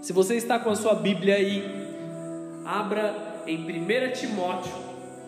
Se 0.00 0.14
você 0.14 0.34
está 0.34 0.58
com 0.58 0.70
a 0.70 0.76
sua 0.76 0.94
Bíblia 0.94 1.34
aí, 1.34 1.62
abra 2.64 3.42
em 3.46 3.58
1 3.58 4.12
Timóteo, 4.12 4.72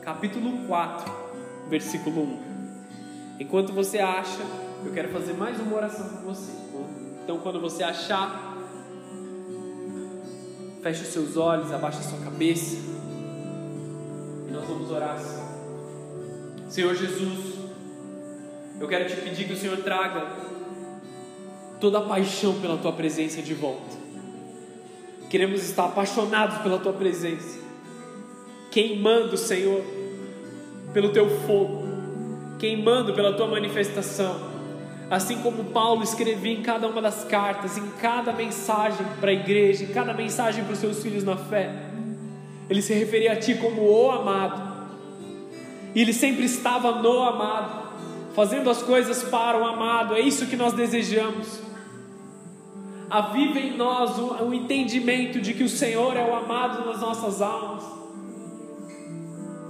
capítulo 0.01 0.67
4, 0.67 1.12
versículo 1.69 2.22
1. 2.22 2.40
Enquanto 3.40 3.71
você 3.71 3.98
acha, 3.98 4.40
eu 4.82 4.90
quero 4.95 5.11
fazer 5.11 5.35
mais 5.35 5.60
uma 5.60 5.77
oração 5.77 6.08
com 6.08 6.22
você. 6.24 6.53
Então, 7.22 7.38
quando 7.40 7.60
você 7.60 7.82
achar, 7.82 8.56
feche 10.82 11.03
os 11.03 11.09
seus 11.09 11.36
olhos, 11.36 11.71
abaixe 11.71 11.99
a 11.99 12.03
sua 12.03 12.21
cabeça 12.21 12.77
e 14.49 14.50
nós 14.50 14.67
vamos 14.67 14.91
orar 14.91 15.17
assim. 15.17 15.42
Senhor 16.70 16.95
Jesus, 16.95 17.56
eu 18.80 18.88
quero 18.88 19.06
te 19.06 19.20
pedir 19.20 19.46
que 19.46 19.52
o 19.52 19.56
Senhor 19.56 19.77
traga 19.82 20.27
toda 21.78 21.98
a 21.98 22.02
paixão 22.02 22.59
pela 22.59 22.78
tua 22.78 22.92
presença 22.95 23.42
de 23.42 23.52
volta. 23.52 24.02
Queremos 25.32 25.64
estar 25.64 25.86
apaixonados 25.86 26.59
pela 26.59 26.78
tua 26.78 26.92
presença, 26.92 27.59
queimando, 28.70 29.34
Senhor, 29.38 29.82
pelo 30.92 31.08
teu 31.08 31.27
fogo, 31.46 31.84
queimando 32.58 33.14
pela 33.14 33.32
tua 33.32 33.46
manifestação. 33.46 34.38
Assim 35.10 35.38
como 35.38 35.64
Paulo 35.64 36.02
escrevia 36.02 36.52
em 36.52 36.60
cada 36.60 36.86
uma 36.86 37.00
das 37.00 37.24
cartas, 37.24 37.78
em 37.78 37.88
cada 37.92 38.30
mensagem 38.34 39.06
para 39.22 39.30
a 39.30 39.32
igreja, 39.32 39.84
em 39.84 39.86
cada 39.86 40.12
mensagem 40.12 40.64
para 40.64 40.74
os 40.74 40.78
seus 40.78 41.02
filhos 41.02 41.24
na 41.24 41.38
fé, 41.38 41.77
ele 42.69 42.83
se 42.83 42.92
referia 42.92 43.33
a 43.33 43.36
ti 43.36 43.55
como 43.55 43.80
o 43.80 44.10
amado. 44.10 44.91
E 45.94 46.02
ele 46.02 46.12
sempre 46.12 46.44
estava 46.44 47.00
no 47.00 47.22
amado, 47.22 47.88
fazendo 48.34 48.69
as 48.69 48.83
coisas 48.83 49.22
para 49.22 49.56
o 49.56 49.64
amado. 49.64 50.12
É 50.14 50.20
isso 50.20 50.44
que 50.44 50.56
nós 50.56 50.74
desejamos 50.74 51.71
aviva 53.12 53.58
em 53.58 53.77
nós 53.77 54.18
o, 54.18 54.44
o 54.44 54.55
entendimento 54.55 55.38
de 55.38 55.52
que 55.52 55.62
o 55.62 55.68
Senhor 55.68 56.16
é 56.16 56.24
o 56.24 56.34
amado 56.34 56.86
nas 56.86 57.02
nossas 57.02 57.42
almas. 57.42 57.84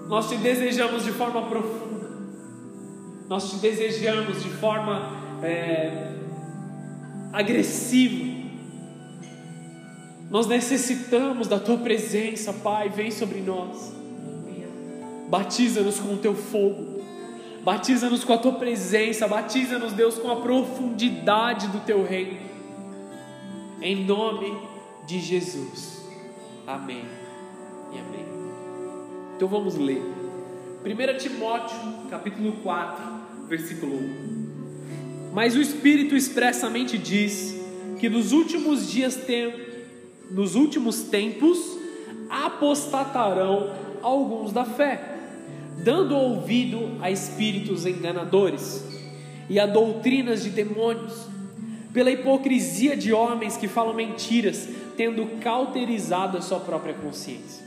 Nós 0.06 0.28
te 0.28 0.36
desejamos 0.36 1.02
de 1.02 1.10
forma 1.10 1.42
profunda, 1.42 2.08
nós 3.28 3.50
te 3.50 3.56
desejamos 3.56 4.44
de 4.44 4.48
forma 4.48 5.10
é, 5.42 6.12
agressiva. 7.32 8.30
Nós 10.30 10.46
necessitamos 10.46 11.48
da 11.48 11.58
tua 11.58 11.78
presença, 11.78 12.52
Pai, 12.52 12.90
vem 12.90 13.10
sobre 13.10 13.40
nós. 13.40 13.92
Batiza-nos 15.28 15.98
com 15.98 16.14
o 16.14 16.18
teu 16.18 16.34
fogo, 16.34 17.02
batiza-nos 17.64 18.22
com 18.22 18.34
a 18.34 18.38
tua 18.38 18.52
presença, 18.52 19.26
batiza-nos, 19.26 19.92
Deus, 19.94 20.16
com 20.16 20.30
a 20.30 20.36
profundidade 20.36 21.66
do 21.66 21.80
teu 21.80 22.04
reino 22.04 22.51
em 23.82 24.04
nome 24.04 24.56
de 25.06 25.20
Jesus. 25.20 26.02
Amém 26.66 27.04
e 27.92 27.98
amém. 27.98 28.26
Então 29.36 29.48
vamos 29.48 29.76
ler. 29.76 30.00
1 30.84 31.18
Timóteo, 31.18 31.76
capítulo 32.08 32.52
4, 32.62 33.04
versículo 33.48 33.96
1. 33.96 35.32
Mas 35.32 35.56
o 35.56 35.60
Espírito 35.60 36.14
expressamente 36.14 36.96
diz 36.96 37.60
que 37.98 38.08
nos 38.08 38.32
últimos 38.32 38.90
dias 38.90 39.16
tem, 39.16 39.52
nos 40.30 40.54
últimos 40.54 41.02
tempos 41.02 41.58
apostatarão 42.28 43.74
alguns 44.00 44.52
da 44.52 44.64
fé, 44.64 45.18
dando 45.84 46.16
ouvido 46.16 46.98
a 47.00 47.10
espíritos 47.10 47.84
enganadores 47.86 48.84
e 49.48 49.58
a 49.58 49.66
doutrinas 49.66 50.42
de 50.42 50.50
demônios 50.50 51.31
pela 51.92 52.10
hipocrisia 52.10 52.96
de 52.96 53.12
homens 53.12 53.56
que 53.56 53.68
falam 53.68 53.94
mentiras, 53.94 54.68
tendo 54.96 55.26
cauterizado 55.40 56.38
a 56.38 56.40
sua 56.40 56.60
própria 56.60 56.94
consciência, 56.94 57.64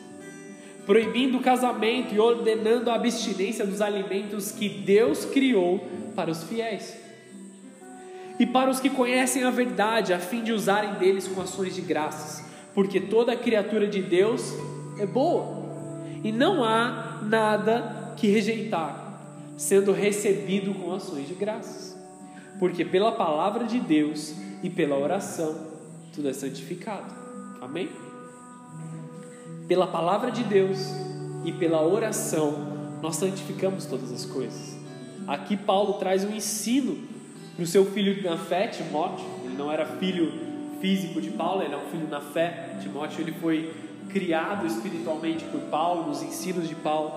proibindo 0.85 1.37
o 1.37 1.41
casamento 1.41 2.13
e 2.13 2.19
ordenando 2.19 2.89
a 2.89 2.95
abstinência 2.95 3.65
dos 3.65 3.81
alimentos 3.81 4.51
que 4.51 4.67
Deus 4.67 5.25
criou 5.25 5.87
para 6.15 6.31
os 6.31 6.43
fiéis. 6.43 6.97
E 8.39 8.45
para 8.45 8.69
os 8.69 8.79
que 8.79 8.89
conhecem 8.89 9.43
a 9.43 9.49
verdade, 9.49 10.13
a 10.13 10.19
fim 10.19 10.43
de 10.43 10.51
usarem 10.51 10.95
deles 10.95 11.27
com 11.27 11.39
ações 11.41 11.73
de 11.73 11.81
graças, 11.81 12.43
porque 12.73 12.99
toda 12.99 13.35
criatura 13.35 13.87
de 13.87 14.01
Deus 14.01 14.53
é 14.99 15.05
boa, 15.05 15.63
e 16.23 16.31
não 16.31 16.63
há 16.63 17.19
nada 17.21 18.13
que 18.17 18.27
rejeitar, 18.27 19.21
sendo 19.55 19.93
recebido 19.93 20.73
com 20.73 20.93
ações 20.93 21.27
de 21.27 21.33
graças 21.33 21.94
porque 22.59 22.85
pela 22.85 23.11
palavra 23.11 23.65
de 23.65 23.79
Deus 23.79 24.33
e 24.63 24.69
pela 24.69 24.97
oração 24.97 25.55
tudo 26.13 26.29
é 26.29 26.33
santificado. 26.33 27.13
Amém? 27.61 27.89
Pela 29.67 29.87
palavra 29.87 30.31
de 30.31 30.43
Deus 30.43 30.79
e 31.43 31.51
pela 31.51 31.85
oração 31.85 32.73
nós 33.01 33.17
santificamos 33.17 33.85
todas 33.85 34.11
as 34.11 34.25
coisas. 34.25 34.77
Aqui 35.27 35.57
Paulo 35.57 35.93
traz 35.93 36.23
um 36.23 36.31
ensino 36.31 36.97
para 37.55 37.63
o 37.63 37.67
seu 37.67 37.85
filho 37.85 38.23
na 38.23 38.37
fé, 38.37 38.67
Timóteo. 38.67 39.25
Ele 39.43 39.55
não 39.55 39.71
era 39.71 39.85
filho 39.85 40.31
físico 40.79 41.19
de 41.19 41.31
Paulo, 41.31 41.61
ele 41.61 41.73
era 41.73 41.83
um 41.83 41.89
filho 41.89 42.07
na 42.07 42.21
fé. 42.21 42.77
Timóteo 42.81 43.21
ele 43.21 43.33
foi 43.33 43.73
criado 44.09 44.65
espiritualmente 44.65 45.43
por 45.45 45.61
Paulo, 45.61 46.07
nos 46.07 46.21
ensinos 46.21 46.67
de 46.69 46.75
Paulo. 46.75 47.11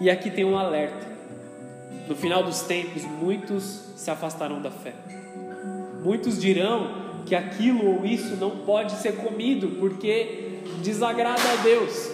E 0.00 0.08
aqui 0.08 0.30
tem 0.30 0.44
um 0.44 0.56
alerta. 0.56 1.17
No 2.08 2.16
final 2.16 2.42
dos 2.42 2.62
tempos, 2.62 3.04
muitos 3.04 3.62
se 3.96 4.10
afastarão 4.10 4.62
da 4.62 4.70
fé. 4.70 4.94
Muitos 6.02 6.40
dirão 6.40 7.08
que 7.26 7.34
aquilo 7.34 7.84
ou 7.96 8.06
isso 8.06 8.36
não 8.36 8.50
pode 8.50 8.92
ser 8.92 9.16
comido 9.16 9.76
porque 9.78 10.60
desagrada 10.82 11.42
a 11.52 11.56
Deus. 11.62 12.10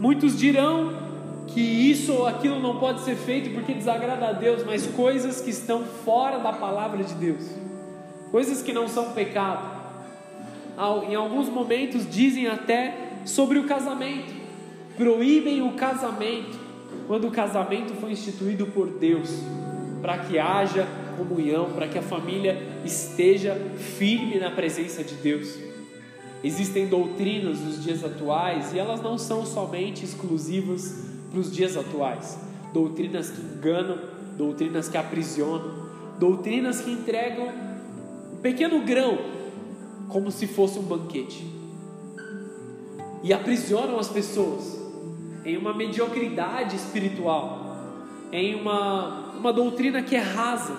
Muitos 0.00 0.36
dirão 0.36 1.04
que 1.46 1.60
isso 1.60 2.12
ou 2.12 2.26
aquilo 2.26 2.58
não 2.58 2.80
pode 2.80 3.02
ser 3.02 3.14
feito 3.14 3.50
porque 3.54 3.74
desagrada 3.74 4.28
a 4.28 4.32
Deus, 4.32 4.64
mas 4.64 4.86
coisas 4.86 5.40
que 5.40 5.50
estão 5.50 5.84
fora 5.84 6.38
da 6.38 6.52
palavra 6.52 7.04
de 7.04 7.14
Deus, 7.14 7.44
coisas 8.32 8.62
que 8.62 8.72
não 8.72 8.88
são 8.88 9.12
pecado. 9.12 9.84
Em 11.08 11.14
alguns 11.14 11.48
momentos 11.48 12.10
dizem 12.10 12.48
até 12.48 13.12
sobre 13.24 13.60
o 13.60 13.64
casamento, 13.64 14.32
proíbem 14.96 15.62
o 15.62 15.72
casamento 15.72 16.58
quando 17.06 17.28
o 17.28 17.30
casamento 17.30 17.94
foi 17.94 18.12
instituído 18.12 18.66
por 18.66 18.88
Deus, 18.88 19.30
para 20.00 20.18
que 20.18 20.38
haja 20.38 20.86
comunhão, 21.16 21.70
para 21.72 21.88
que 21.88 21.98
a 21.98 22.02
família 22.02 22.80
esteja 22.84 23.54
firme 23.96 24.38
na 24.38 24.50
presença 24.50 25.02
de 25.02 25.14
Deus. 25.14 25.58
Existem 26.42 26.86
doutrinas 26.86 27.60
nos 27.60 27.82
dias 27.82 28.04
atuais 28.04 28.72
e 28.72 28.78
elas 28.78 29.00
não 29.00 29.16
são 29.16 29.46
somente 29.46 30.04
exclusivas 30.04 31.04
para 31.30 31.40
os 31.40 31.50
dias 31.50 31.76
atuais. 31.76 32.38
Doutrinas 32.72 33.30
que 33.30 33.40
enganam, 33.40 33.98
doutrinas 34.36 34.88
que 34.88 34.96
aprisionam, 34.96 35.88
doutrinas 36.18 36.80
que 36.80 36.90
entregam 36.90 37.48
um 38.32 38.36
pequeno 38.42 38.84
grão 38.84 39.18
como 40.08 40.30
se 40.30 40.46
fosse 40.46 40.78
um 40.78 40.82
banquete 40.82 41.54
e 43.24 43.32
aprisionam 43.32 43.98
as 43.98 44.08
pessoas 44.08 44.83
em 45.44 45.56
uma 45.56 45.74
mediocridade 45.74 46.74
espiritual, 46.76 47.76
em 48.32 48.54
uma, 48.54 49.32
uma 49.38 49.52
doutrina 49.52 50.02
que 50.02 50.16
é 50.16 50.20
rasa, 50.20 50.74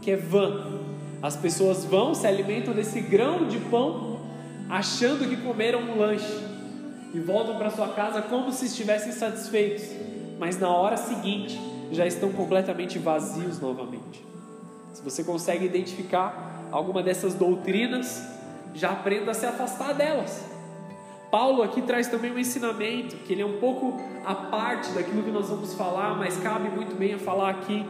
que 0.00 0.10
é 0.10 0.16
vã. 0.16 0.80
As 1.20 1.36
pessoas 1.36 1.84
vão, 1.84 2.14
se 2.14 2.26
alimentam 2.26 2.72
desse 2.72 3.00
grão 3.00 3.46
de 3.46 3.58
pão, 3.58 4.20
achando 4.68 5.28
que 5.28 5.36
comeram 5.36 5.80
um 5.80 5.98
lanche, 5.98 6.44
e 7.12 7.18
voltam 7.18 7.56
para 7.56 7.70
sua 7.70 7.88
casa 7.88 8.22
como 8.22 8.52
se 8.52 8.66
estivessem 8.66 9.12
satisfeitos, 9.12 9.84
mas 10.38 10.58
na 10.58 10.68
hora 10.68 10.96
seguinte 10.96 11.58
já 11.90 12.06
estão 12.06 12.30
completamente 12.32 12.98
vazios 12.98 13.60
novamente. 13.60 14.24
Se 14.92 15.02
você 15.02 15.24
consegue 15.24 15.64
identificar 15.64 16.68
alguma 16.70 17.02
dessas 17.02 17.34
doutrinas, 17.34 18.26
já 18.74 18.90
aprenda 18.90 19.30
a 19.30 19.34
se 19.34 19.46
afastar 19.46 19.94
delas 19.94 20.55
Paulo 21.30 21.62
aqui 21.62 21.82
traz 21.82 22.06
também 22.08 22.32
um 22.32 22.38
ensinamento, 22.38 23.16
que 23.16 23.32
ele 23.32 23.42
é 23.42 23.46
um 23.46 23.58
pouco 23.58 24.00
a 24.24 24.34
parte 24.34 24.90
daquilo 24.92 25.22
que 25.22 25.30
nós 25.30 25.48
vamos 25.48 25.74
falar, 25.74 26.16
mas 26.16 26.36
cabe 26.38 26.68
muito 26.68 26.94
bem 26.94 27.14
a 27.14 27.18
falar 27.18 27.50
aqui. 27.50 27.84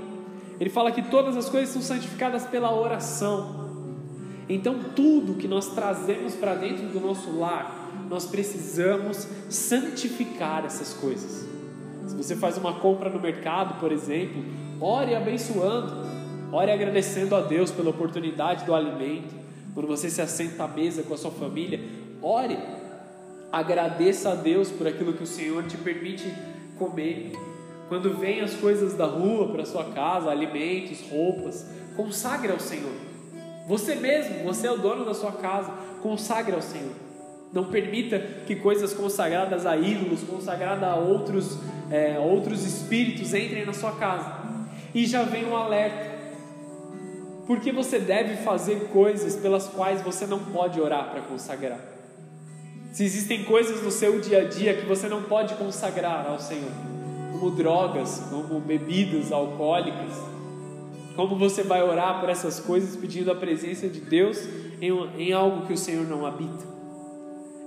Ele 0.58 0.70
fala 0.70 0.90
que 0.90 1.02
todas 1.02 1.36
as 1.36 1.48
coisas 1.48 1.68
são 1.68 1.82
santificadas 1.82 2.44
pela 2.46 2.74
oração. 2.74 3.66
Então, 4.48 4.78
tudo 4.94 5.34
que 5.34 5.48
nós 5.48 5.74
trazemos 5.74 6.34
para 6.34 6.54
dentro 6.54 6.86
do 6.86 7.00
nosso 7.00 7.36
lar, 7.38 7.90
nós 8.08 8.26
precisamos 8.26 9.26
santificar 9.50 10.64
essas 10.64 10.94
coisas. 10.94 11.46
Se 12.06 12.14
você 12.14 12.36
faz 12.36 12.56
uma 12.56 12.74
compra 12.74 13.10
no 13.10 13.20
mercado, 13.20 13.80
por 13.80 13.90
exemplo, 13.90 14.44
ore 14.80 15.14
abençoando, 15.14 15.92
ore 16.52 16.70
agradecendo 16.70 17.34
a 17.34 17.40
Deus 17.40 17.70
pela 17.70 17.90
oportunidade 17.90 18.64
do 18.64 18.74
alimento. 18.74 19.34
Quando 19.74 19.88
você 19.88 20.08
se 20.08 20.22
assenta 20.22 20.64
à 20.64 20.68
mesa 20.68 21.02
com 21.02 21.12
a 21.12 21.16
sua 21.16 21.32
família, 21.32 21.80
ore 22.22 22.56
Agradeça 23.52 24.30
a 24.30 24.34
Deus 24.34 24.70
por 24.70 24.86
aquilo 24.86 25.12
que 25.12 25.22
o 25.22 25.26
Senhor 25.26 25.64
te 25.64 25.76
permite 25.76 26.24
comer. 26.78 27.32
Quando 27.88 28.16
vem 28.18 28.40
as 28.40 28.54
coisas 28.54 28.94
da 28.94 29.06
rua 29.06 29.48
para 29.48 29.64
sua 29.64 29.84
casa, 29.92 30.30
alimentos, 30.30 31.02
roupas, 31.08 31.66
consagre 31.96 32.50
ao 32.50 32.58
Senhor. 32.58 32.92
Você 33.68 33.94
mesmo, 33.94 34.44
você 34.44 34.66
é 34.66 34.72
o 34.72 34.78
dono 34.78 35.04
da 35.04 35.14
sua 35.14 35.32
casa, 35.32 35.72
consagre 36.02 36.54
ao 36.54 36.62
Senhor. 36.62 36.92
Não 37.52 37.64
permita 37.64 38.18
que 38.46 38.56
coisas 38.56 38.92
consagradas 38.92 39.64
a 39.64 39.76
ídolos, 39.76 40.22
consagradas 40.22 40.82
a 40.82 40.96
outros, 40.96 41.58
é, 41.90 42.18
outros 42.18 42.64
espíritos 42.64 43.32
entrem 43.32 43.64
na 43.64 43.72
sua 43.72 43.92
casa. 43.92 44.44
E 44.94 45.06
já 45.06 45.22
vem 45.22 45.46
um 45.46 45.56
alerta. 45.56 46.16
Porque 47.46 47.70
você 47.70 48.00
deve 48.00 48.36
fazer 48.42 48.88
coisas 48.88 49.36
pelas 49.36 49.68
quais 49.68 50.02
você 50.02 50.26
não 50.26 50.40
pode 50.40 50.80
orar 50.80 51.10
para 51.10 51.22
consagrar. 51.22 51.95
Se 52.96 53.04
existem 53.04 53.44
coisas 53.44 53.82
no 53.82 53.90
seu 53.90 54.18
dia 54.20 54.40
a 54.40 54.44
dia 54.44 54.72
que 54.72 54.86
você 54.86 55.06
não 55.06 55.24
pode 55.24 55.54
consagrar 55.56 56.26
ao 56.26 56.38
Senhor, 56.38 56.70
como 57.30 57.50
drogas, 57.50 58.22
como 58.30 58.58
bebidas 58.58 59.30
alcoólicas, 59.30 60.14
como 61.14 61.36
você 61.36 61.62
vai 61.62 61.82
orar 61.82 62.20
por 62.20 62.30
essas 62.30 62.58
coisas 62.58 62.96
pedindo 62.96 63.30
a 63.30 63.34
presença 63.34 63.86
de 63.86 64.00
Deus 64.00 64.48
em, 64.80 64.92
em 65.18 65.30
algo 65.34 65.66
que 65.66 65.74
o 65.74 65.76
Senhor 65.76 66.06
não 66.06 66.24
habita? 66.24 66.64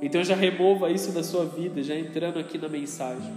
Então 0.01 0.23
já 0.23 0.33
remova 0.33 0.89
isso 0.89 1.11
da 1.11 1.21
sua 1.21 1.45
vida, 1.45 1.83
já 1.83 1.93
entrando 1.93 2.39
aqui 2.39 2.57
na 2.57 2.67
mensagem. 2.67 3.31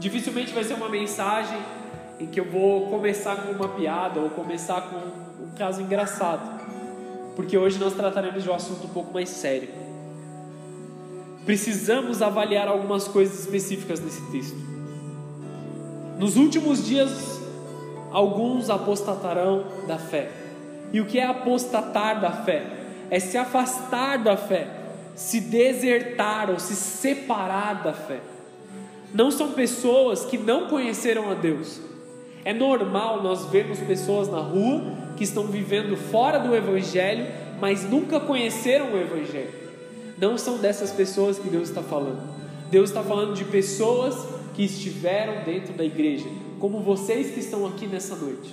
Dificilmente 0.00 0.54
vai 0.54 0.64
ser 0.64 0.72
uma 0.72 0.88
mensagem 0.88 1.58
em 2.18 2.26
que 2.26 2.40
eu 2.40 2.46
vou 2.46 2.86
começar 2.86 3.36
com 3.42 3.52
uma 3.52 3.68
piada 3.68 4.20
ou 4.20 4.30
começar 4.30 4.80
com 4.80 5.44
um 5.44 5.50
caso 5.50 5.82
engraçado, 5.82 6.64
porque 7.36 7.58
hoje 7.58 7.78
nós 7.78 7.92
trataremos 7.92 8.42
de 8.42 8.48
um 8.48 8.54
assunto 8.54 8.86
um 8.86 8.90
pouco 8.90 9.12
mais 9.12 9.28
sério. 9.28 9.86
Precisamos 11.44 12.20
avaliar 12.22 12.68
algumas 12.68 13.08
coisas 13.08 13.40
específicas 13.40 14.00
nesse 14.00 14.22
texto. 14.30 14.56
Nos 16.18 16.36
últimos 16.36 16.86
dias, 16.86 17.40
alguns 18.10 18.70
apostatarão 18.70 19.64
da 19.86 19.98
fé. 19.98 20.30
E 20.92 21.00
o 21.00 21.06
que 21.06 21.18
é 21.18 21.24
apostatar 21.24 22.20
da 22.20 22.32
fé? 22.32 22.78
é 23.10 23.18
se 23.18 23.36
afastar 23.36 24.18
da 24.18 24.36
fé, 24.36 24.66
se 25.14 25.40
desertar 25.40 26.50
ou 26.50 26.58
se 26.58 26.74
separar 26.74 27.82
da 27.82 27.92
fé. 27.92 28.20
Não 29.14 29.30
são 29.30 29.52
pessoas 29.52 30.24
que 30.24 30.36
não 30.36 30.68
conheceram 30.68 31.30
a 31.30 31.34
Deus. 31.34 31.80
É 32.44 32.52
normal 32.52 33.22
nós 33.22 33.46
vermos 33.46 33.78
pessoas 33.80 34.28
na 34.28 34.38
rua 34.38 34.82
que 35.16 35.24
estão 35.24 35.44
vivendo 35.44 35.96
fora 35.96 36.38
do 36.38 36.54
Evangelho, 36.54 37.26
mas 37.60 37.88
nunca 37.88 38.20
conheceram 38.20 38.92
o 38.92 38.98
Evangelho. 38.98 39.67
Não 40.20 40.36
são 40.36 40.58
dessas 40.58 40.90
pessoas 40.90 41.38
que 41.38 41.48
Deus 41.48 41.68
está 41.68 41.82
falando. 41.82 42.22
Deus 42.70 42.90
está 42.90 43.02
falando 43.02 43.34
de 43.34 43.44
pessoas 43.44 44.14
que 44.54 44.64
estiveram 44.64 45.44
dentro 45.44 45.72
da 45.72 45.84
igreja, 45.84 46.26
como 46.58 46.80
vocês 46.80 47.30
que 47.30 47.40
estão 47.40 47.64
aqui 47.64 47.86
nessa 47.86 48.16
noite. 48.16 48.52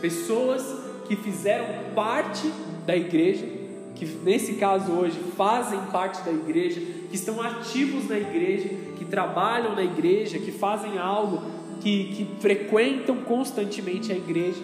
Pessoas 0.00 0.62
que 1.06 1.16
fizeram 1.16 1.66
parte 1.94 2.52
da 2.86 2.94
igreja, 2.94 3.46
que 3.94 4.04
nesse 4.22 4.54
caso 4.54 4.92
hoje 4.92 5.18
fazem 5.36 5.80
parte 5.90 6.22
da 6.22 6.30
igreja, 6.30 6.80
que 7.08 7.16
estão 7.16 7.40
ativos 7.40 8.08
na 8.08 8.18
igreja, 8.18 8.68
que 8.96 9.04
trabalham 9.06 9.74
na 9.74 9.82
igreja, 9.82 10.38
que 10.38 10.52
fazem 10.52 10.98
algo, 10.98 11.42
que, 11.80 12.04
que 12.14 12.28
frequentam 12.40 13.16
constantemente 13.16 14.12
a 14.12 14.16
igreja 14.16 14.62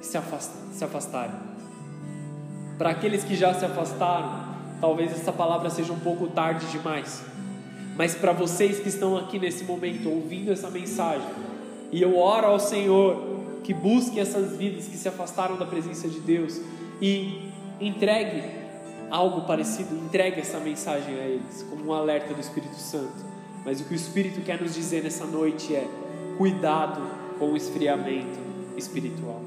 e 0.00 0.06
se, 0.06 0.16
afast, 0.16 0.52
se 0.72 0.84
afastarem. 0.84 1.34
Para 2.78 2.90
aqueles 2.90 3.24
que 3.24 3.34
já 3.34 3.52
se 3.52 3.64
afastaram, 3.64 4.41
talvez 4.82 5.12
essa 5.12 5.32
palavra 5.32 5.70
seja 5.70 5.92
um 5.92 6.00
pouco 6.00 6.26
tarde 6.26 6.66
demais, 6.66 7.22
mas 7.96 8.16
para 8.16 8.32
vocês 8.32 8.80
que 8.80 8.88
estão 8.88 9.16
aqui 9.16 9.38
nesse 9.38 9.62
momento 9.62 10.10
ouvindo 10.10 10.50
essa 10.50 10.68
mensagem, 10.68 11.28
e 11.92 12.02
eu 12.02 12.18
oro 12.18 12.48
ao 12.48 12.58
Senhor 12.58 13.60
que 13.62 13.72
busque 13.72 14.18
essas 14.18 14.56
vidas 14.56 14.88
que 14.88 14.96
se 14.96 15.06
afastaram 15.06 15.56
da 15.56 15.64
presença 15.64 16.08
de 16.08 16.18
Deus 16.18 16.60
e 17.00 17.48
entregue 17.80 18.42
algo 19.08 19.42
parecido, 19.42 19.94
entregue 19.94 20.40
essa 20.40 20.58
mensagem 20.58 21.14
a 21.14 21.26
eles, 21.26 21.64
como 21.70 21.90
um 21.90 21.92
alerta 21.92 22.34
do 22.34 22.40
Espírito 22.40 22.74
Santo. 22.74 23.24
Mas 23.64 23.80
o 23.80 23.84
que 23.84 23.92
o 23.92 23.94
Espírito 23.94 24.40
quer 24.40 24.60
nos 24.60 24.74
dizer 24.74 25.04
nessa 25.04 25.24
noite 25.24 25.76
é: 25.76 25.86
cuidado 26.36 27.00
com 27.38 27.52
o 27.52 27.56
esfriamento 27.56 28.40
espiritual. 28.76 29.42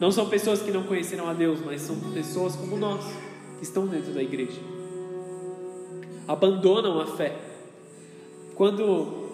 Não 0.00 0.10
são 0.10 0.26
pessoas 0.26 0.62
que 0.62 0.70
não 0.70 0.84
conheceram 0.84 1.28
a 1.28 1.34
Deus, 1.34 1.58
mas 1.62 1.82
são 1.82 1.96
pessoas 2.14 2.56
como 2.56 2.78
nós, 2.78 3.04
que 3.58 3.64
estão 3.64 3.86
dentro 3.86 4.12
da 4.12 4.22
igreja. 4.22 4.60
Abandonam 6.26 7.00
a 7.00 7.06
fé. 7.06 7.36
Quando 8.54 9.28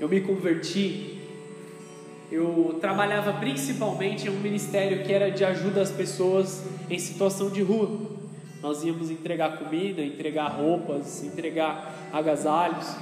eu 0.00 0.08
me 0.08 0.20
converti, 0.20 1.20
eu 2.30 2.78
trabalhava 2.80 3.32
principalmente 3.34 4.26
em 4.26 4.30
um 4.30 4.40
ministério 4.40 5.04
que 5.04 5.12
era 5.12 5.30
de 5.30 5.44
ajuda 5.44 5.82
às 5.82 5.90
pessoas 5.90 6.64
em 6.90 6.98
situação 6.98 7.50
de 7.50 7.62
rua. 7.62 7.90
Nós 8.62 8.82
íamos 8.82 9.10
entregar 9.10 9.58
comida, 9.58 10.02
entregar 10.02 10.48
roupas, 10.48 11.22
entregar 11.22 12.08
agasalhos. 12.12 12.96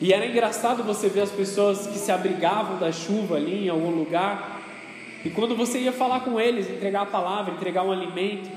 E 0.00 0.12
era 0.12 0.26
engraçado 0.26 0.82
você 0.82 1.08
ver 1.08 1.22
as 1.22 1.30
pessoas 1.30 1.86
que 1.86 1.98
se 1.98 2.12
abrigavam 2.12 2.78
da 2.78 2.92
chuva 2.92 3.36
ali 3.36 3.66
em 3.66 3.68
algum 3.68 3.90
lugar. 3.90 4.51
E 5.24 5.30
quando 5.30 5.54
você 5.54 5.78
ia 5.78 5.92
falar 5.92 6.20
com 6.20 6.40
eles, 6.40 6.68
entregar 6.68 7.02
a 7.02 7.06
palavra, 7.06 7.54
entregar 7.54 7.84
um 7.84 7.92
alimento, 7.92 8.50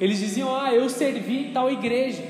eles 0.00 0.18
diziam: 0.18 0.54
Ah, 0.54 0.74
eu 0.74 0.88
servi 0.88 1.48
em 1.48 1.52
tal 1.52 1.70
igreja. 1.70 2.22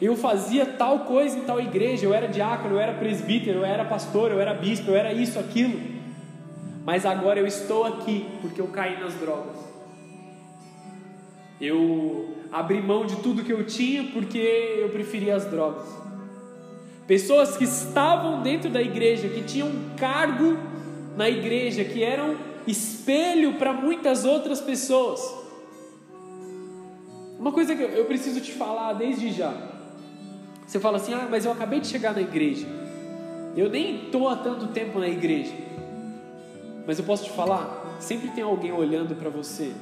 Eu 0.00 0.16
fazia 0.16 0.66
tal 0.66 1.00
coisa 1.00 1.38
em 1.38 1.42
tal 1.42 1.60
igreja. 1.60 2.06
Eu 2.06 2.14
era 2.14 2.26
diácono, 2.26 2.74
eu 2.74 2.80
era 2.80 2.94
presbítero, 2.94 3.60
eu 3.60 3.64
era 3.64 3.84
pastor, 3.84 4.32
eu 4.32 4.40
era 4.40 4.52
bispo, 4.54 4.90
eu 4.90 4.96
era 4.96 5.12
isso, 5.12 5.38
aquilo. 5.38 5.80
Mas 6.84 7.06
agora 7.06 7.38
eu 7.38 7.46
estou 7.46 7.84
aqui 7.84 8.26
porque 8.40 8.60
eu 8.60 8.66
caí 8.68 8.98
nas 8.98 9.14
drogas. 9.14 9.56
Eu 11.60 12.34
abri 12.50 12.82
mão 12.82 13.06
de 13.06 13.16
tudo 13.16 13.44
que 13.44 13.52
eu 13.52 13.64
tinha 13.64 14.02
porque 14.12 14.78
eu 14.80 14.88
preferia 14.88 15.36
as 15.36 15.44
drogas. 15.44 15.86
Pessoas 17.06 17.56
que 17.56 17.64
estavam 17.64 18.42
dentro 18.42 18.68
da 18.70 18.82
igreja, 18.82 19.28
que 19.28 19.42
tinham 19.42 19.70
cargo 19.96 20.56
na 21.16 21.28
igreja, 21.28 21.84
que 21.84 22.02
eram 22.02 22.36
espelho 22.66 23.54
para 23.54 23.72
muitas 23.72 24.24
outras 24.24 24.60
pessoas. 24.60 25.20
Uma 27.38 27.52
coisa 27.52 27.74
que 27.74 27.82
eu 27.82 28.04
preciso 28.04 28.40
te 28.40 28.52
falar 28.52 28.92
desde 28.92 29.32
já. 29.32 29.52
Você 30.66 30.78
fala 30.78 30.96
assim: 30.96 31.12
ah, 31.12 31.26
mas 31.30 31.44
eu 31.44 31.52
acabei 31.52 31.80
de 31.80 31.88
chegar 31.88 32.14
na 32.14 32.20
igreja. 32.20 32.66
Eu 33.56 33.68
nem 33.68 34.04
estou 34.04 34.28
há 34.28 34.36
tanto 34.36 34.68
tempo 34.68 34.98
na 34.98 35.08
igreja. 35.08 35.52
Mas 36.86 36.98
eu 36.98 37.04
posso 37.04 37.24
te 37.24 37.30
falar: 37.30 37.98
sempre 38.00 38.28
tem 38.28 38.44
alguém 38.44 38.72
olhando 38.72 39.14
para 39.14 39.28
você 39.28 39.72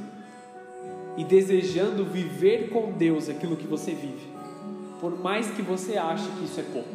e 1.16 1.25
desejando 1.25 2.04
viver 2.04 2.70
com 2.70 2.92
Deus 2.92 3.28
aquilo 3.28 3.56
que 3.56 3.66
você 3.66 3.92
vive, 3.92 4.26
por 5.00 5.18
mais 5.18 5.50
que 5.50 5.60
você 5.60 5.96
ache 5.96 6.28
que 6.38 6.44
isso 6.44 6.60
é 6.60 6.62
pouco, 6.62 6.88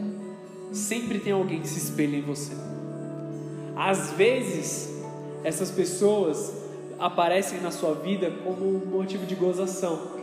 sempre 0.71 1.19
tem 1.19 1.33
alguém 1.33 1.61
que 1.61 1.67
se 1.67 1.77
espelha 1.77 2.17
em 2.17 2.21
você. 2.21 2.53
Às 3.75 4.11
vezes, 4.13 5.01
essas 5.43 5.69
pessoas 5.69 6.53
aparecem 6.97 7.59
na 7.59 7.71
sua 7.71 7.93
vida 7.93 8.31
como 8.43 8.65
um 8.65 8.85
motivo 8.85 9.25
de 9.25 9.35
gozação. 9.35 10.15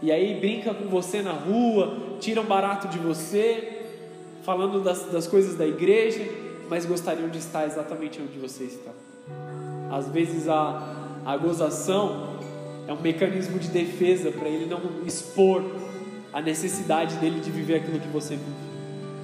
E 0.00 0.12
aí 0.12 0.38
brinca 0.38 0.72
com 0.72 0.88
você 0.88 1.22
na 1.22 1.32
rua, 1.32 2.16
tiram 2.20 2.44
barato 2.44 2.88
de 2.88 2.98
você, 2.98 3.82
falando 4.44 4.82
das, 4.82 5.04
das 5.10 5.26
coisas 5.26 5.56
da 5.56 5.66
igreja, 5.66 6.20
mas 6.68 6.84
gostariam 6.84 7.28
de 7.28 7.38
estar 7.38 7.66
exatamente 7.66 8.20
onde 8.20 8.38
você 8.38 8.64
está. 8.64 8.90
Às 9.90 10.08
vezes 10.08 10.48
a, 10.48 11.20
a 11.24 11.36
gozação 11.36 12.34
é 12.86 12.92
um 12.92 13.00
mecanismo 13.00 13.58
de 13.58 13.68
defesa 13.68 14.30
para 14.30 14.48
ele 14.48 14.66
não 14.66 14.80
expor 15.06 15.62
a 16.32 16.42
necessidade 16.42 17.16
dele 17.16 17.40
de 17.40 17.50
viver 17.50 17.76
aquilo 17.76 17.98
que 17.98 18.08
você 18.08 18.36
vive. 18.36 18.64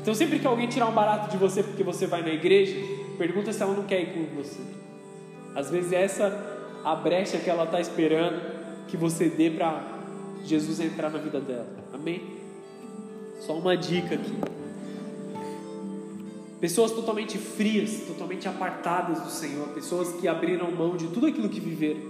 Então, 0.00 0.14
sempre 0.14 0.38
que 0.38 0.46
alguém 0.46 0.66
tirar 0.66 0.86
um 0.86 0.92
barato 0.92 1.30
de 1.30 1.36
você 1.36 1.62
porque 1.62 1.82
você 1.82 2.06
vai 2.06 2.22
na 2.22 2.30
igreja, 2.30 2.74
pergunta 3.20 3.52
se 3.52 3.62
ela 3.62 3.74
não 3.74 3.84
quer 3.84 4.00
ir 4.00 4.14
com 4.14 4.34
você. 4.34 4.60
Às 5.54 5.68
vezes, 5.68 5.92
essa 5.92 6.82
a 6.82 6.96
brecha 6.96 7.36
que 7.36 7.50
ela 7.50 7.64
está 7.64 7.78
esperando 7.78 8.40
que 8.88 8.96
você 8.96 9.28
dê 9.28 9.50
para 9.50 9.84
Jesus 10.42 10.80
entrar 10.80 11.10
na 11.10 11.18
vida 11.18 11.38
dela. 11.38 11.68
Amém? 11.92 12.22
Só 13.40 13.52
uma 13.58 13.76
dica 13.76 14.14
aqui. 14.14 14.32
Pessoas 16.62 16.92
totalmente 16.92 17.36
frias, 17.36 18.04
totalmente 18.06 18.48
apartadas 18.48 19.20
do 19.20 19.30
Senhor, 19.30 19.68
pessoas 19.68 20.12
que 20.18 20.26
abriram 20.26 20.70
mão 20.70 20.96
de 20.96 21.08
tudo 21.08 21.26
aquilo 21.26 21.50
que 21.50 21.60
viveram 21.60 22.00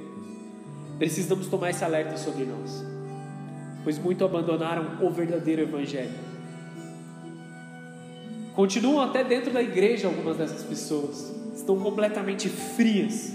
Precisamos 0.96 1.48
tomar 1.48 1.70
esse 1.70 1.82
alerta 1.82 2.16
sobre 2.18 2.44
nós, 2.44 2.84
pois 3.82 3.98
muito 3.98 4.24
abandonaram 4.24 4.98
o 5.00 5.10
verdadeiro 5.10 5.62
Evangelho. 5.62 6.29
Continuam 8.54 9.00
até 9.00 9.22
dentro 9.22 9.52
da 9.52 9.62
igreja 9.62 10.08
algumas 10.08 10.36
dessas 10.36 10.62
pessoas, 10.62 11.32
estão 11.54 11.78
completamente 11.78 12.48
frias, 12.48 13.34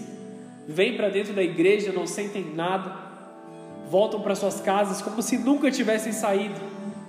vêm 0.68 0.98
para 0.98 1.10
dentro 1.10 1.34
da 1.34 1.42
igreja, 1.42 1.94
não 1.94 2.06
sentem 2.06 2.54
nada, 2.54 2.94
voltam 3.90 4.22
para 4.22 4.36
suas 4.36 4.60
casas 4.60 5.02
como 5.02 5.22
se 5.22 5.38
nunca 5.38 5.72
tivessem 5.72 6.12
saído, 6.12 6.60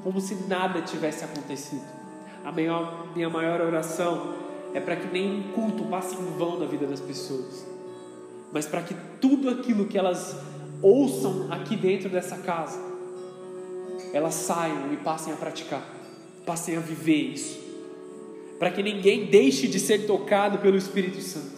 como 0.05 0.21
se 0.21 0.35
nada 0.47 0.83
tivesse 0.83 1.25
acontecido. 1.25 1.85
A 2.45 2.53
maior, 2.53 3.09
minha 3.15 3.29
maior 3.29 3.61
oração 3.61 4.35
é 4.73 4.79
para 4.79 4.95
que 4.95 5.09
nenhum 5.09 5.51
culto 5.53 5.85
passe 5.85 6.15
em 6.15 6.39
vão 6.39 6.61
na 6.61 6.67
vida 6.67 6.87
das 6.87 7.01
pessoas. 7.01 7.67
Mas 8.53 8.67
para 8.67 8.83
que 8.83 8.95
tudo 9.21 9.51
aquilo 9.51 9.87
que 9.87 9.99
elas 9.99 10.37
ouçam 10.81 11.49
aqui 11.51 11.77
dentro 11.77 12.09
dessa 12.09 12.37
casa, 12.39 12.79
elas 14.13 14.35
saiam 14.35 14.93
e 14.93 14.97
passem 14.99 15.33
a 15.33 15.37
praticar, 15.37 15.83
passem 16.45 16.77
a 16.77 16.81
viver 16.81 17.33
isso, 17.33 17.66
para 18.59 18.71
que 18.71 18.83
ninguém 18.83 19.27
deixe 19.27 19.69
de 19.69 19.79
ser 19.79 20.07
tocado 20.07 20.59
pelo 20.59 20.77
Espírito 20.77 21.21
Santo. 21.21 21.57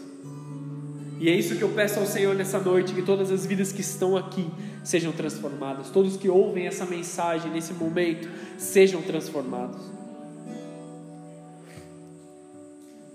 E 1.20 1.28
é 1.28 1.34
isso 1.34 1.56
que 1.56 1.62
eu 1.62 1.70
peço 1.70 1.98
ao 1.98 2.06
Senhor 2.06 2.34
nessa 2.34 2.58
noite: 2.58 2.94
que 2.94 3.02
todas 3.02 3.30
as 3.30 3.44
vidas 3.44 3.72
que 3.72 3.80
estão 3.80 4.16
aqui 4.16 4.46
sejam 4.84 5.12
transformadas, 5.12 5.90
todos 5.90 6.16
que 6.16 6.28
ouvem 6.28 6.66
essa 6.66 6.86
mensagem 6.86 7.50
nesse 7.50 7.72
momento 7.72 8.28
sejam 8.56 9.02
transformados. 9.02 9.80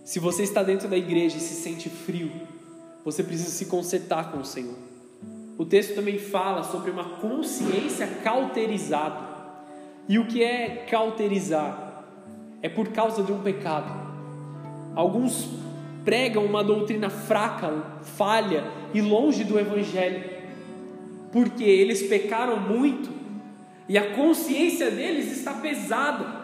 Se 0.03 0.19
você 0.19 0.43
está 0.43 0.61
dentro 0.61 0.87
da 0.87 0.97
igreja 0.97 1.37
e 1.37 1.39
se 1.39 1.55
sente 1.55 1.89
frio, 1.89 2.29
você 3.05 3.23
precisa 3.23 3.49
se 3.49 3.65
consertar 3.65 4.31
com 4.31 4.39
o 4.39 4.45
Senhor. 4.45 4.75
O 5.57 5.65
texto 5.65 5.95
também 5.95 6.19
fala 6.19 6.63
sobre 6.63 6.91
uma 6.91 7.05
consciência 7.19 8.05
cauterizada. 8.23 9.33
E 10.07 10.19
o 10.19 10.27
que 10.27 10.43
é 10.43 10.85
cauterizar? 10.89 11.82
É 12.63 12.69
por 12.69 12.87
causa 12.87 13.21
de 13.21 13.31
um 13.31 13.39
pecado. 13.39 13.91
Alguns 14.95 15.49
pregam 16.03 16.45
uma 16.45 16.63
doutrina 16.63 17.09
fraca, 17.09 17.71
falha 18.01 18.63
e 18.93 19.01
longe 19.01 19.43
do 19.43 19.59
Evangelho, 19.59 20.23
porque 21.31 21.63
eles 21.63 22.03
pecaram 22.03 22.59
muito 22.59 23.09
e 23.87 23.97
a 23.97 24.11
consciência 24.11 24.89
deles 24.89 25.31
está 25.31 25.53
pesada. 25.53 26.41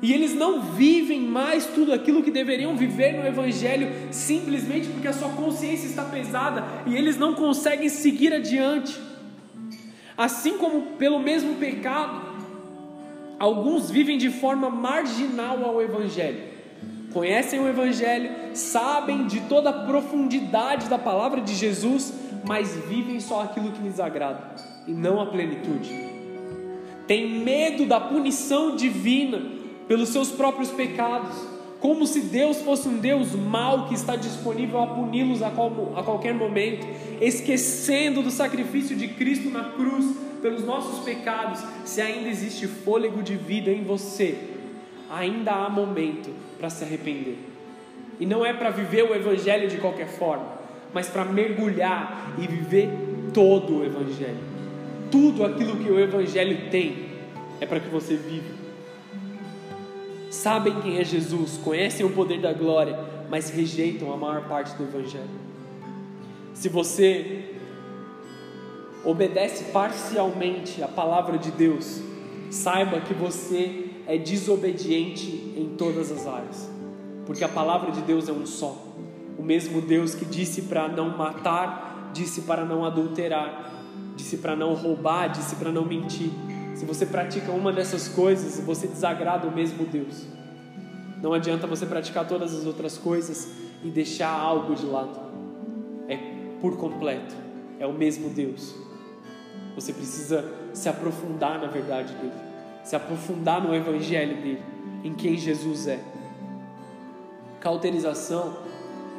E 0.00 0.12
eles 0.12 0.34
não 0.34 0.60
vivem 0.60 1.20
mais 1.20 1.64
tudo 1.64 1.92
aquilo 1.92 2.24
que 2.24 2.30
deveriam 2.32 2.76
viver 2.76 3.12
no 3.12 3.24
Evangelho, 3.24 3.88
simplesmente 4.10 4.88
porque 4.88 5.06
a 5.06 5.12
sua 5.12 5.28
consciência 5.28 5.86
está 5.86 6.02
pesada 6.02 6.64
e 6.86 6.96
eles 6.96 7.16
não 7.16 7.34
conseguem 7.34 7.88
seguir 7.88 8.32
adiante. 8.32 8.98
Assim 10.18 10.58
como 10.58 10.96
pelo 10.96 11.20
mesmo 11.20 11.54
pecado, 11.54 12.31
alguns 13.42 13.90
vivem 13.90 14.16
de 14.16 14.30
forma 14.30 14.70
marginal 14.70 15.64
ao 15.64 15.82
Evangelho. 15.82 16.44
Conhecem 17.12 17.58
o 17.58 17.66
Evangelho, 17.66 18.30
sabem 18.54 19.26
de 19.26 19.40
toda 19.40 19.70
a 19.70 19.84
profundidade 19.84 20.88
da 20.88 20.96
palavra 20.96 21.40
de 21.40 21.52
Jesus, 21.52 22.14
mas 22.46 22.72
vivem 22.86 23.18
só 23.18 23.42
aquilo 23.42 23.72
que 23.72 23.82
lhes 23.82 23.98
agrada 23.98 24.54
e 24.86 24.92
não 24.92 25.20
a 25.20 25.26
plenitude. 25.26 25.90
Tem 27.08 27.40
medo 27.40 27.84
da 27.84 27.98
punição 27.98 28.76
divina 28.76 29.42
pelos 29.88 30.10
seus 30.10 30.30
próprios 30.30 30.70
pecados, 30.70 31.34
como 31.82 32.06
se 32.06 32.20
Deus 32.20 32.58
fosse 32.58 32.88
um 32.88 32.96
Deus 32.96 33.34
mau 33.34 33.88
que 33.88 33.94
está 33.94 34.14
disponível 34.14 34.80
a 34.80 34.86
puni-los 34.86 35.42
a, 35.42 35.48
a 35.48 36.02
qualquer 36.04 36.32
momento, 36.32 36.86
esquecendo 37.20 38.22
do 38.22 38.30
sacrifício 38.30 38.94
de 38.94 39.08
Cristo 39.08 39.50
na 39.50 39.64
cruz 39.64 40.06
pelos 40.40 40.64
nossos 40.64 41.04
pecados. 41.04 41.60
Se 41.84 42.00
ainda 42.00 42.28
existe 42.28 42.68
fôlego 42.68 43.20
de 43.20 43.34
vida 43.34 43.68
em 43.68 43.82
você, 43.82 44.38
ainda 45.10 45.50
há 45.50 45.68
momento 45.68 46.30
para 46.56 46.70
se 46.70 46.84
arrepender. 46.84 47.36
E 48.20 48.24
não 48.24 48.46
é 48.46 48.52
para 48.52 48.70
viver 48.70 49.02
o 49.02 49.12
Evangelho 49.12 49.68
de 49.68 49.78
qualquer 49.78 50.06
forma, 50.06 50.46
mas 50.94 51.08
para 51.08 51.24
mergulhar 51.24 52.36
e 52.38 52.46
viver 52.46 52.90
todo 53.34 53.78
o 53.78 53.84
Evangelho. 53.84 54.52
Tudo 55.10 55.44
aquilo 55.44 55.76
que 55.78 55.90
o 55.90 55.98
Evangelho 55.98 56.70
tem 56.70 57.08
é 57.60 57.66
para 57.66 57.80
que 57.80 57.88
você 57.88 58.14
viva 58.14 58.61
sabem 60.32 60.80
quem 60.80 60.98
é 60.98 61.04
Jesus, 61.04 61.58
conhecem 61.58 62.06
o 62.06 62.10
poder 62.10 62.40
da 62.40 62.54
glória, 62.54 62.98
mas 63.28 63.50
rejeitam 63.50 64.10
a 64.12 64.16
maior 64.16 64.48
parte 64.48 64.74
do 64.76 64.84
Evangelho. 64.84 65.28
Se 66.54 66.70
você 66.70 67.54
obedece 69.04 69.64
parcialmente 69.64 70.82
a 70.82 70.88
palavra 70.88 71.36
de 71.36 71.50
Deus, 71.50 72.00
saiba 72.50 73.00
que 73.00 73.12
você 73.12 73.90
é 74.06 74.16
desobediente 74.16 75.52
em 75.54 75.74
todas 75.76 76.10
as 76.10 76.26
áreas, 76.26 76.70
porque 77.26 77.44
a 77.44 77.48
palavra 77.48 77.90
de 77.90 78.00
Deus 78.00 78.28
é 78.28 78.32
um 78.32 78.46
só. 78.46 78.76
O 79.38 79.42
mesmo 79.42 79.82
Deus 79.82 80.14
que 80.14 80.24
disse 80.24 80.62
para 80.62 80.88
não 80.88 81.16
matar, 81.16 82.10
disse 82.14 82.42
para 82.42 82.64
não 82.64 82.84
adulterar, 82.86 83.70
disse 84.16 84.38
para 84.38 84.56
não 84.56 84.72
roubar, 84.74 85.28
disse 85.28 85.56
para 85.56 85.70
não 85.70 85.84
mentir. 85.84 86.30
Se 86.82 86.86
você 86.86 87.06
pratica 87.06 87.52
uma 87.52 87.72
dessas 87.72 88.08
coisas, 88.08 88.58
você 88.58 88.88
desagrada 88.88 89.46
o 89.46 89.52
mesmo 89.52 89.86
Deus. 89.86 90.26
Não 91.22 91.32
adianta 91.32 91.64
você 91.64 91.86
praticar 91.86 92.26
todas 92.26 92.52
as 92.52 92.66
outras 92.66 92.98
coisas 92.98 93.52
e 93.84 93.88
deixar 93.88 94.28
algo 94.28 94.74
de 94.74 94.84
lado. 94.84 95.16
É 96.08 96.18
por 96.60 96.76
completo. 96.76 97.36
É 97.78 97.86
o 97.86 97.92
mesmo 97.92 98.30
Deus. 98.30 98.74
Você 99.76 99.92
precisa 99.92 100.44
se 100.72 100.88
aprofundar 100.88 101.60
na 101.60 101.68
verdade 101.68 102.14
dele, 102.14 102.34
se 102.82 102.96
aprofundar 102.96 103.62
no 103.62 103.72
evangelho 103.72 104.42
dele, 104.42 104.62
em 105.04 105.14
quem 105.14 105.38
Jesus 105.38 105.86
é. 105.86 106.00
Cauterização 107.60 108.56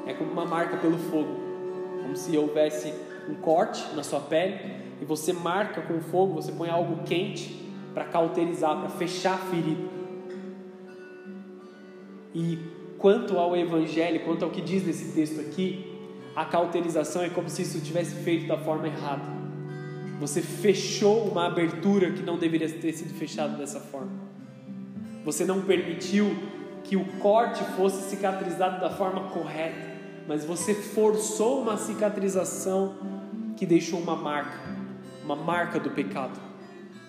é 0.05 0.13
como 0.13 0.33
uma 0.33 0.45
marca 0.45 0.75
pelo 0.75 0.97
fogo, 0.97 1.33
como 2.01 2.13
se 2.17 2.37
houvesse 2.37 2.93
um 3.29 3.35
corte 3.35 3.95
na 3.95 4.03
sua 4.03 4.19
pele 4.19 4.82
e 5.03 5.05
você 5.05 5.33
marca 5.33 5.81
com 5.81 5.99
fogo, 5.99 6.35
você 6.35 6.53
põe 6.53 6.69
algo 6.69 7.03
quente 7.03 7.61
para 7.93 8.05
cauterizar, 8.05 8.79
para 8.79 8.87
fechar 8.87 9.33
a 9.33 9.37
ferida. 9.37 9.83
E 12.33 12.57
quanto 12.97 13.37
ao 13.37 13.53
Evangelho, 13.53 14.21
quanto 14.23 14.45
ao 14.45 14.49
que 14.49 14.61
diz 14.61 14.85
nesse 14.85 15.11
texto 15.11 15.41
aqui, 15.41 15.91
a 16.33 16.45
cauterização 16.45 17.21
é 17.21 17.29
como 17.29 17.49
se 17.49 17.63
isso 17.63 17.81
tivesse 17.81 18.15
feito 18.23 18.47
da 18.47 18.57
forma 18.57 18.87
errada. 18.87 19.23
Você 20.21 20.41
fechou 20.41 21.27
uma 21.27 21.47
abertura 21.47 22.09
que 22.11 22.23
não 22.23 22.37
deveria 22.37 22.69
ter 22.69 22.93
sido 22.93 23.13
fechada 23.13 23.57
dessa 23.57 23.81
forma. 23.81 24.13
Você 25.25 25.43
não 25.43 25.63
permitiu 25.63 26.33
que 26.81 26.95
o 26.95 27.03
corte 27.19 27.61
fosse 27.75 28.09
cicatrizado 28.09 28.79
da 28.79 28.89
forma 28.89 29.31
correta, 29.31 29.97
mas 30.29 30.45
você 30.45 30.73
forçou 30.73 31.61
uma 31.61 31.75
cicatrização 31.75 32.95
que 33.57 33.65
deixou 33.65 33.99
uma 33.99 34.15
marca 34.15 34.62
uma 35.23 35.35
marca 35.35 35.79
do 35.79 35.89
pecado. 35.89 36.39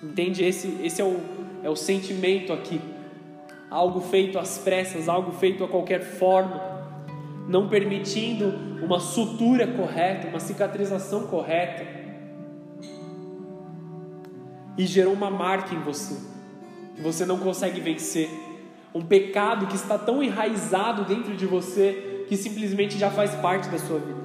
Entende? 0.03 0.45
Esse, 0.45 0.79
esse 0.83 1.01
é, 1.01 1.05
o, 1.05 1.21
é 1.63 1.71
o 1.71 1.77
sentimento 1.77 2.53
aqui. 2.53 2.81
Algo 3.71 4.01
feito 4.01 4.39
às 4.39 4.59
pressas, 4.59 5.09
algo 5.09 5.33
feito 5.33 5.65
a 5.65 5.69
qualquer 5.69 6.03
forma, 6.03 6.61
não 7.49 7.69
permitindo 7.69 8.55
uma 8.83 9.01
sutura 9.01 9.67
correta, 9.67 10.29
uma 10.29 10.41
cicatrização 10.41 11.27
correta. 11.27 11.85
E 14.77 14.87
gerou 14.87 15.13
uma 15.13 15.31
marca 15.31 15.75
em 15.75 15.81
você, 15.81 16.17
que 16.95 17.03
você 17.03 17.25
não 17.25 17.39
consegue 17.39 17.81
vencer. 17.81 18.29
Um 18.95 19.03
pecado 19.03 19.67
que 19.67 19.75
está 19.75 19.99
tão 19.99 20.23
enraizado 20.23 21.05
dentro 21.05 21.35
de 21.35 21.47
você 21.47 22.25
que 22.29 22.37
simplesmente 22.37 22.97
já 22.97 23.11
faz 23.11 23.35
parte 23.35 23.69
da 23.69 23.79
sua 23.79 23.99
vida 23.99 24.24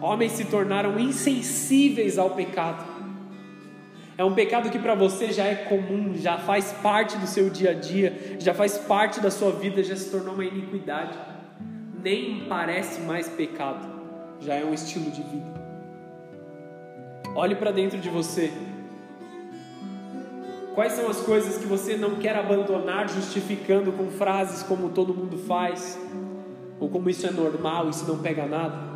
homens 0.00 0.32
se 0.32 0.44
tornaram 0.44 0.98
insensíveis 0.98 2.18
ao 2.18 2.30
pecado. 2.30 2.84
É 4.16 4.24
um 4.24 4.34
pecado 4.34 4.68
que 4.68 4.78
para 4.78 4.94
você 4.94 5.32
já 5.32 5.44
é 5.44 5.54
comum, 5.54 6.14
já 6.14 6.36
faz 6.38 6.72
parte 6.82 7.16
do 7.16 7.26
seu 7.26 7.48
dia 7.48 7.70
a 7.70 7.74
dia, 7.74 8.36
já 8.38 8.52
faz 8.52 8.76
parte 8.76 9.18
da 9.20 9.30
sua 9.30 9.50
vida, 9.50 9.82
já 9.82 9.96
se 9.96 10.10
tornou 10.10 10.34
uma 10.34 10.44
iniquidade. 10.44 11.18
Nem 12.02 12.46
parece 12.46 13.00
mais 13.00 13.28
pecado, 13.28 13.88
já 14.40 14.54
é 14.54 14.64
um 14.64 14.74
estilo 14.74 15.10
de 15.10 15.22
vida. 15.22 15.60
Olhe 17.34 17.54
para 17.54 17.70
dentro 17.70 17.98
de 17.98 18.10
você. 18.10 18.52
Quais 20.74 20.92
são 20.92 21.08
as 21.08 21.20
coisas 21.20 21.56
que 21.58 21.66
você 21.66 21.96
não 21.96 22.16
quer 22.16 22.36
abandonar 22.36 23.08
justificando 23.08 23.92
com 23.92 24.10
frases 24.10 24.62
como 24.62 24.90
todo 24.90 25.14
mundo 25.14 25.38
faz? 25.38 25.98
Ou 26.78 26.88
como 26.88 27.08
isso 27.08 27.26
é 27.26 27.30
normal, 27.30 27.88
isso 27.88 28.06
não 28.06 28.18
pega 28.18 28.46
nada? 28.46 28.89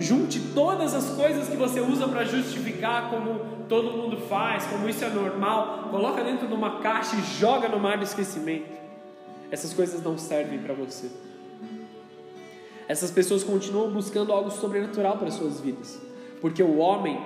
Junte 0.00 0.40
todas 0.54 0.94
as 0.94 1.10
coisas 1.10 1.46
que 1.46 1.56
você 1.58 1.78
usa 1.78 2.08
para 2.08 2.24
justificar 2.24 3.10
como 3.10 3.38
todo 3.68 3.92
mundo 3.92 4.16
faz, 4.16 4.64
como 4.64 4.88
isso 4.88 5.04
é 5.04 5.10
normal, 5.10 5.88
coloca 5.90 6.24
dentro 6.24 6.48
de 6.48 6.54
uma 6.54 6.80
caixa 6.80 7.16
e 7.16 7.22
joga 7.38 7.68
no 7.68 7.78
mar 7.78 7.98
do 7.98 8.04
esquecimento. 8.04 8.64
Essas 9.50 9.74
coisas 9.74 10.02
não 10.02 10.16
servem 10.16 10.58
para 10.60 10.72
você. 10.72 11.10
Essas 12.88 13.10
pessoas 13.10 13.44
continuam 13.44 13.90
buscando 13.90 14.32
algo 14.32 14.50
sobrenatural 14.50 15.18
para 15.18 15.30
suas 15.30 15.60
vidas, 15.60 16.00
porque 16.40 16.62
o 16.62 16.78
homem, 16.78 17.20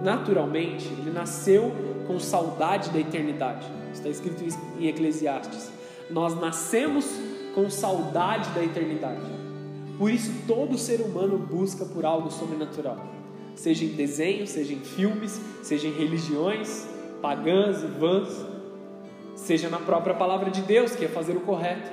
naturalmente, 0.00 0.86
ele 0.86 1.10
nasceu 1.10 1.72
com 2.06 2.20
saudade 2.20 2.90
da 2.90 3.00
eternidade. 3.00 3.66
Está 3.92 4.08
escrito 4.08 4.44
em 4.78 4.86
Eclesiastes. 4.86 5.72
Nós 6.08 6.40
nascemos 6.40 7.06
com 7.56 7.68
saudade 7.68 8.48
da 8.50 8.62
eternidade. 8.62 9.47
Por 9.98 10.10
isso, 10.10 10.32
todo 10.46 10.78
ser 10.78 11.00
humano 11.00 11.36
busca 11.38 11.84
por 11.84 12.04
algo 12.04 12.30
sobrenatural, 12.30 13.04
seja 13.54 13.84
em 13.84 13.88
desenhos, 13.88 14.50
seja 14.50 14.72
em 14.72 14.80
filmes, 14.80 15.40
seja 15.62 15.88
em 15.88 15.92
religiões 15.92 16.86
pagãs 17.20 17.82
e 17.82 17.86
vãs, 17.86 18.44
seja 19.34 19.68
na 19.68 19.78
própria 19.78 20.14
palavra 20.14 20.50
de 20.50 20.62
Deus, 20.62 20.94
que 20.94 21.04
é 21.04 21.08
fazer 21.08 21.36
o 21.36 21.40
correto. 21.40 21.90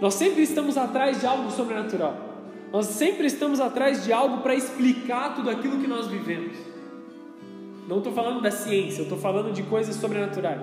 Nós 0.00 0.14
sempre 0.14 0.42
estamos 0.42 0.76
atrás 0.76 1.20
de 1.20 1.26
algo 1.26 1.50
sobrenatural. 1.50 2.28
Nós 2.72 2.86
sempre 2.86 3.26
estamos 3.26 3.60
atrás 3.60 4.04
de 4.04 4.12
algo 4.12 4.38
para 4.42 4.54
explicar 4.54 5.34
tudo 5.34 5.50
aquilo 5.50 5.78
que 5.78 5.86
nós 5.86 6.06
vivemos. 6.06 6.56
Não 7.88 7.98
estou 7.98 8.12
falando 8.12 8.40
da 8.40 8.50
ciência, 8.50 9.00
eu 9.00 9.04
estou 9.04 9.18
falando 9.18 9.52
de 9.52 9.62
coisas 9.64 9.96
sobrenaturais. 9.96 10.62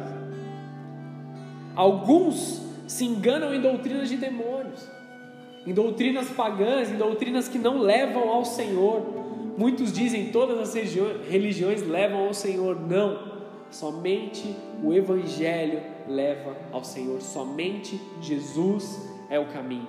Alguns 1.75 2.61
se 2.87 3.05
enganam 3.05 3.53
em 3.53 3.61
doutrinas 3.61 4.07
de 4.07 4.15
demônios, 4.15 4.89
em 5.67 5.73
doutrinas 5.73 6.29
pagãs, 6.29 6.89
em 6.89 6.95
doutrinas 6.95 7.49
que 7.49 7.57
não 7.57 7.79
levam 7.79 8.29
ao 8.29 8.45
Senhor. 8.45 9.01
Muitos 9.57 9.91
dizem 9.91 10.31
todas 10.31 10.57
as 10.57 10.73
religiões 11.29 11.85
levam 11.85 12.25
ao 12.25 12.33
Senhor. 12.33 12.79
Não, 12.79 13.19
somente 13.69 14.55
o 14.81 14.93
Evangelho 14.93 15.81
leva 16.07 16.55
ao 16.71 16.85
Senhor, 16.85 17.21
somente 17.21 17.99
Jesus 18.21 18.97
é 19.29 19.37
o 19.37 19.47
caminho. 19.47 19.87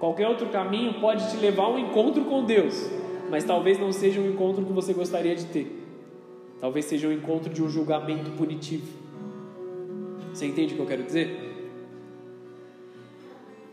Qualquer 0.00 0.26
outro 0.26 0.48
caminho 0.48 0.94
pode 0.94 1.30
te 1.30 1.36
levar 1.36 1.66
a 1.66 1.70
um 1.70 1.78
encontro 1.78 2.24
com 2.24 2.44
Deus, 2.44 2.90
mas 3.30 3.44
talvez 3.44 3.78
não 3.78 3.92
seja 3.92 4.20
um 4.20 4.28
encontro 4.28 4.64
que 4.64 4.72
você 4.72 4.92
gostaria 4.92 5.36
de 5.36 5.46
ter. 5.46 5.82
Talvez 6.60 6.86
seja 6.86 7.06
um 7.06 7.12
encontro 7.12 7.52
de 7.52 7.62
um 7.62 7.68
julgamento 7.68 8.32
punitivo. 8.32 8.88
Você 10.32 10.46
entende 10.46 10.72
o 10.74 10.76
que 10.76 10.82
eu 10.82 10.86
quero 10.86 11.04
dizer? 11.04 11.43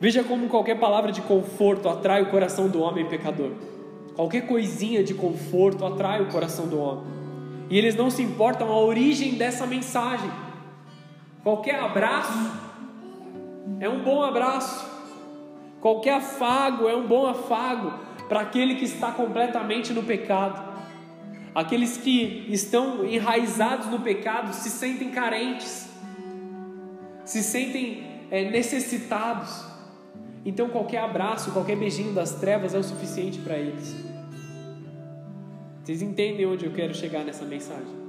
Veja 0.02 0.24
como 0.24 0.50
qualquer 0.50 0.80
palavra 0.80 1.12
de 1.12 1.22
conforto 1.22 1.88
atrai 1.88 2.24
o 2.24 2.32
coração 2.32 2.68
do 2.68 2.82
homem 2.82 3.06
pecador. 3.06 3.52
Qualquer 4.16 4.48
coisinha 4.48 5.04
de 5.04 5.14
conforto 5.14 5.86
atrai 5.86 6.24
o 6.24 6.30
coração 6.30 6.68
do 6.68 6.80
homem. 6.80 7.06
E 7.70 7.78
eles 7.78 7.96
não 7.96 8.10
se 8.10 8.24
importam 8.24 8.72
a 8.72 8.80
origem 8.80 9.36
dessa 9.36 9.68
mensagem. 9.68 10.28
Qualquer 11.44 11.80
abraço 11.80 12.52
é 13.80 13.88
um 13.88 14.04
bom 14.04 14.24
abraço. 14.24 14.90
Qualquer 15.80 16.16
afago 16.16 16.90
é 16.90 16.96
um 16.96 17.06
bom 17.06 17.28
afago 17.28 17.94
para 18.28 18.40
aquele 18.42 18.74
que 18.74 18.86
está 18.86 19.12
completamente 19.12 19.94
no 19.94 20.02
pecado. 20.02 20.68
Aqueles 21.54 21.98
que 21.98 22.48
estão 22.50 23.06
enraizados 23.06 23.86
no 23.86 24.00
pecado 24.00 24.52
se 24.52 24.72
sentem 24.72 25.12
carentes, 25.12 25.88
se 27.24 27.44
sentem 27.44 28.04
é, 28.32 28.50
necessitados. 28.50 29.70
Então, 30.46 30.70
qualquer 30.70 31.00
abraço, 31.00 31.52
qualquer 31.52 31.78
beijinho 31.78 32.14
das 32.14 32.36
trevas 32.40 32.74
é 32.74 32.78
o 32.80 32.84
suficiente 32.84 33.40
para 33.40 33.58
eles. 33.58 33.96
Vocês 35.84 36.02
entendem 36.02 36.46
onde 36.46 36.66
eu 36.66 36.72
quero 36.72 36.94
chegar 36.94 37.24
nessa 37.24 37.46
mensagem? 37.46 38.02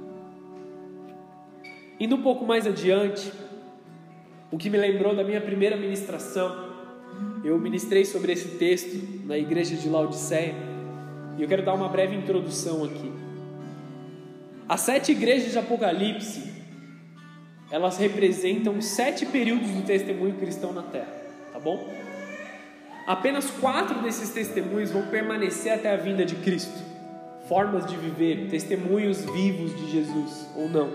Indo 1.99 2.15
um 2.15 2.21
pouco 2.23 2.45
mais 2.45 2.65
adiante, 2.65 3.31
o 4.51 4.57
que 4.57 4.69
me 4.69 4.77
lembrou 4.77 5.15
da 5.15 5.23
minha 5.23 5.41
primeira 5.41 5.75
ministração, 5.75 6.71
eu 7.43 7.57
ministrei 7.59 8.05
sobre 8.05 8.31
esse 8.31 8.57
texto 8.57 9.25
na 9.25 9.37
igreja 9.37 9.75
de 9.75 9.87
Laodiceia, 9.87 10.55
e 11.37 11.41
eu 11.41 11.47
quero 11.47 11.63
dar 11.63 11.73
uma 11.73 11.89
breve 11.89 12.15
introdução 12.15 12.83
aqui. 12.83 13.11
As 14.67 14.81
sete 14.81 15.11
igrejas 15.11 15.51
de 15.51 15.59
Apocalipse, 15.59 16.51
elas 17.71 17.97
representam 17.97 18.81
sete 18.81 19.25
períodos 19.25 19.69
do 19.69 19.83
testemunho 19.83 20.35
cristão 20.35 20.73
na 20.73 20.83
Terra, 20.83 21.13
tá 21.51 21.59
bom? 21.59 22.02
Apenas 23.05 23.49
quatro 23.51 24.01
desses 24.01 24.29
testemunhos 24.29 24.91
vão 24.91 25.07
permanecer 25.07 25.73
até 25.73 25.91
a 25.91 25.97
vinda 25.97 26.25
de 26.25 26.35
Cristo. 26.35 26.81
Formas 27.47 27.85
de 27.85 27.97
viver, 27.97 28.47
testemunhos 28.49 29.25
vivos 29.25 29.75
de 29.75 29.91
Jesus 29.91 30.47
ou 30.55 30.69
não. 30.69 30.89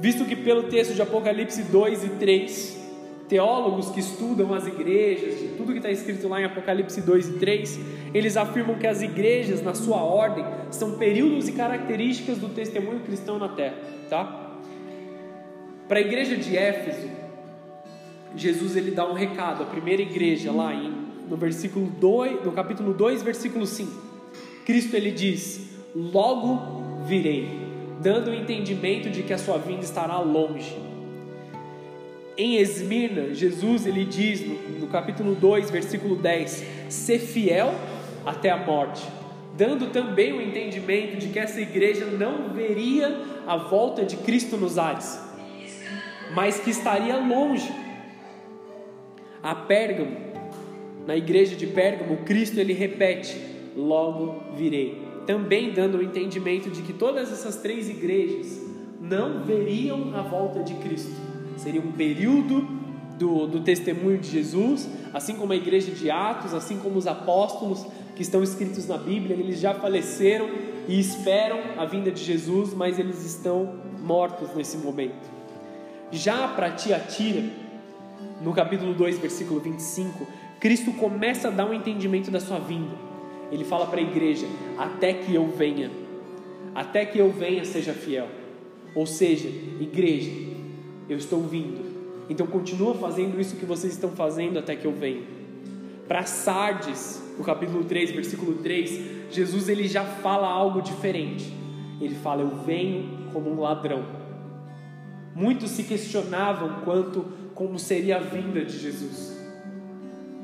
Visto 0.00 0.24
que 0.24 0.34
pelo 0.34 0.62
texto 0.64 0.94
de 0.94 1.02
Apocalipse 1.02 1.62
2 1.64 2.04
e 2.04 2.08
3, 2.10 2.80
teólogos 3.28 3.90
que 3.90 4.00
estudam 4.00 4.54
as 4.54 4.66
igrejas, 4.66 5.38
de 5.38 5.48
tudo 5.48 5.72
que 5.72 5.78
está 5.78 5.90
escrito 5.90 6.26
lá 6.26 6.40
em 6.40 6.44
Apocalipse 6.44 7.02
2 7.02 7.28
e 7.28 7.32
3, 7.34 7.80
eles 8.14 8.36
afirmam 8.36 8.78
que 8.78 8.86
as 8.86 9.02
igrejas, 9.02 9.62
na 9.62 9.74
sua 9.74 10.02
ordem, 10.02 10.44
são 10.70 10.96
períodos 10.96 11.48
e 11.48 11.52
características 11.52 12.38
do 12.38 12.48
testemunho 12.48 13.00
cristão 13.00 13.38
na 13.38 13.50
terra, 13.50 13.76
tá? 14.08 14.56
Para 15.86 15.98
a 15.98 16.02
igreja 16.02 16.34
de 16.34 16.56
Éfeso, 16.56 17.08
Jesus 18.36 18.76
ele 18.76 18.90
dá 18.90 19.08
um 19.08 19.12
recado, 19.12 19.62
a 19.62 19.66
primeira 19.66 20.02
igreja 20.02 20.52
lá 20.52 20.72
em, 20.74 20.92
no 21.28 21.36
versículo 21.36 21.86
2, 21.86 22.44
no 22.44 22.52
capítulo 22.52 22.92
2, 22.92 23.22
versículo 23.22 23.66
5. 23.66 23.90
Cristo 24.64 24.94
ele 24.94 25.10
diz: 25.10 25.68
"Logo 25.94 27.04
virei", 27.06 27.48
dando 28.00 28.30
o 28.30 28.34
entendimento 28.34 29.10
de 29.10 29.22
que 29.22 29.32
a 29.32 29.38
sua 29.38 29.58
vinda 29.58 29.82
estará 29.82 30.18
longe. 30.20 30.76
Em 32.36 32.56
Esmirna, 32.56 33.34
Jesus 33.34 33.86
ele 33.86 34.04
diz 34.04 34.40
no, 34.46 34.80
no 34.80 34.86
capítulo 34.86 35.34
2, 35.34 35.70
versículo 35.70 36.16
10: 36.16 36.64
"Ser 36.88 37.18
fiel 37.18 37.74
até 38.24 38.50
a 38.50 38.56
morte", 38.56 39.06
dando 39.56 39.88
também 39.88 40.32
o 40.32 40.40
entendimento 40.40 41.16
de 41.16 41.28
que 41.28 41.38
essa 41.38 41.60
igreja 41.60 42.06
não 42.06 42.50
veria 42.54 43.22
a 43.46 43.56
volta 43.56 44.04
de 44.04 44.16
Cristo 44.18 44.56
nos 44.56 44.78
ares, 44.78 45.20
mas 46.32 46.60
que 46.60 46.70
estaria 46.70 47.16
longe 47.16 47.89
a 49.42 49.54
Pérgamo, 49.54 50.16
na 51.06 51.16
igreja 51.16 51.56
de 51.56 51.66
Pérgamo, 51.66 52.18
Cristo 52.18 52.58
ele 52.58 52.72
repete: 52.72 53.36
Logo 53.76 54.54
virei. 54.56 55.08
Também 55.26 55.72
dando 55.72 55.98
o 55.98 56.02
entendimento 56.02 56.70
de 56.70 56.82
que 56.82 56.92
todas 56.92 57.32
essas 57.32 57.56
três 57.56 57.88
igrejas 57.88 58.60
não 59.00 59.44
veriam 59.44 60.14
a 60.14 60.22
volta 60.22 60.62
de 60.62 60.74
Cristo. 60.74 61.12
Seria 61.56 61.80
um 61.80 61.92
período 61.92 62.66
do, 63.18 63.46
do 63.46 63.60
testemunho 63.60 64.18
de 64.18 64.30
Jesus, 64.30 64.88
assim 65.12 65.34
como 65.34 65.52
a 65.52 65.56
igreja 65.56 65.90
de 65.90 66.10
Atos, 66.10 66.54
assim 66.54 66.78
como 66.78 66.98
os 66.98 67.06
apóstolos 67.06 67.86
que 68.16 68.22
estão 68.22 68.42
escritos 68.42 68.88
na 68.88 68.96
Bíblia, 68.96 69.36
eles 69.36 69.60
já 69.60 69.74
faleceram 69.74 70.48
e 70.88 70.98
esperam 70.98 71.58
a 71.76 71.84
vinda 71.84 72.10
de 72.10 72.22
Jesus, 72.22 72.74
mas 72.74 72.98
eles 72.98 73.24
estão 73.24 73.74
mortos 74.00 74.54
nesse 74.54 74.78
momento. 74.78 75.28
Já 76.10 76.48
para 76.48 76.70
Tiatira, 76.72 77.44
no 78.42 78.52
capítulo 78.52 78.94
2, 78.94 79.18
versículo 79.18 79.60
25, 79.60 80.26
Cristo 80.58 80.92
começa 80.92 81.48
a 81.48 81.50
dar 81.50 81.66
um 81.66 81.74
entendimento 81.74 82.30
da 82.30 82.40
sua 82.40 82.58
vinda. 82.58 82.94
Ele 83.50 83.64
fala 83.64 83.86
para 83.86 84.00
a 84.00 84.02
igreja: 84.02 84.46
até 84.78 85.12
que 85.12 85.34
eu 85.34 85.46
venha, 85.48 85.90
até 86.74 87.04
que 87.04 87.18
eu 87.18 87.30
venha, 87.30 87.64
seja 87.64 87.92
fiel. 87.92 88.28
Ou 88.94 89.06
seja, 89.06 89.48
igreja, 89.80 90.30
eu 91.08 91.16
estou 91.16 91.42
vindo. 91.42 91.90
Então 92.28 92.46
continua 92.46 92.94
fazendo 92.94 93.40
isso 93.40 93.56
que 93.56 93.66
vocês 93.66 93.92
estão 93.92 94.10
fazendo 94.10 94.58
até 94.58 94.76
que 94.76 94.86
eu 94.86 94.92
venha. 94.92 95.22
Para 96.06 96.24
Sardes, 96.24 97.22
no 97.38 97.44
capítulo 97.44 97.84
3, 97.84 98.10
versículo 98.12 98.54
3, 98.54 99.30
Jesus 99.30 99.68
ele 99.68 99.86
já 99.86 100.04
fala 100.04 100.48
algo 100.48 100.80
diferente. 100.80 101.52
Ele 102.00 102.14
fala: 102.14 102.42
Eu 102.42 102.56
venho 102.64 103.30
como 103.32 103.50
um 103.50 103.60
ladrão. 103.60 104.04
Muitos 105.34 105.70
se 105.70 105.84
questionavam 105.84 106.80
quanto 106.84 107.24
como 107.60 107.78
seria 107.78 108.16
a 108.16 108.20
vinda 108.20 108.64
de 108.64 108.78
Jesus. 108.78 109.38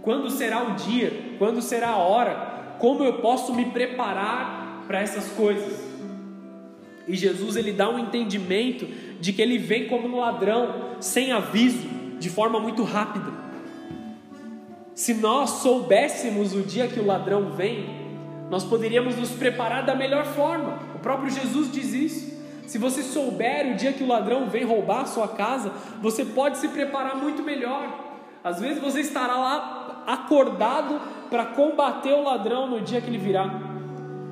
Quando 0.02 0.28
será 0.28 0.64
o 0.64 0.74
dia? 0.74 1.10
Quando 1.38 1.62
será 1.62 1.92
a 1.92 1.96
hora? 1.96 2.76
Como 2.78 3.02
eu 3.02 3.22
posso 3.22 3.54
me 3.54 3.64
preparar 3.70 4.84
para 4.86 5.00
essas 5.00 5.28
coisas? 5.28 5.82
E 7.08 7.16
Jesus 7.16 7.56
ele 7.56 7.72
dá 7.72 7.88
um 7.88 7.98
entendimento 7.98 8.86
de 9.18 9.32
que 9.32 9.40
ele 9.40 9.56
vem 9.56 9.88
como 9.88 10.06
um 10.06 10.20
ladrão, 10.20 10.98
sem 11.00 11.32
aviso, 11.32 11.88
de 12.18 12.28
forma 12.28 12.60
muito 12.60 12.82
rápida. 12.82 13.32
Se 14.94 15.14
nós 15.14 15.62
soubéssemos 15.62 16.54
o 16.54 16.60
dia 16.60 16.86
que 16.86 17.00
o 17.00 17.06
ladrão 17.06 17.52
vem, 17.52 17.86
nós 18.50 18.62
poderíamos 18.62 19.16
nos 19.16 19.30
preparar 19.30 19.86
da 19.86 19.94
melhor 19.94 20.26
forma. 20.26 20.80
O 20.94 20.98
próprio 20.98 21.30
Jesus 21.30 21.72
diz 21.72 21.94
isso. 21.94 22.35
Se 22.66 22.78
você 22.78 23.02
souber 23.02 23.72
o 23.72 23.76
dia 23.76 23.92
que 23.92 24.02
o 24.02 24.08
ladrão 24.08 24.48
vem 24.48 24.64
roubar 24.64 25.02
a 25.02 25.06
sua 25.06 25.28
casa, 25.28 25.70
você 26.02 26.24
pode 26.24 26.58
se 26.58 26.68
preparar 26.68 27.16
muito 27.16 27.42
melhor. 27.42 28.06
Às 28.42 28.60
vezes 28.60 28.82
você 28.82 29.00
estará 29.00 29.36
lá 29.36 30.02
acordado 30.06 31.00
para 31.30 31.46
combater 31.46 32.12
o 32.12 32.22
ladrão 32.22 32.68
no 32.68 32.80
dia 32.80 33.00
que 33.00 33.08
ele 33.08 33.18
virá. 33.18 33.48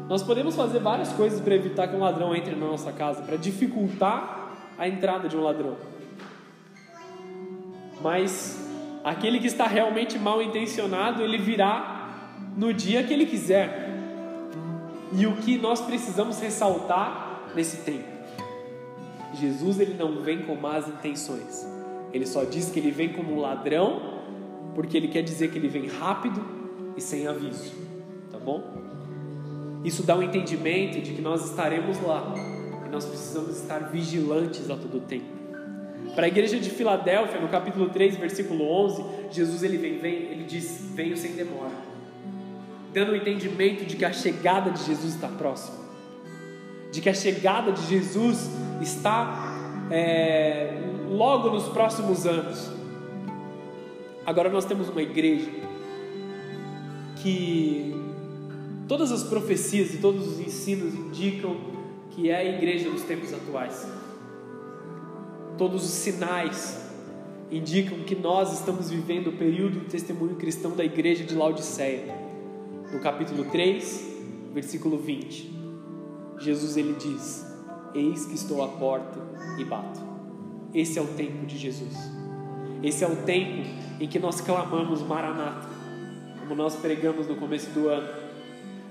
Nós 0.09 0.23
podemos 0.23 0.55
fazer 0.55 0.81
várias 0.81 1.13
coisas 1.13 1.41
para 1.41 1.55
evitar 1.55 1.89
que 1.89 1.97
um 1.97 2.01
ladrão 2.01 2.35
entre 2.35 2.55
na 2.55 2.67
nossa 2.67 2.93
casa, 2.93 3.23
para 3.23 3.37
dificultar 3.37 4.51
a 4.77 4.89
entrada 4.89 5.29
de 5.29 5.37
um 5.37 5.41
ladrão. 5.41 5.77
Mas 8.03 8.69
aquele 9.05 9.39
que 9.39 9.47
está 9.47 9.67
realmente 9.67 10.19
mal 10.19 10.43
intencionado, 10.43 11.23
ele 11.23 11.39
virá 11.39 12.09
no 12.57 12.75
dia 12.75 13.03
que 13.05 13.13
ele 13.13 13.27
quiser. 13.27 13.93
E 15.13 15.27
o 15.27 15.37
que 15.37 15.57
nós 15.57 15.81
precisamos 15.81 16.41
ressaltar 16.41 17.53
nesse 17.55 17.79
tempo 17.79 18.14
Jesus 19.35 19.81
ele 19.81 19.95
não 19.95 20.23
vem 20.23 20.43
com 20.43 20.55
más 20.55 20.89
intenções. 20.89 21.67
Ele 22.13 22.27
só 22.27 22.45
diz 22.45 22.71
que 22.71 22.79
ele 22.79 22.91
vem 22.91 23.13
como 23.13 23.35
um 23.35 23.41
ladrão, 23.41 24.15
porque 24.75 24.97
ele 24.97 25.09
quer 25.09 25.23
dizer 25.23 25.51
que 25.51 25.59
ele 25.59 25.69
vem 25.69 25.87
rápido 25.87 26.41
e 26.97 27.01
sem 27.01 27.27
aviso. 27.27 27.73
Tá 28.31 28.39
bom? 28.39 28.63
Isso 29.85 30.03
dá 30.03 30.17
um 30.17 30.23
entendimento 30.23 31.01
de 31.01 31.13
que 31.13 31.21
nós 31.21 31.45
estaremos 31.51 32.01
lá, 32.03 32.35
e 32.87 32.89
nós 32.89 33.05
precisamos 33.05 33.61
estar 33.61 33.91
vigilantes 33.91 34.71
a 34.71 34.77
todo 34.77 35.01
tempo. 35.01 35.35
Para 36.15 36.27
a 36.27 36.29
igreja 36.29 36.59
de 36.59 36.71
Filadélfia, 36.71 37.41
no 37.41 37.49
capítulo 37.49 37.89
3, 37.91 38.17
versículo 38.17 38.65
11, 38.65 39.05
Jesus 39.31 39.63
ele 39.63 39.77
vem, 39.77 39.99
vem, 39.99 40.15
ele 40.15 40.45
diz: 40.45 40.91
"Venho 40.95 41.17
sem 41.17 41.33
demora", 41.33 41.73
dando 42.93 43.13
o 43.13 43.17
entendimento 43.17 43.85
de 43.85 43.97
que 43.97 44.05
a 44.05 44.13
chegada 44.13 44.71
de 44.71 44.85
Jesus 44.85 45.15
está 45.15 45.27
próxima, 45.27 45.79
de 46.93 47.01
que 47.01 47.09
a 47.09 47.15
chegada 47.15 47.73
de 47.73 47.85
Jesus 47.87 48.49
está 48.85 49.87
é, 49.91 50.81
logo 51.09 51.51
nos 51.51 51.65
próximos 51.65 52.27
anos. 52.27 52.71
Agora 54.25 54.49
nós 54.49 54.65
temos 54.65 54.89
uma 54.89 55.03
igreja 55.03 55.51
que 57.17 57.95
todas 58.87 59.11
as 59.11 59.25
profecias 59.25 59.95
e 59.95 59.99
todos 59.99 60.27
os 60.27 60.41
ensinos 60.41 60.95
indicam 60.95 61.57
que 62.11 62.31
é 62.31 62.37
a 62.37 62.45
igreja 62.45 62.89
dos 62.91 63.03
tempos 63.03 63.33
atuais. 63.33 63.87
Todos 65.59 65.85
os 65.85 65.91
sinais 65.91 66.85
indicam 67.51 67.99
que 68.01 68.15
nós 68.15 68.53
estamos 68.53 68.91
vivendo 68.91 69.29
o 69.29 69.33
período 69.33 69.81
do 69.81 69.87
testemunho 69.87 70.37
cristão 70.37 70.73
da 70.73 70.85
igreja 70.85 71.25
de 71.25 71.35
Laodiceia. 71.35 72.15
No 72.93 73.01
capítulo 73.01 73.45
3, 73.45 74.15
versículo 74.53 74.99
20, 74.99 75.51
Jesus 76.39 76.77
ele 76.77 76.95
diz: 76.95 77.44
Eis 77.95 78.27
que 78.27 78.35
estou 78.35 78.63
à 78.63 78.69
porta 78.69 79.21
e 79.59 79.65
bato. 79.65 80.01
Esse 80.75 80.99
é 80.99 81.03
o 81.03 81.07
tempo 81.07 81.47
de 81.47 81.57
Jesus. 81.57 81.97
Esse 82.83 83.05
é 83.05 83.09
o 83.09 83.17
tempo 83.17 83.69
em 84.01 84.09
que 84.09 84.19
nós 84.19 84.41
clamamos 84.41 85.01
Maranata, 85.03 85.69
como 86.41 86.55
nós 86.55 86.75
pregamos 86.77 87.29
no 87.29 87.37
começo 87.37 87.71
do 87.71 87.89
ano. 87.89 88.09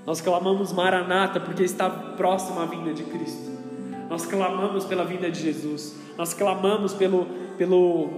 Nós 0.06 0.22
clamamos 0.22 0.72
Maranata 0.72 1.40
porque 1.40 1.64
está 1.64 1.90
próxima 1.90 2.64
a 2.64 2.66
vinda 2.66 2.94
de 2.94 3.04
Cristo. 3.04 3.52
Nós 4.10 4.26
clamamos 4.26 4.86
pela 4.86 5.04
vinda 5.04 5.30
de 5.30 5.42
Jesus. 5.42 5.96
Nós 6.18 6.34
clamamos 6.34 6.94
pelo, 6.94 7.26
pelo 7.58 8.10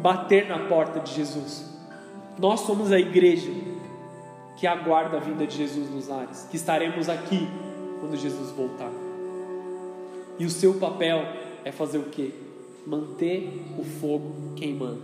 bater 0.00 0.48
na 0.48 0.60
porta 0.60 1.00
de 1.00 1.12
Jesus. 1.14 1.68
Nós 2.38 2.60
somos 2.60 2.90
a 2.90 2.98
igreja 2.98 3.50
que 4.56 4.66
aguarda 4.66 5.16
a 5.16 5.20
vinda 5.20 5.46
de 5.46 5.56
Jesus 5.56 5.90
nos 5.90 6.10
ares, 6.10 6.46
que 6.50 6.56
estaremos 6.56 7.08
aqui 7.08 7.48
quando 8.00 8.16
Jesus 8.16 8.50
voltar. 8.50 8.90
E 10.40 10.46
o 10.46 10.50
seu 10.50 10.72
papel 10.72 11.22
é 11.66 11.70
fazer 11.70 11.98
o 11.98 12.04
quê? 12.04 12.30
Manter 12.86 13.62
o 13.78 13.84
fogo 13.84 14.54
queimando, 14.56 15.02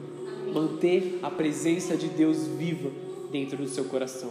manter 0.50 1.20
a 1.22 1.30
presença 1.30 1.94
de 1.94 2.08
Deus 2.08 2.46
viva 2.46 2.90
dentro 3.30 3.58
do 3.58 3.68
seu 3.68 3.84
coração. 3.84 4.30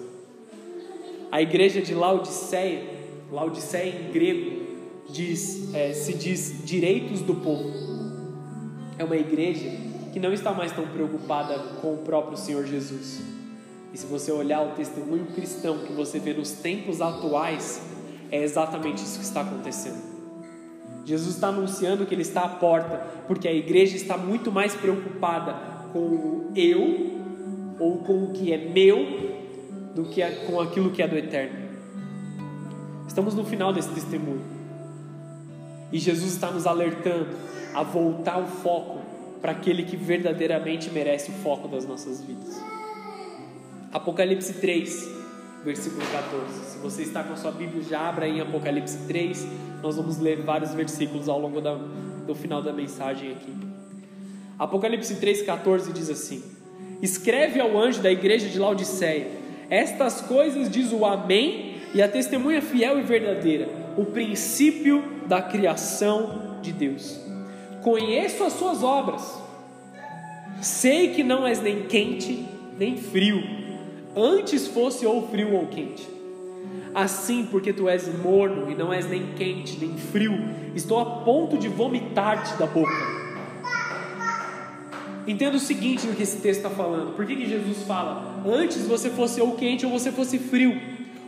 A 1.31 1.43
igreja 1.43 1.79
de 1.79 1.93
Laodiceia, 1.93 2.83
Laodiceia 3.31 4.01
em 4.01 4.11
grego, 4.11 4.63
diz, 5.07 5.71
é, 5.75 5.93
se 5.93 6.15
diz 6.15 6.65
direitos 6.65 7.21
do 7.21 7.35
povo. 7.35 7.71
É 8.97 9.03
uma 9.03 9.15
igreja 9.15 9.69
que 10.11 10.19
não 10.19 10.33
está 10.33 10.53
mais 10.53 10.71
tão 10.71 10.87
preocupada 10.87 11.59
com 11.81 11.93
o 11.93 11.97
próprio 11.97 12.35
Senhor 12.35 12.65
Jesus. 12.65 13.21
E 13.93 13.97
se 13.97 14.07
você 14.07 14.31
olhar 14.31 14.63
o 14.63 14.71
testemunho 14.71 15.27
cristão 15.35 15.77
que 15.85 15.93
você 15.93 16.17
vê 16.17 16.33
nos 16.33 16.53
tempos 16.53 16.99
atuais, 16.99 17.79
é 18.31 18.41
exatamente 18.41 19.03
isso 19.03 19.19
que 19.19 19.25
está 19.25 19.41
acontecendo. 19.41 20.14
Jesus 21.05 21.35
está 21.35 21.49
anunciando 21.49 22.05
que 22.05 22.15
Ele 22.15 22.23
está 22.23 22.41
à 22.41 22.49
porta, 22.49 22.97
porque 23.27 23.47
a 23.47 23.53
igreja 23.53 23.95
está 23.95 24.17
muito 24.17 24.51
mais 24.51 24.73
preocupada 24.75 25.53
com 25.93 25.99
o 25.99 26.51
eu, 26.55 27.15
ou 27.79 27.99
com 27.99 28.25
o 28.25 28.31
que 28.33 28.51
é 28.51 28.57
meu, 28.57 28.97
do 29.93 30.05
que 30.05 30.21
com 30.47 30.59
aquilo 30.59 30.89
que 30.89 31.01
é 31.01 31.07
do 31.07 31.15
eterno. 31.15 31.65
Estamos 33.07 33.35
no 33.35 33.45
final 33.45 33.71
desse 33.71 33.89
testemunho. 33.89 34.43
E 35.91 35.99
Jesus 35.99 36.33
está 36.33 36.51
nos 36.51 36.65
alertando 36.65 37.29
a 37.73 37.83
voltar 37.83 38.39
o 38.39 38.47
foco 38.47 38.99
para 39.41 39.51
aquele 39.51 39.83
que 39.83 39.95
verdadeiramente 39.95 40.89
merece 40.89 41.29
o 41.29 41.33
foco 41.35 41.67
das 41.67 41.85
nossas 41.85 42.21
vidas. 42.21 42.59
Apocalipse 43.93 44.53
3, 44.55 45.07
versículo 45.65 46.05
14. 46.11 46.71
Se 46.71 46.77
você 46.77 47.01
está 47.01 47.23
com 47.23 47.33
a 47.33 47.35
sua 47.35 47.51
Bíblia, 47.51 47.81
já 47.81 48.07
abra 48.07 48.27
em 48.27 48.39
Apocalipse 48.39 48.99
3. 49.07 49.47
Nós 49.81 49.95
vamos 49.95 50.19
ler 50.19 50.43
vários 50.43 50.73
versículos 50.75 51.27
ao 51.27 51.39
longo 51.39 51.59
da, 51.59 51.73
do 51.73 52.35
final 52.35 52.61
da 52.61 52.71
mensagem 52.71 53.31
aqui. 53.31 53.51
Apocalipse 54.59 55.15
3, 55.15 55.41
14 55.41 55.91
diz 55.91 56.09
assim: 56.11 56.43
Escreve 57.01 57.59
ao 57.59 57.75
anjo 57.77 57.99
da 57.99 58.11
igreja 58.11 58.47
de 58.47 58.59
Laodiceia: 58.59 59.27
Estas 59.67 60.21
coisas 60.21 60.69
diz 60.69 60.91
o 60.91 61.03
Amém 61.03 61.77
e 61.95 62.01
a 62.01 62.07
testemunha 62.07 62.61
fiel 62.61 62.99
e 62.99 63.01
verdadeira, 63.01 63.67
o 63.97 64.05
princípio 64.05 65.03
da 65.25 65.41
criação 65.41 66.59
de 66.61 66.71
Deus. 66.71 67.19
Conheço 67.81 68.43
as 68.43 68.53
suas 68.53 68.83
obras, 68.83 69.41
sei 70.61 71.09
que 71.09 71.23
não 71.23 71.45
és 71.45 71.59
nem 71.59 71.83
quente 71.83 72.45
nem 72.77 72.97
frio, 72.97 73.41
antes 74.15 74.67
fosse 74.67 75.05
ou 75.05 75.27
frio 75.27 75.53
ou 75.53 75.67
quente. 75.67 76.07
Assim, 76.93 77.47
porque 77.51 77.73
tu 77.73 77.89
és 77.89 78.07
morno 78.23 78.71
e 78.71 78.75
não 78.75 78.93
és 78.93 79.09
nem 79.09 79.33
quente 79.35 79.77
nem 79.77 79.97
frio, 79.97 80.33
estou 80.73 80.99
a 80.99 81.05
ponto 81.05 81.57
de 81.57 81.67
vomitar-te 81.67 82.57
da 82.57 82.65
boca. 82.65 83.15
Entenda 85.27 85.57
o 85.57 85.59
seguinte 85.59 86.05
no 86.05 86.13
que 86.13 86.23
esse 86.23 86.37
texto 86.37 86.59
está 86.65 86.69
falando. 86.69 87.15
Por 87.15 87.25
que, 87.25 87.35
que 87.35 87.47
Jesus 87.47 87.83
fala? 87.83 88.43
Antes 88.45 88.85
você 88.85 89.09
fosse 89.09 89.41
ou 89.41 89.55
quente 89.55 89.85
ou 89.85 89.91
você 89.91 90.11
fosse 90.11 90.37
frio. 90.37 90.79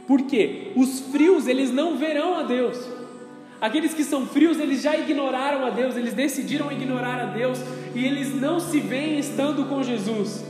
Porque 0.08 0.71
os 0.76 1.00
frios 1.00 1.47
eles 1.47 1.71
não 1.71 1.97
verão 1.97 2.36
a 2.36 2.43
Deus. 2.43 2.78
Aqueles 3.60 3.93
que 3.93 4.04
são 4.04 4.26
frios, 4.28 4.60
eles 4.60 4.84
já 4.84 4.95
ignoraram 4.95 5.65
a 5.65 5.71
Deus, 5.71 5.97
eles 5.97 6.13
decidiram 6.13 6.71
ignorar 6.71 7.19
a 7.19 7.26
Deus 7.26 7.60
e 7.95 8.06
eles 8.06 8.39
não 8.39 8.60
se 8.60 8.80
veem 8.80 9.17
estando 9.17 9.65
com 9.65 9.82
Jesus. 9.82 10.45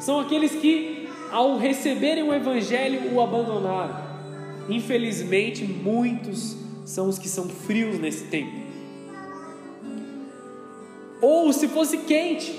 São 0.00 0.18
aqueles 0.18 0.52
que, 0.52 1.01
ao 1.32 1.56
receberem 1.56 2.22
o 2.22 2.32
Evangelho, 2.32 3.14
o 3.14 3.20
abandonaram. 3.20 3.96
Infelizmente, 4.68 5.64
muitos 5.64 6.56
são 6.84 7.08
os 7.08 7.18
que 7.18 7.28
são 7.28 7.48
frios 7.48 7.98
nesse 7.98 8.24
tempo. 8.24 8.52
Ou 11.22 11.50
se 11.52 11.68
fosse 11.68 11.98
quente, 11.98 12.54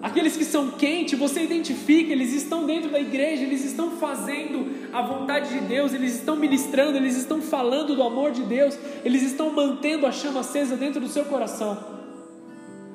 aqueles 0.00 0.36
que 0.36 0.44
são 0.44 0.70
quentes, 0.72 1.18
você 1.18 1.42
identifica, 1.42 2.12
eles 2.12 2.32
estão 2.32 2.66
dentro 2.66 2.90
da 2.90 3.00
igreja, 3.00 3.42
eles 3.42 3.64
estão 3.64 3.92
fazendo 3.92 4.92
a 4.92 5.02
vontade 5.02 5.48
de 5.48 5.60
Deus, 5.66 5.92
eles 5.92 6.14
estão 6.14 6.36
ministrando, 6.36 6.96
eles 6.96 7.16
estão 7.16 7.42
falando 7.42 7.96
do 7.96 8.02
amor 8.02 8.30
de 8.30 8.42
Deus, 8.42 8.78
eles 9.04 9.22
estão 9.22 9.50
mantendo 9.52 10.06
a 10.06 10.12
chama 10.12 10.40
acesa 10.40 10.76
dentro 10.76 11.00
do 11.00 11.08
seu 11.08 11.24
coração. 11.24 11.76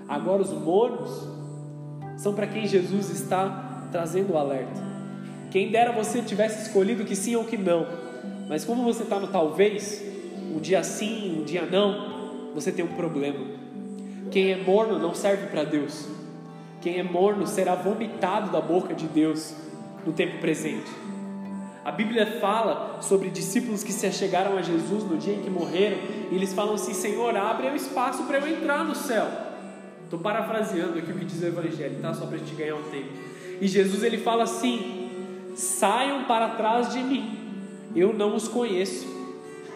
Agora, 0.08 0.42
os 0.42 0.52
mornos 0.52 1.28
são 2.18 2.34
para 2.34 2.48
quem 2.48 2.68
Jesus 2.68 3.10
está 3.10 3.71
trazendo 3.92 4.34
o 4.34 4.38
alerta. 4.38 4.82
Quem 5.52 5.70
dera 5.70 5.92
você 5.92 6.22
tivesse 6.22 6.68
escolhido 6.68 7.04
que 7.04 7.16
sim 7.16 7.36
ou 7.36 7.44
que 7.44 7.58
não, 7.58 7.86
mas 8.48 8.64
como 8.64 8.84
você 8.84 9.04
está 9.04 9.20
no 9.20 9.28
talvez, 9.28 10.04
um 10.54 10.60
dia 10.60 10.84
sim, 10.84 11.40
um 11.42 11.44
dia 11.44 11.66
não, 11.66 12.52
você 12.54 12.72
tem 12.72 12.84
um 12.84 12.96
problema. 12.96 13.46
Quem 14.32 14.52
é 14.52 14.58
morno 14.58 14.98
não 14.98 15.14
serve 15.14 15.48
para 15.48 15.64
Deus. 15.64 16.08
Quem 16.82 16.98
é 17.00 17.04
morno 17.04 17.46
será 17.46 17.76
vomitado 17.76 18.52
da 18.52 18.62
boca 18.62 18.94
de 18.94 19.08
Deus 19.08 19.54
no 20.06 20.14
tempo 20.14 20.40
presente. 20.40 20.90
A 21.84 21.92
Bíblia 21.92 22.40
fala 22.40 23.02
sobre 23.02 23.30
discípulos 23.30 23.84
que 23.84 23.92
se 23.92 24.06
achegaram 24.06 24.58
a 24.58 24.62
Jesus 24.62 25.04
no 25.04 25.18
dia 25.18 25.34
em 25.34 25.42
que 25.42 25.50
morreram, 25.50 25.98
e 26.32 26.36
eles 26.36 26.54
falam 26.54 26.76
assim: 26.76 26.94
Senhor, 26.94 27.36
abre 27.36 27.68
o 27.68 27.76
espaço 27.76 28.24
para 28.24 28.38
eu 28.38 28.48
entrar 28.48 28.84
no 28.84 28.96
céu. 28.96 29.28
Estou 30.04 30.20
parafraseando 30.20 31.00
aqui 31.00 31.12
o 31.12 31.16
que 31.16 31.26
diz 31.26 31.42
o 31.42 31.46
Evangelho, 31.46 32.00
tá? 32.02 32.14
Só 32.14 32.26
para 32.26 32.36
a 32.36 32.40
gente 32.40 32.54
ganhar 32.54 32.76
um 32.76 32.84
tempo. 32.84 33.31
E 33.62 33.68
Jesus 33.68 34.04
ele 34.04 34.18
fala 34.18 34.44
assim: 34.44 35.10
saiam 35.56 36.24
para 36.24 36.50
trás 36.50 36.92
de 36.92 37.00
mim, 37.00 37.38
eu 37.96 38.12
não 38.12 38.36
os 38.36 38.48
conheço. 38.48 39.22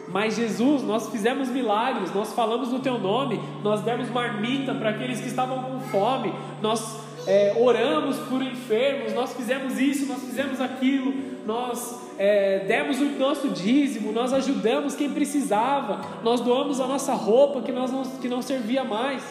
Mas 0.07 0.35
Jesus, 0.35 0.83
nós 0.83 1.09
fizemos 1.09 1.49
milagres, 1.49 2.13
nós 2.13 2.33
falamos 2.33 2.71
no 2.71 2.79
teu 2.79 2.99
nome, 2.99 3.39
nós 3.63 3.81
demos 3.81 4.09
marmita 4.09 4.73
para 4.73 4.91
aqueles 4.91 5.19
que 5.19 5.27
estavam 5.27 5.63
com 5.63 5.79
fome, 5.79 6.33
nós 6.61 6.99
é, 7.27 7.55
oramos 7.59 8.17
por 8.17 8.41
enfermos, 8.41 9.13
nós 9.13 9.33
fizemos 9.33 9.79
isso, 9.79 10.05
nós 10.05 10.21
fizemos 10.21 10.61
aquilo, 10.61 11.11
nós 11.45 11.99
é, 12.19 12.59
demos 12.59 12.99
o 12.99 13.05
nosso 13.17 13.49
dízimo, 13.49 14.11
nós 14.11 14.31
ajudamos 14.31 14.95
quem 14.95 15.09
precisava, 15.09 16.01
nós 16.23 16.39
doamos 16.39 16.79
a 16.79 16.85
nossa 16.85 17.13
roupa 17.13 17.61
que, 17.61 17.71
nós 17.71 17.91
não, 17.91 18.03
que 18.03 18.29
não 18.29 18.43
servia 18.43 18.83
mais. 18.83 19.23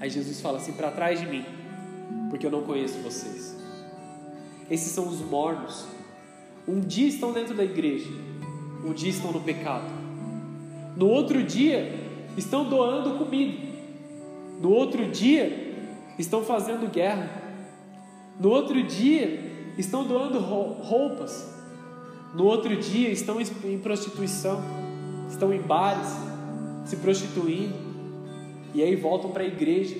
Aí 0.00 0.08
Jesus 0.08 0.40
fala 0.40 0.56
assim: 0.58 0.72
para 0.72 0.90
trás 0.90 1.20
de 1.20 1.26
mim, 1.26 1.44
porque 2.30 2.46
eu 2.46 2.50
não 2.50 2.62
conheço 2.62 2.98
vocês. 2.98 3.56
Esses 4.70 4.92
são 4.92 5.08
os 5.08 5.20
mornos. 5.20 5.86
Um 6.66 6.80
dia 6.80 7.08
estão 7.08 7.32
dentro 7.32 7.54
da 7.54 7.64
igreja, 7.64 8.10
um 8.84 8.92
dia 8.92 9.10
estão 9.10 9.32
no 9.32 9.40
pecado. 9.40 9.90
No 10.96 11.06
outro 11.06 11.42
dia, 11.42 11.94
estão 12.36 12.68
doando 12.68 13.18
comida. 13.18 13.56
No 14.60 14.70
outro 14.70 15.06
dia, 15.06 15.76
estão 16.18 16.42
fazendo 16.42 16.90
guerra. 16.90 17.30
No 18.38 18.50
outro 18.50 18.82
dia, 18.82 19.72
estão 19.78 20.04
doando 20.04 20.38
roupas. 20.38 21.54
No 22.34 22.44
outro 22.44 22.76
dia, 22.76 23.10
estão 23.10 23.38
em 23.40 23.78
prostituição. 23.78 24.60
Estão 25.30 25.52
em 25.54 25.60
bares, 25.60 26.08
se 26.84 26.96
prostituindo. 26.96 27.74
E 28.74 28.82
aí 28.82 28.96
voltam 28.96 29.30
para 29.30 29.44
a 29.44 29.46
igreja 29.46 29.96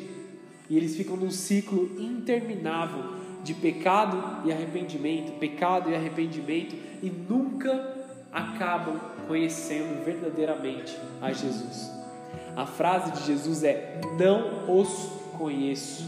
e 0.68 0.76
eles 0.76 0.96
ficam 0.96 1.16
num 1.16 1.30
ciclo 1.30 1.90
interminável 1.98 3.18
de 3.42 3.54
pecado 3.54 4.46
e 4.46 4.52
arrependimento, 4.52 5.38
pecado 5.38 5.90
e 5.90 5.94
arrependimento 5.94 6.76
e 7.02 7.10
nunca 7.10 7.96
acabam 8.32 9.00
conhecendo 9.26 10.04
verdadeiramente 10.04 10.96
a 11.20 11.32
Jesus. 11.32 11.90
A 12.54 12.66
frase 12.66 13.12
de 13.12 13.26
Jesus 13.26 13.62
é: 13.62 14.00
Não 14.18 14.78
os 14.78 15.10
conheço, 15.38 16.06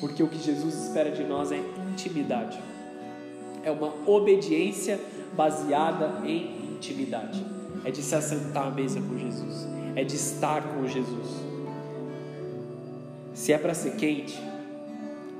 porque 0.00 0.22
o 0.22 0.28
que 0.28 0.38
Jesus 0.38 0.74
espera 0.74 1.10
de 1.10 1.24
nós 1.24 1.50
é 1.50 1.60
intimidade, 1.90 2.58
é 3.64 3.70
uma 3.70 3.92
obediência 4.06 5.00
baseada 5.34 6.26
em 6.26 6.74
intimidade, 6.74 7.44
é 7.84 7.90
de 7.90 8.02
se 8.02 8.14
assentar 8.14 8.68
à 8.68 8.70
mesa 8.70 9.00
com 9.00 9.18
Jesus, 9.18 9.66
é 9.96 10.04
de 10.04 10.14
estar 10.14 10.62
com 10.62 10.86
Jesus. 10.86 11.47
Se 13.38 13.52
é 13.52 13.56
para 13.56 13.72
ser 13.72 13.92
quente, 13.92 14.36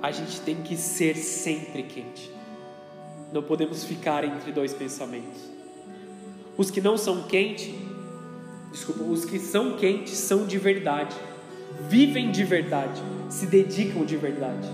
a 0.01 0.13
gente 0.13 0.41
tem 0.43 0.55
que 0.63 0.77
ser 0.77 1.17
sempre 1.17 1.83
quente. 1.83 2.33
Não 3.33 3.43
podemos 3.43 3.83
ficar 3.83 4.23
entre 4.23 4.53
dois 4.53 4.73
pensamentos. 4.73 5.51
Os 6.57 6.71
que 6.71 6.81
não 6.81 6.97
são 6.97 7.25
quentes, 7.25 7.75
desculpa, 8.71 9.03
os 9.03 9.25
que 9.25 9.41
são 9.41 9.77
quentes 9.77 10.13
são 10.13 10.47
de 10.47 10.59
verdade, 10.59 11.17
vivem 11.89 12.31
de 12.31 12.45
verdade, 12.45 13.03
se 13.29 13.47
dedicam 13.47 14.05
de 14.05 14.17
verdade. 14.17 14.69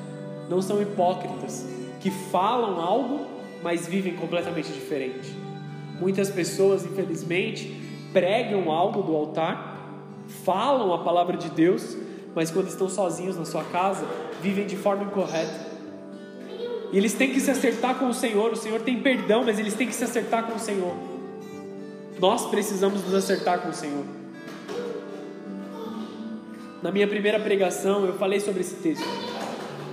Não 0.51 0.61
são 0.61 0.83
hipócritas 0.83 1.67
que 2.01 2.11
falam 2.11 2.79
algo, 2.79 3.27
mas 3.63 3.89
vivem 3.89 4.15
completamente 4.17 4.71
diferente. 4.71 5.35
Muitas 5.99 6.29
pessoas, 6.29 6.85
infelizmente, 6.85 7.75
pregam 8.13 8.71
algo 8.71 9.01
do 9.01 9.17
altar, 9.17 9.81
falam 10.45 10.93
a 10.93 10.99
palavra 10.99 11.39
de 11.39 11.49
Deus, 11.49 12.04
mas 12.35 12.51
quando 12.51 12.69
estão 12.69 12.89
sozinhos 12.89 13.37
na 13.37 13.45
sua 13.45 13.65
casa, 13.65 14.05
vivem 14.43 14.67
de 14.67 14.77
forma 14.77 15.05
incorreta. 15.05 15.75
E 16.93 16.99
eles 16.99 17.15
têm 17.15 17.33
que 17.33 17.41
se 17.41 17.51
acertar 17.51 17.99
com 17.99 18.09
o 18.09 18.15
Senhor. 18.15 18.53
O 18.53 18.57
Senhor 18.57 18.81
tem 18.81 19.01
perdão, 19.01 19.45
mas 19.45 19.59
eles 19.59 19.75
têm 19.75 19.87
que 19.87 19.95
se 19.95 20.05
acertar 20.05 20.47
com 20.47 20.55
o 20.55 20.59
Senhor. 20.59 20.95
Nós 22.21 22.47
precisamos 22.47 23.03
nos 23.05 23.15
acertar 23.15 23.61
com 23.61 23.69
o 23.69 23.75
Senhor. 23.75 24.05
Na 26.83 26.93
minha 26.93 27.09
primeira 27.09 27.41
pregação, 27.41 28.05
eu 28.05 28.13
falei 28.19 28.39
sobre 28.41 28.61
esse 28.61 28.77
texto, 28.77 29.07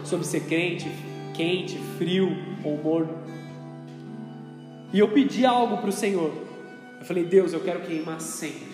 sobre 0.04 0.28
ser 0.28 0.42
crente, 0.42 0.92
quente, 1.34 1.80
frio 1.98 2.36
ou 2.64 2.78
morno. 2.78 3.18
E 4.94 5.00
eu 5.00 5.08
pedi 5.08 5.46
algo 5.46 5.78
para 5.78 5.90
o 5.90 5.94
Senhor. 5.94 6.32
Eu 7.00 7.06
falei, 7.06 7.24
Deus, 7.24 7.54
eu 7.54 7.62
quero 7.62 7.82
queimar 7.82 8.20
sempre. 8.20 8.71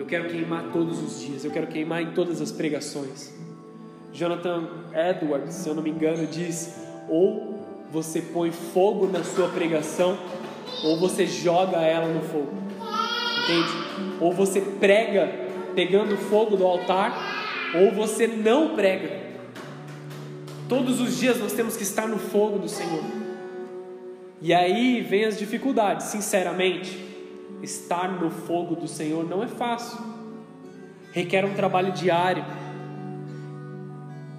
Eu 0.00 0.06
quero 0.06 0.30
queimar 0.30 0.64
todos 0.72 0.98
os 0.98 1.20
dias, 1.20 1.44
eu 1.44 1.50
quero 1.50 1.66
queimar 1.66 2.00
em 2.00 2.12
todas 2.12 2.40
as 2.40 2.50
pregações. 2.50 3.34
Jonathan 4.14 4.66
Edwards, 4.94 5.54
se 5.56 5.68
eu 5.68 5.74
não 5.74 5.82
me 5.82 5.90
engano, 5.90 6.26
diz: 6.26 6.74
ou 7.06 7.62
você 7.92 8.22
põe 8.22 8.50
fogo 8.50 9.06
na 9.06 9.22
sua 9.22 9.48
pregação, 9.48 10.18
ou 10.82 10.98
você 10.98 11.26
joga 11.26 11.82
ela 11.82 12.08
no 12.08 12.22
fogo. 12.22 12.50
Entende? 13.44 14.16
Ou 14.22 14.32
você 14.32 14.62
prega 14.62 15.30
pegando 15.74 16.16
fogo 16.16 16.56
do 16.56 16.64
altar, 16.64 17.14
ou 17.74 17.92
você 17.92 18.26
não 18.26 18.74
prega. 18.74 19.20
Todos 20.66 20.98
os 20.98 21.18
dias 21.18 21.38
nós 21.38 21.52
temos 21.52 21.76
que 21.76 21.82
estar 21.82 22.08
no 22.08 22.18
fogo 22.18 22.58
do 22.58 22.70
Senhor. 22.70 23.04
E 24.40 24.54
aí 24.54 25.02
vem 25.02 25.26
as 25.26 25.38
dificuldades, 25.38 26.06
sinceramente 26.06 27.09
estar 27.62 28.20
no 28.20 28.30
fogo 28.30 28.74
do 28.74 28.88
Senhor 28.88 29.28
não 29.28 29.42
é 29.42 29.48
fácil, 29.48 29.98
requer 31.12 31.44
um 31.44 31.54
trabalho 31.54 31.92
diário. 31.92 32.44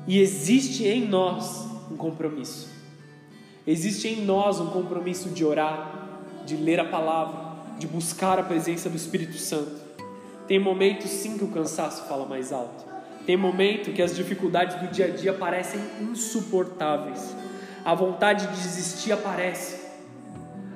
E 0.08 0.20
existe 0.20 0.88
em 0.88 1.08
nós 1.08 1.68
um 1.92 1.96
compromisso. 1.96 2.70
Existe 3.66 4.08
em 4.08 4.26
nós 4.26 4.60
um 4.60 4.68
compromisso 4.68 5.30
de 5.30 5.46
orar, 5.46 6.20
de 6.46 6.56
ler 6.56 6.80
a 6.80 6.86
palavra, 6.86 7.52
de 7.78 7.86
buscar 7.86 8.40
a 8.40 8.44
presença 8.44 8.90
do 8.90 8.98
Espírito 8.98 9.38
Santo. 9.38 9.80
Tem 10.48 10.60
momentos 10.60 11.10
sim 11.10 11.38
que 11.38 11.44
o 11.44 11.50
cansaço 11.50 12.08
fala 12.08 12.26
mais 12.26 12.52
alto. 12.52 12.84
Tem 13.26 13.38
momento 13.38 13.94
que 13.94 14.02
as 14.02 14.16
dificuldades 14.16 14.80
do 14.80 14.88
dia 14.88 15.06
a 15.06 15.10
dia 15.10 15.34
parecem 15.34 15.80
insuportáveis. 16.02 17.36
A 17.86 17.94
vontade 17.94 18.48
de 18.48 18.54
desistir 18.54 19.12
aparece. 19.12 19.80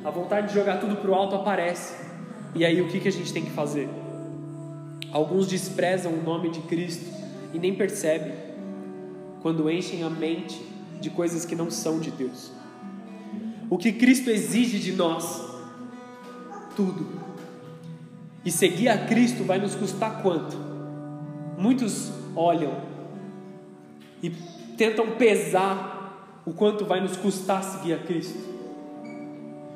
A 0.04 0.12
vontade 0.12 0.50
de 0.50 0.54
jogar 0.54 0.80
tudo 0.80 0.96
para 0.98 1.10
o 1.10 1.16
alto 1.16 1.36
aparece. 1.36 2.05
E 2.56 2.64
aí 2.64 2.82
o 2.82 2.88
que, 2.88 3.02
que 3.02 3.08
a 3.10 3.12
gente 3.12 3.34
tem 3.34 3.44
que 3.44 3.52
fazer? 3.52 3.90
Alguns 5.12 5.46
desprezam 5.46 6.14
o 6.14 6.24
nome 6.24 6.50
de 6.50 6.62
Cristo 6.62 7.06
e 7.54 7.60
nem 7.60 7.76
percebem 7.76 8.34
quando 9.42 9.70
enchem 9.70 10.04
a 10.04 10.10
mente 10.10 10.60
de 11.02 11.10
coisas 11.10 11.46
que 11.46 11.54
não 11.54 11.70
são 11.70 12.00
de 12.00 12.12
Deus. 12.12 12.52
O 13.70 13.78
que 13.78 13.92
Cristo 13.92 14.30
exige 14.30 14.80
de 14.80 14.94
nós? 14.94 15.46
Tudo. 16.78 17.06
E 18.46 18.52
seguir 18.52 18.88
a 18.88 19.06
Cristo 19.06 19.44
vai 19.44 19.60
nos 19.60 19.76
custar 19.76 20.22
quanto? 20.22 20.56
Muitos 21.58 22.12
olham 22.36 22.82
e 24.24 24.30
tentam 24.78 25.12
pesar 25.12 26.42
o 26.46 26.54
quanto 26.54 26.86
vai 26.86 27.02
nos 27.02 27.18
custar 27.18 27.64
seguir 27.64 27.94
a 27.94 28.00
Cristo. 28.00 28.40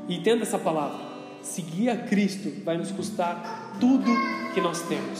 E 0.08 0.16
entenda 0.16 0.44
essa 0.44 0.58
palavra 0.58 1.09
seguir 1.42 1.90
a 1.90 1.98
Cristo 1.98 2.52
vai 2.64 2.78
nos 2.78 2.92
custar 2.92 3.78
tudo 3.80 4.06
que 4.54 4.62
nós 4.62 4.82
temos. 4.84 5.20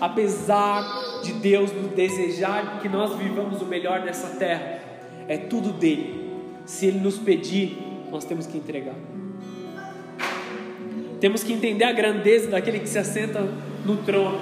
Apesar 0.00 1.20
de 1.22 1.32
Deus 1.34 1.72
nos 1.72 1.92
desejar 1.92 2.80
que 2.80 2.88
nós 2.88 3.16
vivamos 3.16 3.62
o 3.62 3.64
melhor 3.64 4.00
nessa 4.00 4.28
terra, 4.36 4.80
é 5.28 5.36
tudo 5.38 5.72
dele. 5.72 6.32
Se 6.66 6.86
ele 6.86 7.00
nos 7.00 7.18
pedir, 7.18 7.78
nós 8.10 8.24
temos 8.24 8.46
que 8.46 8.58
entregar. 8.58 8.94
Temos 11.20 11.42
que 11.42 11.52
entender 11.52 11.84
a 11.84 11.92
grandeza 11.92 12.50
daquele 12.50 12.80
que 12.80 12.88
se 12.88 12.98
assenta 12.98 13.40
no 13.84 13.96
trono. 13.98 14.38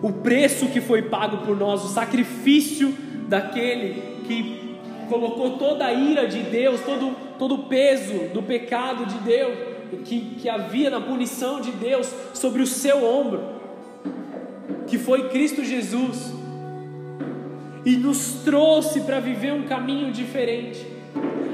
O 0.00 0.12
preço 0.12 0.66
que 0.66 0.80
foi 0.80 1.02
pago 1.02 1.38
por 1.38 1.56
nós, 1.56 1.84
o 1.84 1.88
sacrifício 1.88 2.94
daquele 3.28 4.22
que 4.26 4.76
colocou 5.08 5.58
toda 5.58 5.86
a 5.86 5.92
ira 5.92 6.26
de 6.26 6.42
Deus, 6.42 6.80
todo 6.80 7.16
todo 7.42 7.56
o 7.56 7.64
peso 7.64 8.28
do 8.32 8.40
pecado 8.40 9.04
de 9.04 9.18
Deus, 9.18 9.58
que, 10.04 10.36
que 10.40 10.48
havia 10.48 10.88
na 10.88 11.00
punição 11.00 11.60
de 11.60 11.72
Deus 11.72 12.08
sobre 12.32 12.62
o 12.62 12.66
seu 12.68 13.04
ombro, 13.04 13.42
que 14.86 14.96
foi 14.96 15.28
Cristo 15.28 15.64
Jesus, 15.64 16.32
e 17.84 17.96
nos 17.96 18.44
trouxe 18.44 19.00
para 19.00 19.18
viver 19.18 19.52
um 19.52 19.64
caminho 19.64 20.12
diferente, 20.12 20.86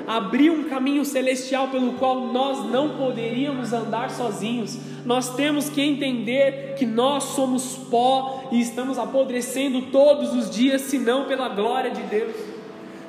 abriu 0.07 0.53
um 0.53 0.65
caminho 0.65 1.07
celestial 1.07 1.69
pelo 1.69 1.95
qual 1.95 2.27
nós 2.27 2.71
não 2.71 2.99
poderíamos 2.99 3.73
andar 3.73 4.11
sozinhos. 4.11 4.79
Nós 5.07 5.35
temos 5.37 5.71
que 5.71 5.81
entender 5.81 6.75
que 6.77 6.85
nós 6.85 7.25
somos 7.25 7.79
pó 7.91 8.51
e 8.53 8.61
estamos 8.61 8.99
apodrecendo 8.99 9.81
todos 9.91 10.35
os 10.35 10.51
dias, 10.51 10.83
senão 10.83 11.25
pela 11.25 11.49
glória 11.49 11.91
de 11.91 12.03
Deus. 12.03 12.48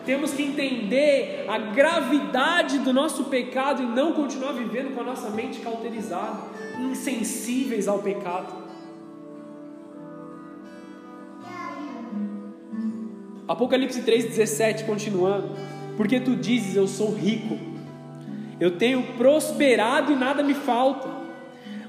Temos 0.09 0.31
que 0.31 0.41
entender 0.41 1.45
a 1.47 1.59
gravidade 1.59 2.79
do 2.79 2.91
nosso 2.91 3.25
pecado 3.25 3.83
e 3.83 3.85
não 3.85 4.11
continuar 4.13 4.53
vivendo 4.53 4.95
com 4.95 5.01
a 5.01 5.03
nossa 5.03 5.29
mente 5.29 5.59
cauterizada, 5.59 6.39
insensíveis 6.79 7.87
ao 7.87 7.99
pecado. 7.99 8.51
Apocalipse 13.47 14.01
3,17, 14.01 14.87
continuando. 14.87 15.51
Porque 15.95 16.19
tu 16.19 16.35
dizes: 16.35 16.75
Eu 16.75 16.87
sou 16.87 17.13
rico, 17.13 17.59
eu 18.59 18.79
tenho 18.79 19.03
prosperado 19.15 20.11
e 20.11 20.15
nada 20.15 20.41
me 20.41 20.55
falta. 20.55 21.07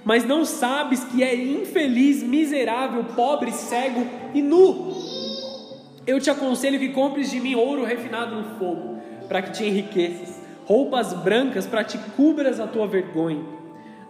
Mas 0.05 0.27
não 0.27 0.45
sabes 0.45 1.03
que 1.05 1.23
é 1.23 1.35
infeliz, 1.35 2.23
miserável, 2.23 3.03
pobre, 3.17 3.51
cego 3.51 4.07
e 4.35 4.43
nu. 4.43 5.00
Eu 6.11 6.19
te 6.19 6.29
aconselho 6.29 6.77
que 6.77 6.89
compres 6.89 7.31
de 7.31 7.39
mim 7.39 7.55
ouro 7.55 7.85
refinado 7.85 8.35
no 8.35 8.59
fogo, 8.59 8.99
para 9.29 9.43
que 9.43 9.53
te 9.53 9.65
enriqueças, 9.65 10.41
roupas 10.67 11.13
brancas 11.13 11.69
para 11.69 11.85
te 11.85 11.97
cubras 12.17 12.59
a 12.59 12.67
tua 12.67 12.85
vergonha, 12.85 13.45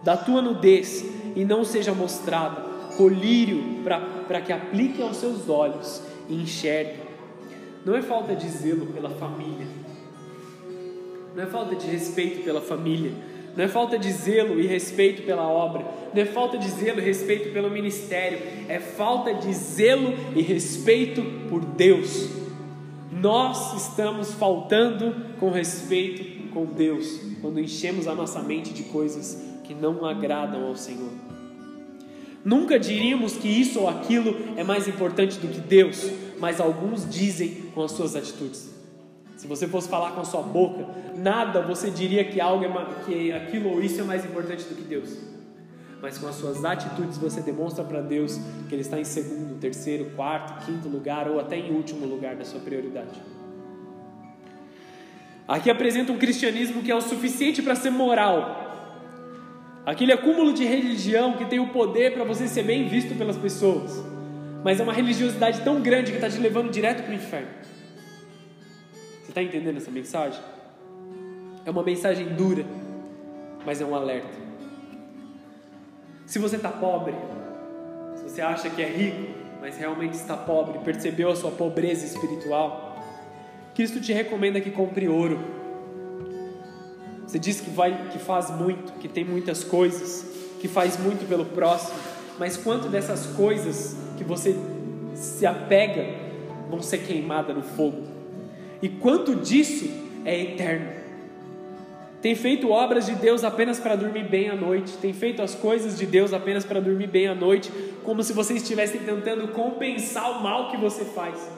da 0.01 0.17
tua 0.17 0.41
nudez 0.41 1.05
e 1.35 1.45
não 1.45 1.63
seja 1.63 1.93
mostrada, 1.93 2.59
colírio 2.97 3.83
para 4.27 4.41
que 4.41 4.51
aplique 4.51 4.99
aos 4.99 5.17
seus 5.17 5.47
olhos 5.47 6.01
e 6.27 6.41
enxergue. 6.41 7.01
Não 7.85 7.95
é 7.95 8.01
falta 8.01 8.35
de 8.35 8.49
zelo 8.49 8.87
pela 8.87 9.11
família, 9.11 9.67
não 11.35 11.43
é 11.43 11.45
falta 11.45 11.75
de 11.75 11.85
respeito 11.85 12.43
pela 12.43 12.61
família, 12.61 13.11
não 13.55 13.65
é 13.65 13.67
falta 13.67 13.97
de 13.97 14.11
zelo 14.11 14.59
e 14.59 14.65
respeito 14.65 15.23
pela 15.23 15.47
obra, 15.47 15.85
não 16.13 16.21
é 16.21 16.25
falta 16.25 16.57
de 16.57 16.69
zelo 16.69 16.99
e 16.99 17.03
respeito 17.03 17.51
pelo 17.51 17.69
ministério, 17.69 18.39
é 18.67 18.79
falta 18.79 19.33
de 19.33 19.53
zelo 19.53 20.13
e 20.35 20.41
respeito 20.41 21.21
por 21.49 21.63
Deus. 21.63 22.29
Nós 23.11 23.87
estamos 23.87 24.33
faltando 24.33 25.15
com 25.39 25.51
respeito 25.51 26.49
com 26.53 26.65
Deus 26.65 27.19
quando 27.41 27.59
enchemos 27.59 28.07
a 28.07 28.15
nossa 28.15 28.41
mente 28.41 28.73
de 28.73 28.83
coisas 28.83 29.43
que 29.63 29.73
não 29.73 30.05
agradam 30.05 30.65
ao 30.65 30.75
Senhor. 30.75 31.11
Nunca 32.43 32.79
diríamos 32.79 33.33
que 33.33 33.47
isso 33.47 33.81
ou 33.81 33.89
aquilo 33.89 34.35
é 34.57 34.63
mais 34.63 34.87
importante 34.87 35.37
do 35.37 35.47
que 35.47 35.59
Deus, 35.59 36.09
mas 36.39 36.59
alguns 36.59 37.07
dizem 37.07 37.65
com 37.73 37.83
as 37.83 37.91
suas 37.91 38.15
atitudes. 38.15 38.70
Se 39.41 39.47
você 39.47 39.67
fosse 39.67 39.89
falar 39.89 40.11
com 40.11 40.21
a 40.21 40.23
sua 40.23 40.43
boca, 40.43 40.85
nada 41.17 41.63
você 41.63 41.89
diria 41.89 42.23
que 42.23 42.39
algo 42.39 42.63
é, 42.63 43.03
que 43.03 43.31
aquilo 43.31 43.71
ou 43.71 43.81
isso 43.81 43.99
é 43.99 44.03
mais 44.03 44.23
importante 44.23 44.65
do 44.65 44.75
que 44.75 44.83
Deus. 44.83 45.17
Mas 45.99 46.19
com 46.19 46.27
as 46.27 46.35
suas 46.35 46.63
atitudes 46.63 47.17
você 47.17 47.41
demonstra 47.41 47.83
para 47.83 48.01
Deus 48.01 48.39
que 48.69 48.75
Ele 48.75 48.83
está 48.83 48.99
em 48.99 49.03
segundo, 49.03 49.59
terceiro, 49.59 50.11
quarto, 50.15 50.63
quinto 50.63 50.87
lugar 50.87 51.27
ou 51.27 51.39
até 51.39 51.57
em 51.57 51.71
último 51.71 52.05
lugar 52.05 52.35
da 52.35 52.45
sua 52.45 52.59
prioridade. 52.59 53.19
Aqui 55.47 55.71
apresenta 55.71 56.11
um 56.11 56.19
cristianismo 56.19 56.83
que 56.83 56.91
é 56.91 56.95
o 56.95 57.01
suficiente 57.01 57.63
para 57.63 57.73
ser 57.73 57.89
moral, 57.89 58.61
Aquele 59.83 60.13
acúmulo 60.13 60.53
de 60.53 60.63
religião 60.63 61.33
que 61.33 61.45
tem 61.45 61.59
o 61.59 61.69
poder 61.69 62.13
para 62.13 62.23
você 62.23 62.47
ser 62.47 62.61
bem 62.61 62.87
visto 62.87 63.17
pelas 63.17 63.37
pessoas. 63.37 64.05
Mas 64.63 64.79
é 64.79 64.83
uma 64.83 64.93
religiosidade 64.93 65.61
tão 65.61 65.81
grande 65.81 66.11
que 66.11 66.17
está 66.17 66.29
te 66.29 66.37
levando 66.37 66.69
direto 66.69 67.01
para 67.01 67.11
o 67.11 67.15
inferno. 67.15 67.60
Está 69.31 69.41
entendendo 69.41 69.77
essa 69.77 69.89
mensagem? 69.89 70.41
É 71.65 71.71
uma 71.71 71.83
mensagem 71.83 72.27
dura, 72.35 72.65
mas 73.65 73.79
é 73.79 73.85
um 73.85 73.95
alerta. 73.95 74.27
Se 76.25 76.37
você 76.37 76.57
está 76.57 76.69
pobre, 76.69 77.15
se 78.17 78.23
você 78.23 78.41
acha 78.41 78.69
que 78.69 78.81
é 78.81 78.89
rico, 78.89 79.39
mas 79.61 79.77
realmente 79.77 80.15
está 80.15 80.35
pobre, 80.35 80.79
percebeu 80.79 81.31
a 81.31 81.35
sua 81.35 81.51
pobreza 81.51 82.05
espiritual, 82.05 83.01
Cristo 83.73 84.01
te 84.01 84.11
recomenda 84.11 84.59
que 84.59 84.69
compre 84.69 85.07
ouro 85.07 85.39
você 87.31 87.39
diz 87.39 87.61
que 87.61 87.69
vai, 87.69 88.09
que 88.09 88.19
faz 88.19 88.51
muito, 88.51 88.91
que 88.99 89.07
tem 89.07 89.23
muitas 89.23 89.63
coisas, 89.63 90.25
que 90.59 90.67
faz 90.67 90.99
muito 90.99 91.25
pelo 91.29 91.45
próximo, 91.45 91.97
mas 92.37 92.57
quanto 92.57 92.89
dessas 92.89 93.25
coisas 93.25 93.95
que 94.17 94.23
você 94.25 94.53
se 95.15 95.45
apega 95.45 96.13
vão 96.69 96.81
ser 96.81 96.97
queimadas 96.97 97.55
no 97.55 97.63
fogo? 97.63 98.10
E 98.81 98.89
quanto 98.89 99.35
disso 99.35 99.89
é 100.25 100.41
eterno? 100.41 101.01
Tem 102.21 102.35
feito 102.35 102.69
obras 102.69 103.05
de 103.05 103.15
Deus 103.15 103.43
apenas 103.43 103.79
para 103.79 103.95
dormir 103.95 104.27
bem 104.29 104.49
à 104.49 104.55
noite, 104.55 104.97
tem 104.97 105.11
feito 105.11 105.41
as 105.41 105.55
coisas 105.55 105.97
de 105.97 106.05
Deus 106.05 106.33
apenas 106.33 106.63
para 106.63 106.79
dormir 106.79 107.07
bem 107.07 107.27
à 107.27 107.33
noite, 107.33 107.71
como 108.03 108.21
se 108.23 108.31
você 108.31 108.53
estivesse 108.53 108.99
tentando 108.99 109.47
compensar 109.49 110.39
o 110.39 110.43
mal 110.43 110.69
que 110.69 110.77
você 110.77 111.03
faz. 111.03 111.51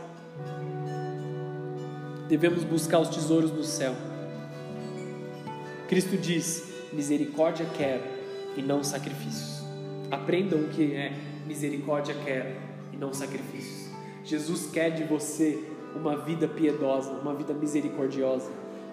Devemos 2.29 2.63
buscar 2.63 2.99
os 2.99 3.09
tesouros 3.09 3.51
do 3.51 3.63
céu 3.63 3.93
Cristo 5.93 6.17
diz: 6.17 6.63
misericórdia 6.91 7.67
quero 7.77 8.01
e 8.57 8.63
não 8.63 8.83
sacrifícios. 8.83 9.63
Aprendam 10.09 10.61
o 10.61 10.69
que 10.69 10.95
é 10.95 11.13
misericórdia 11.45 12.15
quero 12.25 12.55
e 12.91 12.97
não 12.97 13.13
sacrifícios. 13.13 13.91
Jesus 14.23 14.71
quer 14.71 14.89
de 14.89 15.03
você 15.03 15.63
uma 15.95 16.15
vida 16.17 16.47
piedosa, 16.47 17.11
uma 17.11 17.33
vida 17.33 17.53
misericordiosa. 17.53 18.49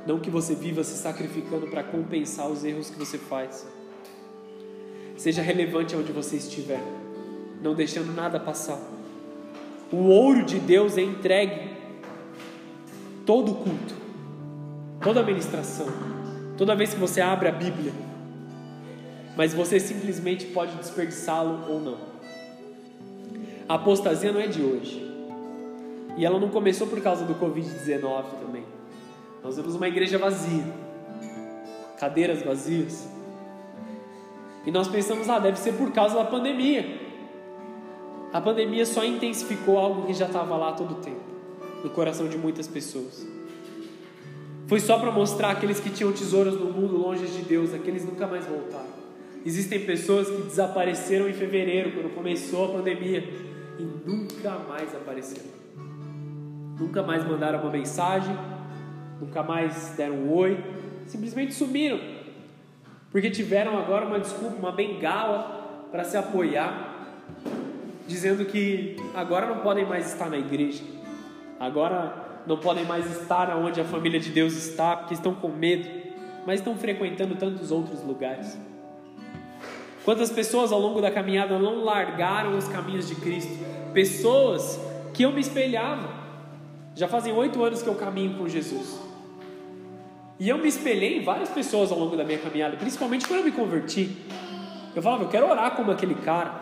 Não 0.07 0.19
que 0.19 0.31
você 0.31 0.55
viva 0.55 0.83
se 0.83 0.97
sacrificando 0.97 1.67
para 1.67 1.83
compensar 1.83 2.49
os 2.49 2.65
erros 2.65 2.91
que 2.91 2.99
você 2.99 3.19
faz. 3.19 3.67
Seja 5.17 5.43
relevante 5.43 5.95
onde 5.95 6.13
você 6.13 6.37
estiver, 6.37 6.83
não 7.63 7.75
deixando 7.75 8.13
nada 8.15 8.41
passar. 8.41 8.81
O 9.93 10.07
ouro 10.09 10.45
de 10.45 10.59
Deus 10.59 10.97
é 10.97 11.03
entregue 11.03 11.71
todo 13.27 13.55
culto, 13.55 13.95
toda 15.03 15.23
ministração, 15.23 15.87
toda 16.57 16.75
vez 16.75 16.95
que 16.95 17.01
você 17.01 17.21
abre 17.21 17.49
a 17.49 17.53
Bíblia, 17.53 17.93
mas 19.37 19.53
você 19.53 19.79
simplesmente 19.79 20.47
pode 20.47 20.75
desperdiçá-lo 20.77 21.71
ou 21.71 21.81
não. 21.81 21.99
A 23.69 23.75
apostasia 23.75 24.33
não 24.33 24.41
é 24.41 24.47
de 24.47 24.63
hoje, 24.63 25.10
e 26.17 26.25
ela 26.25 26.39
não 26.39 26.49
começou 26.49 26.87
por 26.87 27.01
causa 27.01 27.25
do 27.25 27.35
Covid-19 27.35 28.25
também. 28.41 28.65
Nós 29.43 29.57
vemos 29.57 29.75
uma 29.75 29.89
igreja 29.89 30.19
vazia, 30.19 30.65
cadeiras 31.99 32.43
vazias, 32.43 33.09
e 34.67 34.71
nós 34.71 34.89
pensamos, 34.89 35.29
ah, 35.29 35.39
deve 35.39 35.59
ser 35.59 35.73
por 35.73 35.91
causa 35.93 36.17
da 36.17 36.25
pandemia. 36.25 37.01
A 38.33 38.41
pandemia 38.41 38.85
só 38.85 39.05
intensificou 39.05 39.79
algo 39.79 40.07
que 40.07 40.15
já 40.15 40.27
estava 40.27 40.57
lá 40.57 40.73
todo 40.73 40.93
o 40.93 40.97
tempo, 40.97 41.21
no 41.83 41.91
coração 41.91 42.29
de 42.29 42.37
muitas 42.37 42.69
pessoas. 42.69 43.27
Foi 44.67 44.79
só 44.79 44.99
para 44.99 45.11
mostrar 45.11 45.51
aqueles 45.51 45.81
que 45.81 45.91
tinham 45.91 46.13
tesouros 46.13 46.55
no 46.55 46.67
mundo 46.67 46.97
longe 46.97 47.27
de 47.27 47.43
Deus, 47.43 47.75
aqueles 47.75 48.05
nunca 48.05 48.27
mais 48.27 48.47
voltaram. 48.47 49.01
Existem 49.45 49.85
pessoas 49.85 50.29
que 50.29 50.43
desapareceram 50.43 51.29
em 51.29 51.33
fevereiro, 51.33 51.93
quando 51.93 52.15
começou 52.15 52.67
a 52.67 52.69
pandemia, 52.79 53.25
e 53.79 53.83
nunca 53.83 54.59
mais 54.69 54.95
apareceram. 54.95 55.60
Nunca 56.81 57.03
mais 57.03 57.29
mandaram 57.29 57.61
uma 57.61 57.71
mensagem, 57.71 58.35
nunca 59.21 59.43
mais 59.43 59.95
deram 59.99 60.15
um 60.15 60.33
oi, 60.33 60.59
simplesmente 61.07 61.53
sumiram. 61.53 62.01
Porque 63.13 63.29
tiveram 63.29 63.79
agora 63.79 64.07
uma 64.07 64.19
desculpa, 64.19 64.57
uma 64.57 64.73
bengala 64.73 65.89
para 65.93 66.05
se 66.05 66.17
apoiar, 66.17 67.19
dizendo 68.09 68.47
que 68.47 68.97
agora 69.15 69.47
não 69.47 69.59
podem 69.59 69.85
mais 69.85 70.11
estar 70.11 70.31
na 70.31 70.39
igreja. 70.39 70.83
Agora 71.59 72.15
não 72.47 72.57
podem 72.57 72.87
mais 72.87 73.05
estar 73.21 73.55
onde 73.55 73.79
a 73.79 73.85
família 73.85 74.19
de 74.19 74.31
Deus 74.31 74.55
está, 74.55 74.97
porque 74.97 75.13
estão 75.13 75.35
com 75.35 75.49
medo, 75.49 75.87
mas 76.47 76.61
estão 76.61 76.75
frequentando 76.77 77.35
tantos 77.35 77.71
outros 77.71 78.03
lugares. 78.03 78.59
Quantas 80.03 80.31
pessoas 80.31 80.73
ao 80.73 80.81
longo 80.81 81.03
da 81.03 81.11
caminhada 81.11 81.59
não 81.59 81.85
largaram 81.85 82.57
os 82.57 82.67
caminhos 82.69 83.07
de 83.07 83.17
Cristo? 83.17 83.53
Pessoas 83.93 84.81
que 85.13 85.25
eu 85.25 85.31
me 85.31 85.43
espelhava. 85.43 86.20
Já 87.01 87.09
fazem 87.09 87.33
oito 87.33 87.65
anos 87.65 87.83
que 87.83 87.89
eu 87.89 87.95
caminho 87.95 88.37
com 88.37 88.47
Jesus. 88.47 89.01
E 90.39 90.47
eu 90.47 90.59
me 90.59 90.69
espelhei 90.69 91.17
em 91.17 91.25
várias 91.25 91.49
pessoas 91.49 91.91
ao 91.91 91.99
longo 91.99 92.15
da 92.15 92.23
minha 92.23 92.39
caminhada, 92.39 92.77
principalmente 92.77 93.27
quando 93.27 93.41
eu 93.41 93.47
me 93.47 93.53
converti. 93.53 94.19
Eu 94.95 95.01
falava, 95.01 95.23
eu 95.23 95.31
quero 95.31 95.49
orar 95.49 95.71
como 95.71 95.91
aquele 95.91 96.15
cara. 96.15 96.53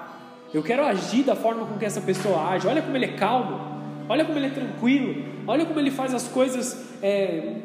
Eu 0.55 0.63
quero 0.63 0.87
agir 0.87 1.25
da 1.25 1.35
forma 1.35 1.67
com 1.67 1.77
que 1.77 1.85
essa 1.85 2.01
pessoa 2.01 2.51
age. 2.51 2.69
Olha 2.69 2.81
como 2.81 2.97
ele 2.97 3.07
é 3.07 3.17
calmo. 3.17 3.59
Olha 4.09 4.25
como 4.25 4.39
ele 4.39 4.47
é 4.47 4.51
tranquilo, 4.51 5.25
olha 5.45 5.67
como 5.67 5.81
ele 5.81 5.91
faz 5.91 6.15
as 6.15 6.29
coisas 6.29 6.87
é, 7.03 7.57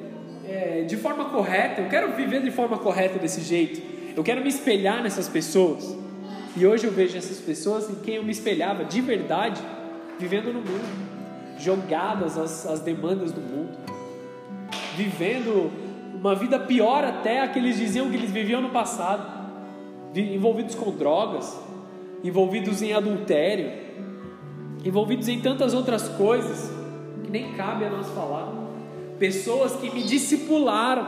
é, 0.43 0.81
de 0.81 0.97
forma 0.97 1.25
correta. 1.25 1.79
Eu 1.79 1.89
quero 1.89 2.13
viver 2.13 2.41
de 2.41 2.49
forma 2.49 2.79
correta 2.79 3.19
desse 3.19 3.41
jeito. 3.41 3.83
Eu 4.17 4.23
quero 4.23 4.41
me 4.41 4.49
espelhar 4.49 5.03
nessas 5.03 5.29
pessoas. 5.29 5.95
E 6.57 6.65
hoje 6.65 6.88
eu 6.88 6.91
vejo 6.91 7.15
essas 7.15 7.38
pessoas 7.38 7.88
em 7.88 7.95
quem 7.97 8.15
eu 8.15 8.23
me 8.23 8.31
espelhava 8.31 8.83
de 8.83 8.99
verdade, 8.99 9.62
vivendo 10.17 10.47
no 10.47 10.59
mundo, 10.59 11.12
jogadas 11.63 12.38
às, 12.38 12.65
às 12.65 12.80
demandas 12.80 13.32
do 13.32 13.41
mundo, 13.41 13.78
vivendo 14.95 15.71
uma 16.13 16.36
vida 16.36 16.60
pior 16.60 17.04
até 17.04 17.41
a 17.41 17.47
que 17.47 17.60
eles 17.60 17.78
diziam 17.78 18.10
que 18.10 18.15
eles 18.15 18.32
viviam 18.32 18.62
no 18.62 18.69
passado, 18.69 19.43
envolvidos 20.15 20.76
com 20.76 20.91
drogas, 20.91 21.60
envolvidos 22.23 22.82
em 22.82 22.93
adultério, 22.93 23.71
envolvidos 24.86 25.28
em 25.28 25.39
tantas 25.39 25.73
outras 25.73 26.08
coisas 26.10 26.71
que 27.23 27.32
nem 27.32 27.54
cabe 27.54 27.86
a 27.86 27.89
nós 27.89 28.08
falar. 28.10 28.54
Pessoas 29.17 29.76
que 29.76 29.89
me 29.89 30.04
discipularam, 30.04 31.08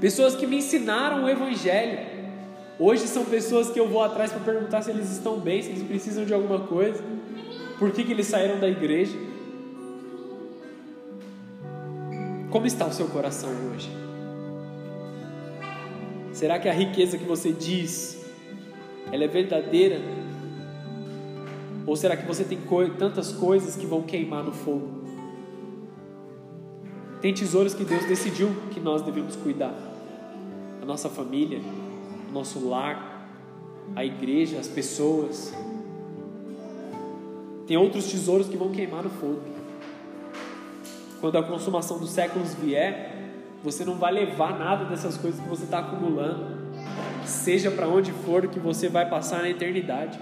pessoas 0.00 0.34
que 0.34 0.46
me 0.46 0.58
ensinaram 0.58 1.24
o 1.24 1.28
Evangelho. 1.28 1.98
Hoje 2.78 3.08
são 3.08 3.24
pessoas 3.24 3.70
que 3.70 3.78
eu 3.78 3.88
vou 3.88 4.02
atrás 4.02 4.32
para 4.32 4.40
perguntar 4.40 4.82
se 4.82 4.90
eles 4.90 5.10
estão 5.10 5.38
bem, 5.38 5.60
se 5.60 5.70
eles 5.70 5.82
precisam 5.82 6.24
de 6.24 6.32
alguma 6.32 6.60
coisa, 6.60 7.02
por 7.78 7.90
que, 7.90 8.04
que 8.04 8.12
eles 8.12 8.26
saíram 8.26 8.58
da 8.58 8.68
igreja. 8.68 9.27
Como 12.50 12.66
está 12.66 12.86
o 12.86 12.92
seu 12.92 13.06
coração 13.08 13.50
hoje? 13.70 13.90
Será 16.32 16.58
que 16.58 16.68
a 16.68 16.72
riqueza 16.72 17.18
que 17.18 17.24
você 17.24 17.52
diz, 17.52 18.24
ela 19.12 19.24
é 19.24 19.28
verdadeira 19.28 20.00
ou 21.86 21.94
será 21.94 22.16
que 22.16 22.26
você 22.26 22.44
tem 22.44 22.58
tantas 22.98 23.32
coisas 23.32 23.76
que 23.76 23.84
vão 23.84 24.02
queimar 24.02 24.44
no 24.44 24.52
fogo? 24.52 25.04
Tem 27.20 27.34
tesouros 27.34 27.74
que 27.74 27.84
Deus 27.84 28.06
decidiu 28.06 28.48
que 28.70 28.80
nós 28.80 29.02
devemos 29.02 29.36
cuidar. 29.36 29.74
A 30.80 30.86
nossa 30.86 31.08
família, 31.08 31.60
o 32.30 32.32
nosso 32.32 32.66
lar, 32.66 33.28
a 33.94 34.04
igreja, 34.04 34.58
as 34.58 34.68
pessoas. 34.68 35.52
Tem 37.66 37.76
outros 37.76 38.10
tesouros 38.10 38.48
que 38.48 38.56
vão 38.56 38.70
queimar 38.70 39.02
no 39.02 39.10
fogo. 39.10 39.57
Quando 41.20 41.36
a 41.36 41.42
consumação 41.42 41.98
dos 41.98 42.10
séculos 42.10 42.54
vier, 42.54 43.16
você 43.62 43.84
não 43.84 43.94
vai 43.94 44.12
levar 44.12 44.58
nada 44.58 44.84
dessas 44.84 45.16
coisas 45.16 45.40
que 45.40 45.48
você 45.48 45.64
está 45.64 45.80
acumulando, 45.80 46.56
seja 47.24 47.70
para 47.70 47.88
onde 47.88 48.12
for 48.12 48.46
que 48.46 48.60
você 48.60 48.88
vai 48.88 49.08
passar 49.08 49.42
na 49.42 49.50
eternidade. 49.50 50.18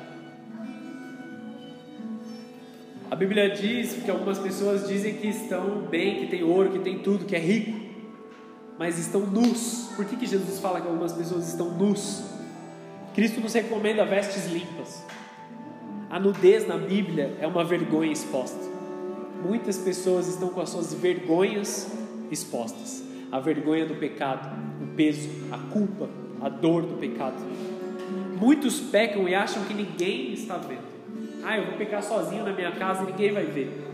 A 3.11 3.15
Bíblia 3.15 3.51
diz 3.51 4.03
que 4.03 4.11
algumas 4.11 4.39
pessoas 4.39 4.89
dizem 4.89 5.15
que 5.15 5.29
estão 5.29 5.83
bem, 5.83 6.21
que 6.21 6.27
tem 6.29 6.43
ouro, 6.43 6.71
que 6.71 6.79
tem 6.79 6.99
tudo, 6.99 7.25
que 7.25 7.37
é 7.37 7.39
rico, 7.39 7.79
mas 8.79 8.99
estão 8.99 9.21
nus. 9.21 9.91
Por 9.95 10.05
que, 10.05 10.17
que 10.17 10.27
Jesus 10.27 10.59
fala 10.59 10.81
que 10.81 10.89
algumas 10.89 11.13
pessoas 11.13 11.47
estão 11.47 11.71
nus? 11.71 12.25
Cristo 13.15 13.41
nos 13.41 13.53
recomenda 13.55 14.05
vestes 14.05 14.51
limpas. 14.51 15.05
A 16.11 16.19
nudez 16.19 16.67
na 16.67 16.77
Bíblia 16.77 17.37
é 17.41 17.47
uma 17.47 17.65
vergonha 17.65 18.13
exposta. 18.13 18.76
Muitas 19.45 19.79
pessoas 19.79 20.29
estão 20.29 20.49
com 20.49 20.61
as 20.61 20.71
suas 20.71 20.95
vergonhas 20.95 21.93
expostas. 22.31 23.05
A 23.31 23.41
vergonha 23.41 23.87
do 23.87 23.95
pecado, 23.95 24.49
o 24.83 24.87
peso, 24.95 25.29
a 25.51 25.59
culpa, 25.73 26.09
a 26.41 26.49
dor 26.49 26.83
do 26.83 26.95
pecado. 26.97 27.37
Muitos 28.39 28.81
pecam 28.81 29.29
e 29.29 29.35
acham 29.35 29.65
que 29.65 29.75
ninguém 29.75 30.33
está 30.33 30.57
vendo. 30.57 30.87
Ah, 31.45 31.59
eu 31.59 31.67
vou 31.67 31.75
pecar 31.75 32.03
sozinho 32.03 32.45
na 32.45 32.53
minha 32.53 32.73
casa 32.73 33.05
e 33.05 33.07
ninguém 33.07 33.33
vai 33.33 33.45
ver. 33.45 33.87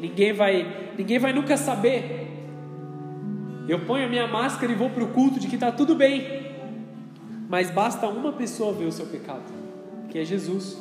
Ninguém 0.00 0.32
vai, 0.32 0.92
ninguém 0.96 1.18
vai 1.18 1.32
nunca 1.32 1.56
saber. 1.56 2.28
Eu 3.68 3.80
ponho 3.86 4.06
a 4.06 4.08
minha 4.08 4.26
máscara 4.26 4.72
e 4.72 4.74
vou 4.74 4.90
para 4.90 5.04
o 5.04 5.08
culto 5.08 5.38
de 5.38 5.46
que 5.46 5.54
está 5.54 5.70
tudo 5.70 5.94
bem. 5.94 6.50
Mas 7.48 7.70
basta 7.70 8.08
uma 8.08 8.32
pessoa 8.32 8.72
ver 8.72 8.86
o 8.86 8.92
seu 8.92 9.06
pecado, 9.06 9.42
que 10.08 10.18
é 10.18 10.24
Jesus. 10.24 10.78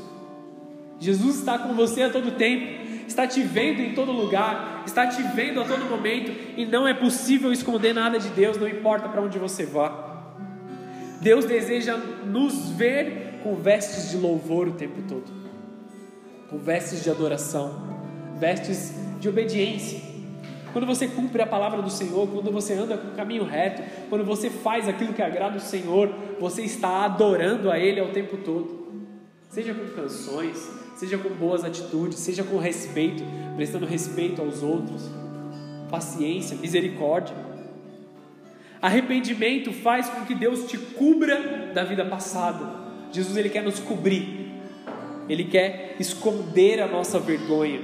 Jesus 1.00 1.40
está 1.40 1.58
com 1.58 1.74
você 1.74 2.04
a 2.04 2.10
todo 2.10 2.32
tempo, 2.32 2.89
está 3.10 3.26
te 3.26 3.42
vendo 3.42 3.82
em 3.82 3.94
todo 3.94 4.12
lugar, 4.12 4.84
está 4.86 5.08
te 5.08 5.22
vendo 5.36 5.60
a 5.60 5.66
todo 5.66 5.84
momento, 5.90 6.32
e 6.56 6.66
não 6.66 6.88
é 6.88 6.94
possível 6.94 7.52
esconder 7.52 7.92
nada 7.92 8.20
de 8.20 8.30
Deus, 8.30 8.56
não 8.58 8.68
importa 8.68 9.10
para 9.10 9.20
onde 9.20 9.40
você 9.40 9.66
vá. 9.66 10.36
Deus 11.20 11.44
deseja 11.44 11.98
nos 11.98 12.70
ver 12.70 13.40
com 13.44 13.56
vestes 13.56 14.12
de 14.12 14.18
louvor 14.18 14.68
o 14.68 14.74
tempo 14.74 15.02
todo, 15.08 15.26
com 16.50 16.60
vestes 16.60 17.04
de 17.04 17.10
adoração, 17.10 17.98
vestes 18.40 18.94
de 19.20 19.28
obediência. 19.28 20.00
Quando 20.72 20.86
você 20.86 21.08
cumpre 21.08 21.42
a 21.42 21.48
palavra 21.48 21.82
do 21.82 21.90
Senhor, 21.90 22.28
quando 22.28 22.52
você 22.52 22.76
anda 22.76 22.96
com 22.96 23.08
o 23.08 23.16
caminho 23.16 23.44
reto, 23.44 23.82
quando 24.08 24.24
você 24.24 24.52
faz 24.52 24.88
aquilo 24.88 25.14
que 25.14 25.22
agrada 25.22 25.58
o 25.58 25.60
Senhor, 25.60 26.14
você 26.40 26.62
está 26.62 27.06
adorando 27.06 27.72
a 27.72 27.80
Ele 27.80 28.00
ao 28.00 28.10
tempo 28.10 28.38
todo. 28.38 28.88
Seja 29.50 29.74
com 29.74 29.88
canções, 30.00 30.79
seja 31.00 31.18
com 31.18 31.30
boas 31.30 31.64
atitudes, 31.64 32.20
seja 32.20 32.44
com 32.44 32.58
respeito, 32.58 33.24
prestando 33.56 33.86
respeito 33.86 34.42
aos 34.42 34.62
outros, 34.62 35.10
paciência, 35.90 36.58
misericórdia. 36.58 37.34
Arrependimento 38.82 39.72
faz 39.72 40.10
com 40.10 40.26
que 40.26 40.36
Deus 40.36 40.70
te 40.70 40.78
cubra 40.78 41.72
da 41.74 41.86
vida 41.86 42.04
passada. 42.04 42.70
Jesus 43.14 43.38
ele 43.38 43.48
quer 43.48 43.64
nos 43.64 43.80
cobrir. 43.80 44.52
Ele 45.30 45.46
quer 45.46 45.96
esconder 46.02 46.82
a 46.82 46.88
nossa 46.88 47.18
vergonha. 47.18 47.80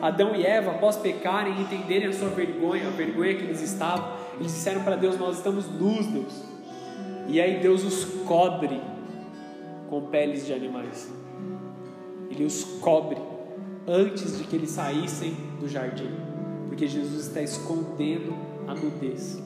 Adão 0.00 0.36
e 0.36 0.46
Eva, 0.46 0.70
após 0.70 0.96
pecarem 0.96 1.54
e 1.56 1.62
entenderem 1.62 2.06
a 2.06 2.12
sua 2.12 2.28
vergonha, 2.28 2.86
a 2.86 2.90
vergonha 2.90 3.34
que 3.34 3.42
eles 3.42 3.60
estavam, 3.60 4.16
eles 4.38 4.52
disseram 4.52 4.84
para 4.84 4.94
Deus: 4.94 5.18
Nós 5.18 5.38
estamos 5.38 5.66
nus, 5.68 6.06
Deus. 6.06 6.44
E 7.26 7.40
aí 7.40 7.58
Deus 7.58 7.82
os 7.82 8.04
cobre 8.24 8.80
com 9.90 10.02
peles 10.02 10.46
de 10.46 10.52
animais. 10.52 11.22
Ele 12.32 12.46
os 12.46 12.64
cobre 12.80 13.20
antes 13.86 14.38
de 14.38 14.44
que 14.44 14.56
eles 14.56 14.70
saíssem 14.70 15.36
do 15.60 15.68
jardim, 15.68 16.08
porque 16.66 16.86
Jesus 16.86 17.26
está 17.26 17.42
escondendo 17.42 18.34
a 18.66 18.74
nudez. 18.74 19.38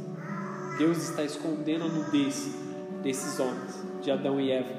Deus 0.79 0.99
está 0.99 1.25
escondendo 1.25 1.85
a 1.85 1.89
nudez 1.89 2.55
desses 3.03 3.41
homens, 3.41 3.83
de 4.01 4.11
Adão 4.13 4.41
e 4.41 4.53
Eva. 4.53 4.73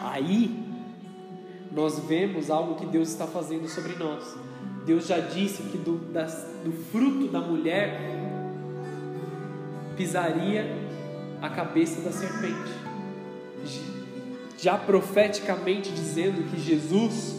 Aí 0.00 0.58
nós 1.70 1.98
vemos 1.98 2.50
algo 2.50 2.76
que 2.76 2.86
Deus 2.86 3.10
está 3.10 3.26
fazendo 3.26 3.68
sobre 3.68 3.94
nós. 3.96 4.34
Deus 4.86 5.06
já 5.06 5.18
disse 5.18 5.64
que 5.64 5.76
do, 5.76 5.98
das, 5.98 6.46
do 6.64 6.72
fruto 6.72 7.28
da 7.28 7.40
mulher 7.40 8.00
pisaria 9.98 10.64
a 11.42 11.50
cabeça 11.50 12.00
da 12.00 12.10
serpente 12.10 12.82
já 14.62 14.78
profeticamente 14.78 15.90
dizendo 15.90 16.48
que 16.48 16.56
Jesus, 16.56 17.34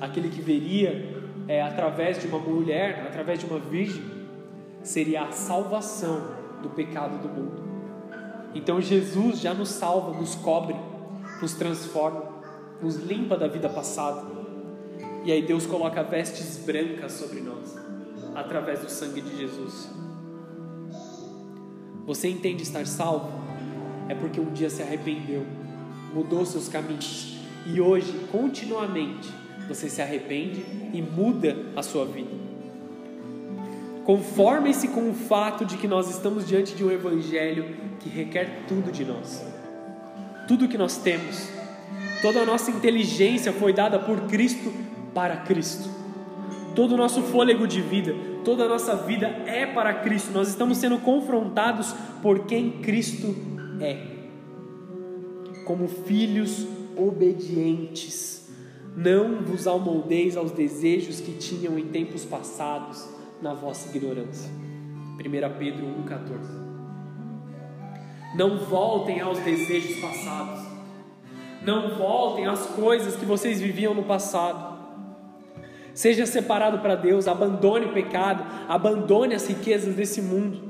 aquele 0.00 0.28
que 0.28 0.42
veria 0.42 1.22
é, 1.46 1.62
através 1.62 2.20
de 2.20 2.26
uma 2.26 2.40
mulher, 2.40 3.06
através 3.06 3.38
de 3.38 3.46
uma 3.46 3.60
virgem, 3.60 4.02
seria 4.82 5.22
a 5.22 5.30
salvação 5.30 6.20
do 6.60 6.68
pecado 6.70 7.22
do 7.22 7.28
mundo. 7.28 7.62
Então 8.56 8.80
Jesus 8.80 9.38
já 9.38 9.54
nos 9.54 9.68
salva, 9.68 10.18
nos 10.18 10.34
cobre, 10.34 10.74
nos 11.40 11.54
transforma, 11.54 12.24
nos 12.82 12.96
limpa 12.96 13.36
da 13.36 13.46
vida 13.46 13.68
passada. 13.68 14.26
E 15.24 15.30
aí 15.30 15.42
Deus 15.42 15.64
coloca 15.64 16.02
vestes 16.02 16.60
brancas 16.66 17.12
sobre 17.12 17.40
nós, 17.40 17.78
através 18.34 18.80
do 18.80 18.90
sangue 18.90 19.20
de 19.20 19.36
Jesus. 19.36 19.88
Você 22.04 22.28
entende 22.28 22.64
estar 22.64 22.84
salvo? 22.84 23.30
É 24.08 24.14
porque 24.16 24.40
um 24.40 24.50
dia 24.52 24.68
se 24.68 24.82
arrependeu 24.82 25.57
mudou 26.12 26.44
seus 26.44 26.68
caminhos 26.68 27.38
e 27.66 27.80
hoje, 27.80 28.12
continuamente, 28.32 29.28
você 29.68 29.90
se 29.90 30.00
arrepende 30.00 30.64
e 30.92 31.02
muda 31.02 31.56
a 31.76 31.82
sua 31.82 32.06
vida. 32.06 32.30
Conforme-se 34.04 34.88
com 34.88 35.10
o 35.10 35.14
fato 35.14 35.66
de 35.66 35.76
que 35.76 35.86
nós 35.86 36.08
estamos 36.08 36.48
diante 36.48 36.74
de 36.74 36.82
um 36.82 36.90
evangelho 36.90 37.76
que 38.00 38.08
requer 38.08 38.64
tudo 38.66 38.90
de 38.90 39.04
nós. 39.04 39.44
Tudo 40.46 40.66
que 40.66 40.78
nós 40.78 40.96
temos, 40.96 41.50
toda 42.22 42.40
a 42.40 42.46
nossa 42.46 42.70
inteligência 42.70 43.52
foi 43.52 43.74
dada 43.74 43.98
por 43.98 44.22
Cristo 44.22 44.72
para 45.12 45.36
Cristo. 45.38 45.90
Todo 46.74 46.94
o 46.94 46.96
nosso 46.96 47.20
fôlego 47.24 47.66
de 47.66 47.82
vida, 47.82 48.14
toda 48.44 48.64
a 48.64 48.68
nossa 48.68 48.96
vida 48.96 49.26
é 49.44 49.66
para 49.66 49.92
Cristo. 49.92 50.32
Nós 50.32 50.48
estamos 50.48 50.78
sendo 50.78 50.98
confrontados 51.00 51.94
por 52.22 52.46
quem 52.46 52.80
Cristo 52.80 53.36
é 53.78 54.17
como 55.68 55.86
filhos 55.86 56.66
obedientes. 56.96 58.48
Não 58.96 59.42
vos 59.42 59.66
amoldeis 59.66 60.34
aos 60.34 60.50
desejos 60.50 61.20
que 61.20 61.32
tinham 61.32 61.78
em 61.78 61.88
tempos 61.88 62.24
passados 62.24 63.06
na 63.42 63.52
vossa 63.52 63.94
ignorância. 63.94 64.50
1 64.50 65.58
Pedro 65.58 65.86
1,14. 66.06 66.58
Não 68.34 68.56
voltem 68.64 69.20
aos 69.20 69.38
desejos 69.40 70.00
passados. 70.00 70.66
Não 71.62 71.98
voltem 71.98 72.46
às 72.46 72.64
coisas 72.68 73.14
que 73.14 73.26
vocês 73.26 73.60
viviam 73.60 73.92
no 73.92 74.04
passado. 74.04 74.78
Seja 75.92 76.24
separado 76.24 76.78
para 76.78 76.94
Deus, 76.94 77.28
abandone 77.28 77.84
o 77.84 77.92
pecado, 77.92 78.42
abandone 78.68 79.34
as 79.34 79.46
riquezas 79.46 79.94
desse 79.94 80.22
mundo. 80.22 80.62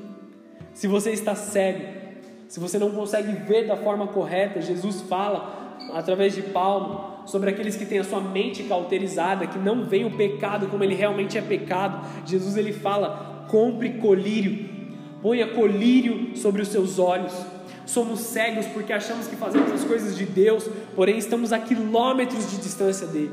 Se 0.75 0.89
você 0.89 1.13
está 1.13 1.37
cego, 1.37 2.08
se 2.49 2.59
você 2.59 2.79
não 2.79 2.91
consegue 2.91 3.33
ver 3.47 3.67
da 3.67 3.77
forma 3.77 4.07
correta, 4.07 4.61
Jesus 4.61 5.03
fala 5.03 5.77
através 5.93 6.35
de 6.35 6.43
Paulo 6.43 7.19
sobre 7.27 7.51
aqueles 7.51 7.77
que 7.77 7.85
têm 7.85 7.99
a 7.99 8.05
sua 8.05 8.21
mente 8.21 8.63
cauterizada, 8.63 9.47
que 9.47 9.59
não 9.59 9.85
veem 9.85 10.07
o 10.07 10.17
pecado 10.17 10.67
como 10.69 10.83
ele 10.83 10.95
realmente 10.95 11.37
é 11.37 11.43
pecado. 11.43 12.07
Jesus 12.25 12.57
ele 12.57 12.73
fala: 12.73 13.47
compre 13.51 13.91
colírio, 13.99 14.67
ponha 15.21 15.47
colírio 15.49 16.35
sobre 16.37 16.63
os 16.63 16.69
seus 16.69 16.99
olhos. 16.99 17.35
Somos 17.85 18.21
cegos 18.21 18.67
porque 18.67 18.93
achamos 18.93 19.27
que 19.27 19.37
fazemos 19.37 19.71
as 19.73 19.85
coisas 19.85 20.17
de 20.17 20.25
Deus, 20.25 20.69
porém 20.95 21.19
estamos 21.19 21.53
a 21.53 21.59
quilômetros 21.59 22.51
de 22.51 22.59
distância 22.59 23.07
dele. 23.07 23.33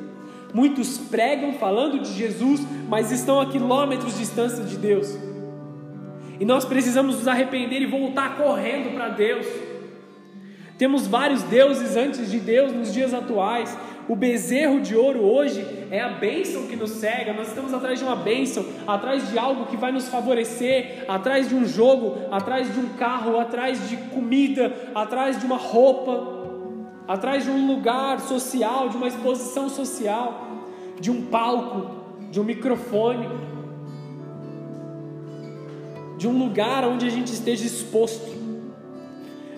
Muitos 0.54 0.98
pregam 0.98 1.54
falando 1.54 2.00
de 2.00 2.14
Jesus, 2.14 2.62
mas 2.88 3.12
estão 3.12 3.42
a 3.42 3.46
quilômetros 3.48 4.14
de 4.14 4.20
distância 4.20 4.64
de 4.64 4.78
Deus. 4.78 5.18
E 6.40 6.46
nós 6.46 6.66
precisamos 6.66 7.18
nos 7.18 7.28
arrepender 7.28 7.82
e 7.82 7.86
voltar 7.86 8.36
correndo 8.38 8.94
para 8.94 9.10
Deus. 9.10 9.46
Temos 10.78 11.08
vários 11.08 11.42
deuses 11.44 11.96
antes 11.96 12.30
de 12.30 12.40
Deus 12.40 12.74
nos 12.74 12.94
dias 12.94 13.14
atuais. 13.14 13.78
O 14.10 14.16
bezerro 14.16 14.82
de 14.82 14.96
ouro 14.96 15.24
hoje 15.24 15.66
é 15.90 16.02
a 16.02 16.10
bênção 16.10 16.68
que 16.68 16.76
nos 16.76 16.92
cega. 16.92 17.34
Nós 17.34 17.48
estamos 17.48 17.74
atrás 17.74 17.98
de 17.98 18.06
uma 18.06 18.18
bênção, 18.18 18.66
atrás 18.86 19.32
de 19.32 19.40
algo 19.40 19.68
que 19.68 19.78
vai 19.78 19.94
nos 19.94 20.10
favorecer, 20.10 21.06
atrás 21.08 21.48
de 21.48 21.56
um 21.56 21.66
jogo, 21.66 22.18
atrás 22.30 22.72
de 22.72 22.80
um 22.80 22.90
carro, 22.90 23.40
atrás 23.40 23.90
de 23.90 23.96
comida, 23.96 24.72
atrás 24.94 25.40
de 25.40 25.46
uma 25.46 25.58
roupa, 25.58 26.36
atrás 27.08 27.46
de 27.46 27.50
um 27.50 27.68
lugar 27.68 28.20
social, 28.20 28.90
de 28.90 28.98
uma 28.98 29.08
exposição 29.08 29.70
social, 29.70 30.46
de 31.00 31.10
um 31.10 31.28
palco, 31.28 32.20
de 32.30 32.40
um 32.40 32.44
microfone 32.44 33.55
de 36.18 36.28
um 36.28 36.38
lugar 36.38 36.86
onde 36.86 37.06
a 37.06 37.10
gente 37.10 37.34
esteja 37.34 37.66
exposto. 37.66 38.46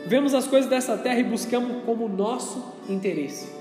Vemos 0.06 0.34
as 0.34 0.48
coisas 0.48 0.70
dessa 0.70 0.98
terra 0.98 1.20
e 1.20 1.24
buscamos 1.24 1.84
como 1.84 2.08
nosso 2.08 2.64
interesse. 2.90 3.54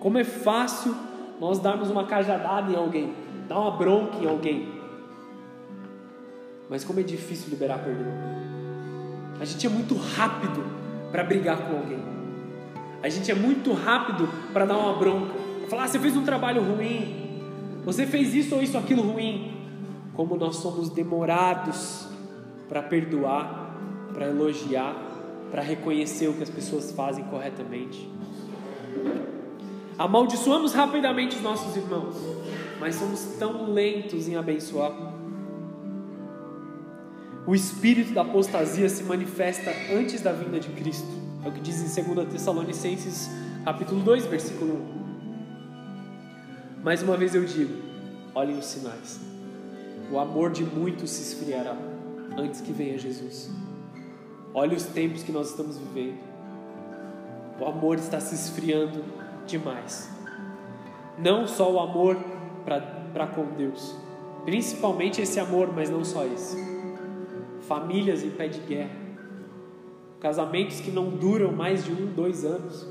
Como 0.00 0.18
é 0.18 0.24
fácil 0.24 0.94
nós 1.40 1.58
darmos 1.58 1.90
uma 1.90 2.06
cajadada 2.06 2.72
em 2.72 2.76
alguém, 2.76 3.12
dar 3.48 3.60
uma 3.60 3.70
bronca 3.72 4.16
em 4.18 4.26
alguém. 4.26 4.68
Mas 6.68 6.82
como 6.82 7.00
é 7.00 7.02
difícil 7.02 7.50
liberar 7.50 7.78
perdão. 7.78 8.12
A 9.38 9.44
gente 9.44 9.66
é 9.66 9.70
muito 9.70 9.94
rápido 9.94 10.64
para 11.10 11.22
brigar 11.22 11.58
com 11.58 11.76
alguém. 11.76 11.98
A 13.02 13.08
gente 13.08 13.30
é 13.30 13.34
muito 13.34 13.72
rápido 13.72 14.28
para 14.52 14.64
dar 14.64 14.78
uma 14.78 14.94
bronca. 14.94 15.34
Falar, 15.68 15.84
ah, 15.84 15.88
você 15.88 15.98
fez 15.98 16.16
um 16.16 16.24
trabalho 16.24 16.62
ruim. 16.62 17.40
Você 17.84 18.06
fez 18.06 18.34
isso 18.34 18.54
ou 18.54 18.62
isso, 18.62 18.78
aquilo 18.78 19.02
ruim 19.02 19.51
como 20.14 20.36
nós 20.36 20.56
somos 20.56 20.90
demorados 20.90 22.06
para 22.68 22.82
perdoar, 22.82 23.76
para 24.12 24.28
elogiar, 24.28 24.94
para 25.50 25.62
reconhecer 25.62 26.28
o 26.28 26.34
que 26.34 26.42
as 26.42 26.50
pessoas 26.50 26.92
fazem 26.92 27.24
corretamente. 27.24 28.10
Amaldiçoamos 29.98 30.72
rapidamente 30.72 31.36
os 31.36 31.42
nossos 31.42 31.76
irmãos, 31.76 32.16
mas 32.80 32.94
somos 32.94 33.20
tão 33.38 33.70
lentos 33.70 34.28
em 34.28 34.36
abençoar. 34.36 34.92
O 37.46 37.54
espírito 37.54 38.12
da 38.12 38.22
apostasia 38.22 38.88
se 38.88 39.02
manifesta 39.02 39.70
antes 39.92 40.22
da 40.22 40.32
vinda 40.32 40.60
de 40.60 40.68
Cristo. 40.70 41.08
É 41.44 41.48
o 41.48 41.52
que 41.52 41.60
diz 41.60 41.98
em 41.98 42.14
2 42.14 42.28
Tessalonicenses, 42.28 43.28
capítulo 43.64 44.00
2, 44.00 44.26
versículo 44.26 44.74
1. 44.74 45.02
Mais 46.84 47.02
uma 47.02 47.16
vez 47.16 47.34
eu 47.34 47.44
digo: 47.44 47.74
olhem 48.34 48.58
os 48.58 48.66
sinais. 48.66 49.31
O 50.12 50.18
amor 50.18 50.50
de 50.50 50.62
muitos 50.62 51.08
se 51.08 51.22
esfriará 51.22 51.74
antes 52.36 52.60
que 52.60 52.70
venha 52.70 52.98
Jesus. 52.98 53.50
Olhe 54.52 54.76
os 54.76 54.84
tempos 54.84 55.22
que 55.22 55.32
nós 55.32 55.48
estamos 55.48 55.78
vivendo. 55.78 56.18
O 57.58 57.64
amor 57.64 57.96
está 57.96 58.20
se 58.20 58.34
esfriando 58.34 59.02
demais. 59.46 60.10
Não 61.16 61.48
só 61.48 61.72
o 61.72 61.80
amor 61.80 62.18
para 62.62 63.26
com 63.28 63.46
Deus, 63.56 63.96
principalmente 64.44 65.22
esse 65.22 65.40
amor, 65.40 65.72
mas 65.74 65.88
não 65.88 66.04
só 66.04 66.26
esse. 66.26 66.58
Famílias 67.62 68.22
em 68.22 68.30
pé 68.30 68.48
de 68.48 68.60
guerra, 68.60 68.94
casamentos 70.20 70.80
que 70.80 70.90
não 70.90 71.08
duram 71.08 71.52
mais 71.52 71.84
de 71.84 71.92
um, 71.92 72.12
dois 72.12 72.44
anos, 72.44 72.86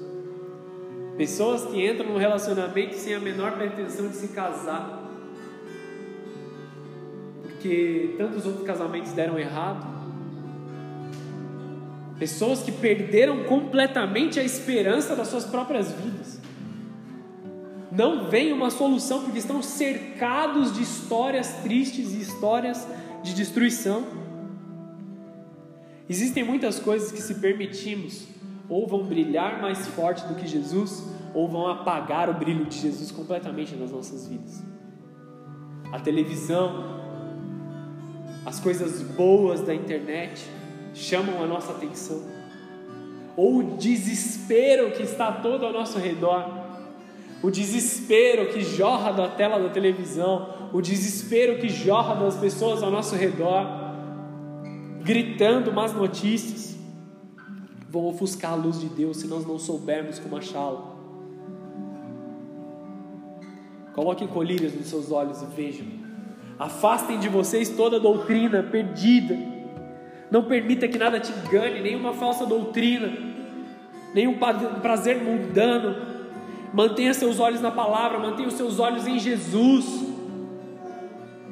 pessoas 1.18 1.66
que 1.66 1.88
entram 1.88 2.10
num 2.10 2.18
relacionamento 2.18 2.96
sem 2.96 3.14
a 3.14 3.20
menor 3.20 3.52
pretensão 3.52 4.08
de 4.08 4.16
se 4.16 4.30
casar, 4.30 5.01
porque 7.62 8.16
tantos 8.18 8.44
outros 8.48 8.66
casamentos 8.66 9.12
deram 9.12 9.38
errado. 9.38 9.86
Pessoas 12.18 12.64
que 12.64 12.72
perderam 12.72 13.44
completamente 13.44 14.40
a 14.40 14.44
esperança 14.44 15.16
das 15.16 15.28
suas 15.28 15.46
próprias 15.46 15.92
vidas 15.92 16.42
não 17.92 18.30
vem 18.30 18.52
uma 18.52 18.72
solução 18.72 19.22
porque 19.24 19.38
estão 19.38 19.62
cercados 19.62 20.74
de 20.74 20.82
histórias 20.82 21.54
tristes 21.62 22.14
e 22.14 22.22
histórias 22.22 22.88
de 23.22 23.34
destruição. 23.34 24.06
Existem 26.10 26.44
muitas 26.44 26.80
coisas 26.80 27.12
que, 27.12 27.22
se 27.22 27.36
permitirmos, 27.36 28.28
ou 28.68 28.88
vão 28.88 29.04
brilhar 29.04 29.62
mais 29.62 29.86
forte 29.88 30.26
do 30.26 30.36
que 30.36 30.48
Jesus, 30.48 31.06
ou 31.34 31.48
vão 31.48 31.68
apagar 31.68 32.30
o 32.30 32.34
brilho 32.34 32.66
de 32.66 32.80
Jesus 32.80 33.12
completamente 33.12 33.76
nas 33.76 33.92
nossas 33.92 34.28
vidas. 34.28 34.64
A 35.92 36.00
televisão, 36.00 37.01
as 38.46 38.60
coisas 38.60 39.02
boas 39.02 39.62
da 39.62 39.74
internet 39.74 40.46
chamam 40.94 41.44
a 41.44 41.48
nossa 41.48 41.72
atenção, 41.72 42.22
ou 43.38 43.60
o 43.60 43.78
desespero 43.78 44.92
que 44.92 45.04
está 45.04 45.32
todo 45.32 45.66
ao 45.66 45.72
nosso 45.72 45.98
redor. 46.00 46.60
O 47.44 47.50
desespero 47.50 48.54
que 48.54 48.62
jorra 48.62 49.12
da 49.12 49.28
tela 49.28 49.58
da 49.58 49.70
televisão, 49.70 50.70
o 50.72 50.80
desespero 50.80 51.58
que 51.58 51.70
jorra 51.70 52.14
das 52.16 52.36
pessoas 52.36 52.84
ao 52.84 52.92
nosso 52.92 53.16
redor, 53.16 53.66
gritando 55.04 55.74
más 55.74 55.92
notícias, 55.92 56.78
vão 57.90 58.06
ofuscar 58.06 58.54
a 58.54 58.56
luz 58.56 58.80
de 58.80 58.88
Deus 58.88 59.18
se 59.18 59.28
nós 59.28 59.46
não 59.46 59.58
soubermos 59.58 60.20
como 60.20 60.38
achá-la. 60.38 60.92
Coloquem 63.94 64.28
colírias 64.28 64.74
nos 64.74 64.88
seus 64.88 65.12
olhos 65.12 65.42
e 65.42 65.46
vejam. 65.46 65.86
Afastem 66.62 67.20
de 67.20 67.28
vocês 67.28 67.70
toda 67.70 68.00
doutrina 68.00 68.62
perdida. 68.62 69.38
Não 70.30 70.44
permita 70.44 70.88
que 70.88 70.98
nada 70.98 71.20
te 71.20 71.32
engane, 71.32 71.82
nenhuma 71.82 72.14
falsa 72.14 72.46
doutrina, 72.46 73.12
nenhum 74.14 74.38
prazer 74.82 75.18
mundano, 75.22 76.12
Mantenha 76.74 77.14
seus 77.14 77.38
olhos 77.40 77.60
na 77.60 77.70
palavra, 77.70 78.18
mantenha 78.18 78.48
os 78.48 78.54
seus 78.54 78.80
olhos 78.80 79.06
em 79.06 79.20
Jesus. 79.20 80.08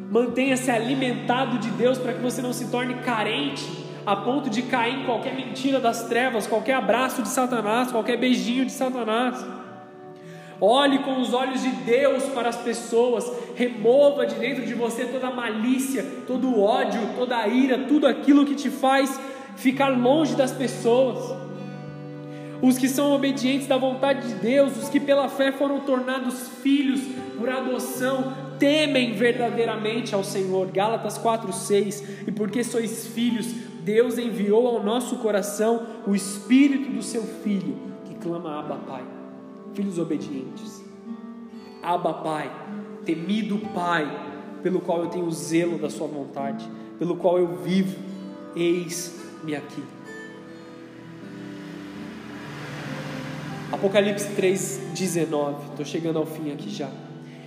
Mantenha-se 0.10 0.72
alimentado 0.72 1.58
de 1.58 1.70
Deus 1.72 1.98
para 1.98 2.14
que 2.14 2.22
você 2.22 2.42
não 2.42 2.54
se 2.54 2.72
torne 2.72 2.96
carente 2.96 3.66
a 4.06 4.16
ponto 4.16 4.50
de 4.50 4.62
cair 4.62 5.02
em 5.02 5.06
qualquer 5.06 5.36
mentira 5.36 5.80
das 5.80 6.04
trevas, 6.04 6.48
qualquer 6.48 6.74
abraço 6.76 7.22
de 7.22 7.28
Satanás, 7.28 7.92
qualquer 7.92 8.18
beijinho 8.18 8.66
de 8.66 8.72
Satanás. 8.72 9.46
Olhe 10.62 11.00
com 11.00 11.22
os 11.22 11.34
olhos 11.34 11.62
de 11.62 11.70
Deus 11.70 12.24
para 12.26 12.50
as 12.50 12.58
pessoas, 12.58 13.32
remova 13.56 14.26
de 14.26 14.36
dentro 14.36 14.66
de 14.66 14.74
você 14.74 15.06
toda 15.06 15.28
a 15.28 15.34
malícia, 15.34 16.06
todo 16.28 16.50
o 16.50 16.62
ódio, 16.62 17.00
toda 17.16 17.38
a 17.38 17.48
ira, 17.48 17.86
tudo 17.88 18.06
aquilo 18.06 18.46
que 18.46 18.56
te 18.56 18.70
faz 18.70 19.20
ficar 19.56 19.90
longe 19.90 20.36
das 20.36 20.52
pessoas 20.52 21.50
os 22.62 22.78
que 22.78 22.90
são 22.90 23.14
obedientes 23.14 23.68
da 23.68 23.78
vontade 23.78 24.28
de 24.28 24.34
Deus, 24.36 24.76
os 24.78 24.90
que 24.90 25.00
pela 25.00 25.30
fé 25.30 25.52
foram 25.52 25.80
tornados 25.82 26.50
filhos 26.62 27.00
por 27.38 27.50
adoção, 27.50 28.34
temem 28.58 29.14
verdadeiramente 29.14 30.14
ao 30.14 30.24
Senhor. 30.24 30.68
Gálatas 30.68 31.18
4:6. 31.18 32.28
E 32.28 32.32
porque 32.32 32.64
sois 32.64 33.08
filhos, 33.08 33.48
Deus 33.82 34.18
enviou 34.18 34.68
ao 34.68 34.84
nosso 34.84 35.16
coração 35.18 35.86
o 36.06 36.14
espírito 36.14 36.92
do 36.92 37.02
seu 37.02 37.24
filho, 37.24 37.78
que 38.06 38.16
clama 38.16 38.60
Abba 38.60 38.76
Pai. 38.76 39.04
Filhos 39.74 39.98
obedientes. 39.98 40.84
Abba 41.82 42.14
Pai, 42.14 42.52
temido 43.06 43.58
Pai, 43.74 44.06
pelo 44.62 44.82
qual 44.82 45.04
eu 45.04 45.10
tenho 45.10 45.32
zelo 45.32 45.78
da 45.78 45.90
sua 45.90 46.08
vontade, 46.08 46.70
pelo 46.98 47.16
qual 47.16 47.38
eu 47.38 47.58
vivo. 47.58 47.98
Eis-me 48.56 49.56
aqui. 49.56 49.84
Apocalipse 53.72 54.28
3,19. 54.36 55.70
Estou 55.72 55.86
chegando 55.86 56.18
ao 56.18 56.26
fim 56.26 56.52
aqui 56.52 56.70
já. 56.70 56.90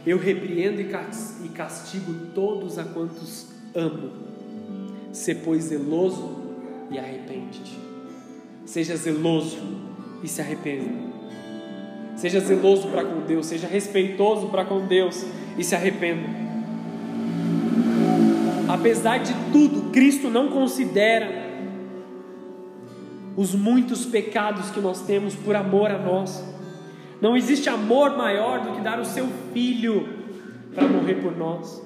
Eu 0.07 0.19
repreendo 0.19 0.81
e 0.81 1.49
castigo 1.49 2.15
todos 2.35 2.79
a 2.79 2.85
quantos 2.85 3.49
amo. 3.75 4.11
Se 5.13 5.35
pois 5.35 5.65
zeloso 5.65 6.41
e 6.91 6.99
arrepende-te. 6.99 7.79
Seja 8.65 8.97
zeloso 8.97 9.59
e 10.23 10.29
se 10.29 10.41
arrependa. 10.41 11.12
Seja 12.23 12.39
zeloso 12.39 12.87
para 12.87 13.05
com 13.05 13.23
Deus, 13.23 13.47
seja 13.47 13.67
respeitoso 13.67 14.47
para 14.47 14.65
com 14.65 14.87
Deus 14.87 15.27
e 15.59 15.65
se 15.65 15.75
arrependa. 15.75 16.29
Apesar 18.69 19.19
de 19.19 19.35
tudo, 19.51 19.91
Cristo 19.91 20.31
não 20.31 20.47
considera 20.47 21.29
os 23.37 23.57
muitos 23.57 24.07
pecados 24.07 24.71
que 24.71 24.79
nós 24.79 25.01
temos 25.01 25.35
por 25.35 25.57
amor 25.57 25.91
a 25.91 25.99
nós. 25.99 26.45
Não 27.21 27.37
existe 27.37 27.69
amor 27.69 28.17
maior 28.17 28.61
do 28.61 28.71
que 28.77 28.81
dar 28.81 29.01
o 29.01 29.05
seu 29.05 29.27
filho 29.53 30.09
para 30.77 30.87
morrer 30.87 31.17
por 31.17 31.37
nós. 31.37 31.83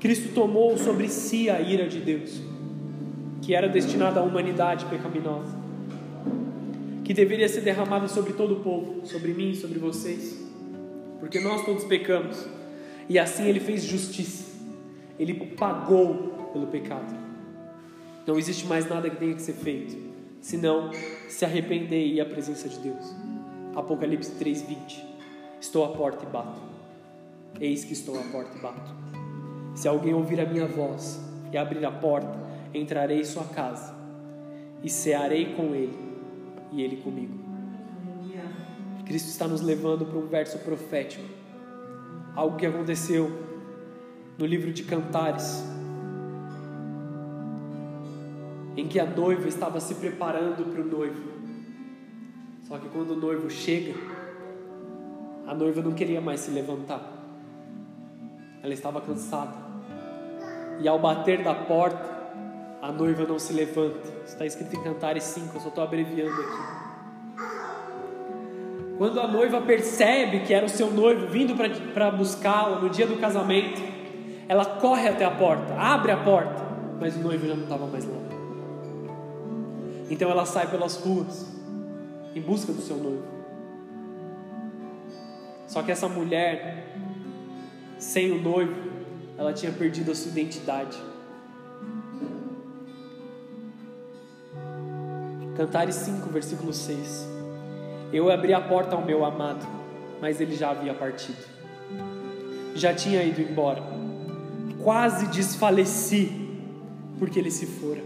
Cristo 0.00 0.32
tomou 0.34 0.78
sobre 0.78 1.06
si 1.06 1.50
a 1.50 1.60
ira 1.60 1.86
de 1.86 2.00
Deus, 2.00 2.40
que 3.42 3.54
era 3.54 3.68
destinada 3.68 4.20
à 4.20 4.22
humanidade 4.22 4.86
pecaminosa, 4.86 5.59
que 7.10 7.14
deveria 7.14 7.48
ser 7.48 7.62
derramada 7.62 8.06
sobre 8.06 8.34
todo 8.34 8.58
o 8.58 8.60
povo, 8.60 9.04
sobre 9.04 9.34
mim, 9.34 9.52
sobre 9.52 9.80
vocês, 9.80 10.40
porque 11.18 11.40
nós 11.40 11.66
todos 11.66 11.82
pecamos, 11.82 12.46
e 13.08 13.18
assim 13.18 13.48
ele 13.48 13.58
fez 13.58 13.82
justiça, 13.82 14.56
ele 15.18 15.34
pagou 15.56 16.50
pelo 16.52 16.68
pecado. 16.68 17.12
Não 18.24 18.38
existe 18.38 18.64
mais 18.64 18.88
nada 18.88 19.10
que 19.10 19.16
tenha 19.16 19.34
que 19.34 19.42
ser 19.42 19.54
feito, 19.54 19.98
senão 20.40 20.92
se 21.28 21.44
arrepender 21.44 21.98
e 21.98 22.14
ir 22.14 22.20
à 22.20 22.24
presença 22.24 22.68
de 22.68 22.78
Deus. 22.78 23.12
Apocalipse 23.74 24.30
3:20. 24.38 25.04
Estou 25.60 25.84
à 25.84 25.88
porta 25.88 26.24
e 26.24 26.28
bato. 26.28 26.62
Eis 27.60 27.82
que 27.82 27.92
estou 27.92 28.20
à 28.20 28.22
porta 28.22 28.56
e 28.56 28.60
bato. 28.60 28.94
Se 29.74 29.88
alguém 29.88 30.14
ouvir 30.14 30.40
a 30.40 30.46
minha 30.46 30.68
voz 30.68 31.20
e 31.52 31.58
abrir 31.58 31.84
a 31.84 31.90
porta, 31.90 32.38
entrarei 32.72 33.18
em 33.18 33.24
sua 33.24 33.46
casa 33.46 33.92
e 34.80 34.88
cearei 34.88 35.56
com 35.56 35.74
ele 35.74 36.09
e 36.72 36.82
ele 36.82 36.96
comigo. 36.96 37.50
Cristo 39.10 39.26
está 39.26 39.48
nos 39.48 39.60
levando 39.60 40.06
para 40.06 40.16
um 40.16 40.28
verso 40.28 40.56
profético, 40.60 41.24
algo 42.36 42.56
que 42.56 42.64
aconteceu 42.64 43.28
no 44.38 44.46
livro 44.46 44.72
de 44.72 44.84
Cantares, 44.84 45.64
em 48.76 48.86
que 48.86 49.00
a 49.00 49.04
noiva 49.04 49.48
estava 49.48 49.80
se 49.80 49.96
preparando 49.96 50.64
para 50.72 50.80
o 50.80 50.84
noivo. 50.84 51.30
Só 52.62 52.78
que 52.78 52.88
quando 52.88 53.10
o 53.10 53.16
noivo 53.16 53.50
chega, 53.50 53.94
a 55.44 55.54
noiva 55.56 55.82
não 55.82 55.90
queria 55.90 56.20
mais 56.20 56.38
se 56.38 56.52
levantar. 56.52 57.02
Ela 58.62 58.72
estava 58.72 59.00
cansada. 59.00 59.56
E 60.80 60.86
ao 60.86 61.00
bater 61.00 61.42
da 61.42 61.52
porta, 61.52 62.08
a 62.80 62.92
noiva 62.92 63.26
não 63.26 63.40
se 63.40 63.52
levanta. 63.52 64.19
Está 64.30 64.46
escrito 64.46 64.76
em 64.76 64.82
Cantares 64.82 65.24
5, 65.24 65.56
eu 65.56 65.60
só 65.60 65.68
estou 65.68 65.82
abreviando 65.82 66.40
aqui. 66.40 66.80
Quando 68.96 69.20
a 69.20 69.26
noiva 69.26 69.60
percebe 69.60 70.40
que 70.40 70.54
era 70.54 70.64
o 70.64 70.68
seu 70.68 70.90
noivo 70.90 71.26
vindo 71.26 71.54
para 71.92 72.10
buscá-la 72.12 72.78
no 72.78 72.88
dia 72.88 73.06
do 73.08 73.16
casamento, 73.16 73.82
ela 74.48 74.64
corre 74.64 75.08
até 75.08 75.24
a 75.24 75.30
porta, 75.32 75.74
abre 75.74 76.12
a 76.12 76.16
porta, 76.16 76.62
mas 77.00 77.16
o 77.16 77.18
noivo 77.18 77.46
já 77.46 77.54
não 77.54 77.64
estava 77.64 77.86
mais 77.86 78.04
lá. 78.04 78.18
Então 80.08 80.30
ela 80.30 80.46
sai 80.46 80.68
pelas 80.68 80.96
ruas 80.96 81.46
em 82.34 82.40
busca 82.40 82.72
do 82.72 82.80
seu 82.80 82.96
noivo. 82.96 83.24
Só 85.66 85.82
que 85.82 85.90
essa 85.90 86.08
mulher, 86.08 86.94
sem 87.98 88.30
o 88.30 88.40
noivo, 88.40 88.90
ela 89.36 89.52
tinha 89.52 89.72
perdido 89.72 90.12
a 90.12 90.14
sua 90.14 90.30
identidade. 90.30 91.09
Cantares 95.60 95.96
5, 95.96 96.30
versículo 96.30 96.72
6. 96.72 97.28
Eu 98.10 98.30
abri 98.30 98.54
a 98.54 98.62
porta 98.62 98.96
ao 98.96 99.04
meu 99.04 99.26
amado, 99.26 99.66
mas 100.18 100.40
ele 100.40 100.56
já 100.56 100.70
havia 100.70 100.94
partido. 100.94 101.36
Já 102.74 102.94
tinha 102.94 103.22
ido 103.22 103.42
embora. 103.42 103.82
Quase 104.82 105.26
desfaleci, 105.26 106.32
porque 107.18 107.38
ele 107.38 107.50
se 107.50 107.66
fora. 107.66 108.00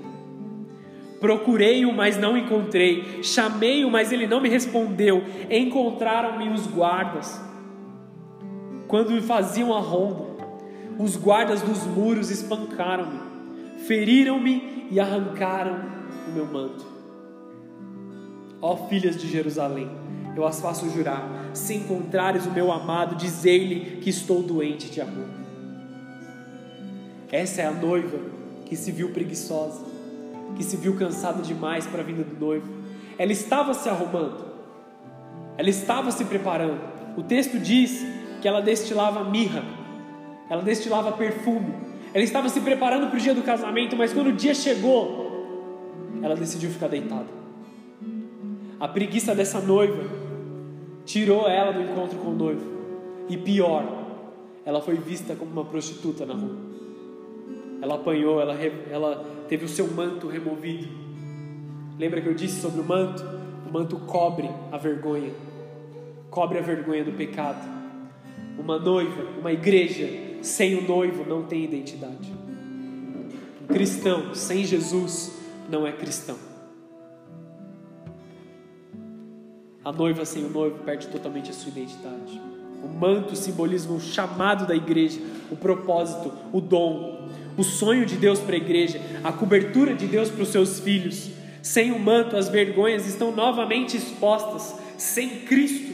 Procurei-o, 1.20 1.92
mas 1.92 2.18
não 2.18 2.36
encontrei. 2.36 3.22
Chamei-o, 3.22 3.88
mas 3.88 4.10
ele 4.10 4.26
não 4.26 4.40
me 4.40 4.48
respondeu. 4.48 5.22
Encontraram-me 5.48 6.48
os 6.48 6.66
guardas. 6.66 7.40
Quando 8.88 9.22
faziam 9.22 9.72
a 9.72 9.78
ronda, 9.78 10.24
os 10.98 11.14
guardas 11.14 11.62
dos 11.62 11.86
muros 11.86 12.32
espancaram-me, 12.32 13.20
feriram-me 13.86 14.88
e 14.90 14.98
arrancaram 14.98 15.78
o 16.26 16.32
meu 16.32 16.46
manto. 16.46 16.93
Ó 18.66 18.88
filhas 18.88 19.20
de 19.20 19.28
Jerusalém, 19.28 19.90
eu 20.34 20.46
as 20.46 20.58
faço 20.58 20.88
jurar: 20.88 21.50
se 21.52 21.74
encontrares 21.74 22.46
o 22.46 22.50
meu 22.50 22.72
amado, 22.72 23.14
dizei-lhe 23.14 23.98
que 23.98 24.08
estou 24.08 24.42
doente 24.42 24.88
de 24.90 25.02
amor. 25.02 25.28
Essa 27.30 27.60
é 27.60 27.66
a 27.66 27.70
noiva 27.70 28.18
que 28.64 28.74
se 28.74 28.90
viu 28.90 29.10
preguiçosa, 29.10 29.84
que 30.56 30.64
se 30.64 30.78
viu 30.78 30.96
cansada 30.96 31.42
demais 31.42 31.86
para 31.86 32.00
a 32.00 32.04
vinda 32.04 32.24
do 32.24 32.40
noivo. 32.40 32.66
Ela 33.18 33.32
estava 33.32 33.74
se 33.74 33.86
arrumando, 33.86 34.46
ela 35.58 35.68
estava 35.68 36.10
se 36.10 36.24
preparando. 36.24 36.80
O 37.18 37.22
texto 37.22 37.58
diz 37.58 38.02
que 38.40 38.48
ela 38.48 38.62
destilava 38.62 39.24
mirra, 39.24 39.62
ela 40.48 40.62
destilava 40.62 41.12
perfume, 41.12 41.74
ela 42.14 42.24
estava 42.24 42.48
se 42.48 42.62
preparando 42.62 43.08
para 43.08 43.18
o 43.18 43.20
dia 43.20 43.34
do 43.34 43.42
casamento, 43.42 43.94
mas 43.94 44.14
quando 44.14 44.28
o 44.28 44.32
dia 44.32 44.54
chegou, 44.54 46.08
ela 46.22 46.34
decidiu 46.34 46.70
ficar 46.70 46.88
deitada. 46.88 47.43
A 48.80 48.88
preguiça 48.88 49.34
dessa 49.34 49.60
noiva 49.60 50.04
tirou 51.04 51.48
ela 51.48 51.72
do 51.72 51.82
encontro 51.82 52.18
com 52.18 52.30
o 52.30 52.34
noivo. 52.34 52.74
E 53.28 53.36
pior, 53.36 54.04
ela 54.64 54.80
foi 54.80 54.96
vista 54.96 55.34
como 55.34 55.50
uma 55.50 55.64
prostituta 55.64 56.26
na 56.26 56.34
rua. 56.34 56.56
Ela 57.80 57.96
apanhou, 57.96 58.40
ela, 58.40 58.54
ela 58.90 59.24
teve 59.48 59.64
o 59.64 59.68
seu 59.68 59.86
manto 59.86 60.26
removido. 60.26 60.88
Lembra 61.98 62.20
que 62.20 62.28
eu 62.28 62.34
disse 62.34 62.60
sobre 62.60 62.80
o 62.80 62.84
manto? 62.84 63.22
O 63.68 63.72
manto 63.72 63.96
cobre 63.98 64.50
a 64.72 64.76
vergonha, 64.76 65.32
cobre 66.30 66.58
a 66.58 66.62
vergonha 66.62 67.04
do 67.04 67.12
pecado. 67.12 67.62
Uma 68.58 68.78
noiva, 68.78 69.22
uma 69.38 69.52
igreja 69.52 70.08
sem 70.42 70.76
o 70.76 70.86
noivo 70.86 71.24
não 71.28 71.44
tem 71.44 71.64
identidade. 71.64 72.32
Um 73.62 73.66
cristão 73.66 74.34
sem 74.34 74.64
Jesus 74.64 75.32
não 75.68 75.86
é 75.86 75.92
cristão. 75.92 76.36
A 79.84 79.92
noiva 79.92 80.24
sem 80.24 80.42
o 80.44 80.48
noivo 80.48 80.78
perde 80.78 81.08
totalmente 81.08 81.50
a 81.50 81.52
sua 81.52 81.68
identidade. 81.68 82.40
O 82.82 82.88
manto 82.88 83.36
simboliza 83.36 83.92
o 83.92 84.00
chamado 84.00 84.66
da 84.66 84.74
igreja, 84.74 85.20
o 85.50 85.56
propósito, 85.56 86.32
o 86.52 86.60
dom, 86.60 87.28
o 87.56 87.62
sonho 87.62 88.06
de 88.06 88.16
Deus 88.16 88.40
para 88.40 88.54
a 88.54 88.58
igreja, 88.58 88.98
a 89.22 89.30
cobertura 89.30 89.94
de 89.94 90.06
Deus 90.06 90.30
para 90.30 90.42
os 90.42 90.48
seus 90.48 90.80
filhos. 90.80 91.30
Sem 91.62 91.92
o 91.92 91.98
manto, 91.98 92.34
as 92.34 92.48
vergonhas 92.48 93.06
estão 93.06 93.30
novamente 93.30 93.96
expostas. 93.96 94.74
Sem 94.96 95.40
Cristo, 95.40 95.92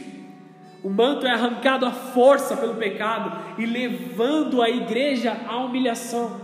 o 0.83 0.89
manto 0.89 1.25
é 1.25 1.31
arrancado 1.31 1.85
à 1.85 1.91
força 1.91 2.55
pelo 2.55 2.75
pecado 2.75 3.59
e 3.59 3.65
levando 3.65 4.61
a 4.61 4.69
igreja 4.69 5.37
à 5.47 5.57
humilhação. 5.57 6.39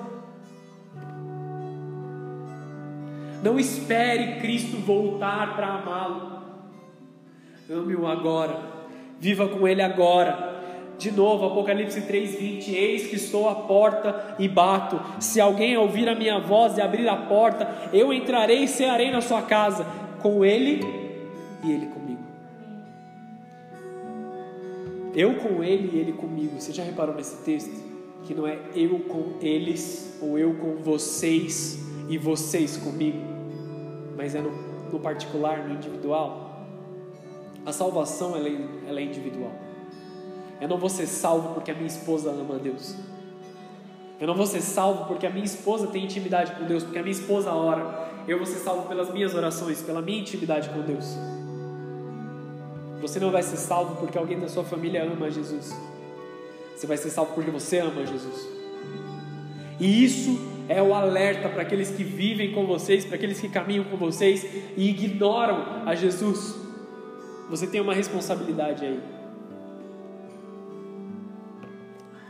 Não 3.42 3.58
espere 3.58 4.40
Cristo 4.42 4.78
voltar 4.78 5.56
para 5.56 5.68
amá-lo. 5.68 6.37
Ame-o 7.70 8.08
agora. 8.08 8.58
Viva 9.20 9.48
com 9.48 9.68
ele 9.68 9.82
agora. 9.82 10.56
De 10.98 11.12
novo, 11.12 11.46
Apocalipse 11.46 12.02
3:20, 12.02 12.74
eis 12.74 13.08
que 13.08 13.16
estou 13.16 13.48
à 13.48 13.56
porta 13.56 14.36
e 14.40 14.48
bato. 14.48 15.00
Se 15.20 15.40
alguém 15.40 15.78
ouvir 15.78 16.10
a 16.10 16.16
minha 16.16 16.40
voz 16.40 16.78
e 16.78 16.82
abrir 16.82 17.08
a 17.08 17.16
porta, 17.16 17.68
eu 17.94 18.12
entrarei 18.12 18.64
e 18.64 18.68
cearei 18.68 19.12
na 19.12 19.22
sua 19.22 19.44
casa, 19.44 19.86
com 20.22 20.44
ele 20.44 20.82
e 21.64 21.72
ele 21.72 21.86
comigo. 21.88 22.22
Eu 25.14 25.36
com 25.36 25.64
ele 25.64 25.92
e 25.94 26.00
ele 26.00 26.14
comigo. 26.14 26.60
Você 26.60 26.74
já 26.74 26.84
reparou 26.84 27.16
nesse 27.16 27.44
texto 27.44 27.86
que 28.24 28.34
não 28.34 28.48
é 28.48 28.58
eu 28.76 29.00
com 29.02 29.36
eles 29.42 30.18
ou 30.22 30.38
eu 30.38 30.56
com 30.56 30.78
vocês 30.78 31.80
e 32.10 32.18
vocês 32.18 32.78
comigo, 32.78 33.20
mas 34.16 34.34
é 34.34 34.42
no, 34.42 34.52
no 34.92 35.00
particular, 35.00 35.68
no 35.68 35.76
individual? 35.76 36.47
A 37.68 37.74
salvação 37.74 38.34
ela 38.34 38.48
é, 38.48 38.58
ela 38.88 39.02
é 39.02 39.04
individual. 39.04 39.52
Eu 40.62 40.70
não 40.70 40.78
vou 40.78 40.90
ser 40.90 41.06
salvo 41.06 41.54
porque 41.54 41.70
a 41.70 41.74
minha 41.74 41.88
esposa 41.88 42.32
ama 42.32 42.56
a 42.56 42.58
Deus. 42.58 42.96
Eu 44.22 44.26
não 44.26 44.36
vou 44.36 44.46
ser 44.46 44.62
salvo 44.62 45.04
porque 45.04 45.28
a 45.28 45.30
minha 45.30 45.44
esposa 45.44 45.88
tem 45.88 46.06
intimidade 46.06 46.54
com 46.54 46.64
Deus, 46.64 46.84
porque 46.84 46.98
a 46.98 47.04
minha 47.04 47.12
esposa 47.12 47.52
ora. 47.52 48.08
Eu 48.26 48.38
vou 48.38 48.46
ser 48.46 48.60
salvo 48.60 48.88
pelas 48.88 49.12
minhas 49.12 49.36
orações, 49.36 49.82
pela 49.82 50.02
minha 50.02 50.22
intimidade 50.22 50.70
com 50.70 50.80
Deus. 50.80 51.18
Você 53.02 53.20
não 53.20 53.32
vai 53.32 53.44
ser 53.44 53.58
salvo 53.58 53.98
porque 53.98 54.18
alguém 54.18 54.40
da 54.40 54.48
sua 54.48 54.64
família 54.64 55.04
ama 55.04 55.30
Jesus. 55.30 55.78
Você 56.74 56.88
vai 56.88 56.96
ser 56.96 57.10
salvo 57.10 57.34
porque 57.34 57.52
você 57.52 57.80
ama 57.80 58.06
Jesus. 58.06 58.48
E 59.78 60.06
isso 60.06 60.40
é 60.70 60.82
o 60.82 60.94
alerta 60.94 61.50
para 61.50 61.64
aqueles 61.64 61.90
que 61.90 62.04
vivem 62.06 62.54
com 62.54 62.66
vocês, 62.66 63.04
para 63.04 63.16
aqueles 63.16 63.42
que 63.42 63.50
caminham 63.50 63.84
com 63.84 63.98
vocês 63.98 64.48
e 64.78 64.90
ignoram 64.90 65.86
a 65.86 65.94
Jesus. 65.96 66.67
Você 67.50 67.66
tem 67.66 67.80
uma 67.80 67.94
responsabilidade 67.94 68.86
aí. 68.86 69.02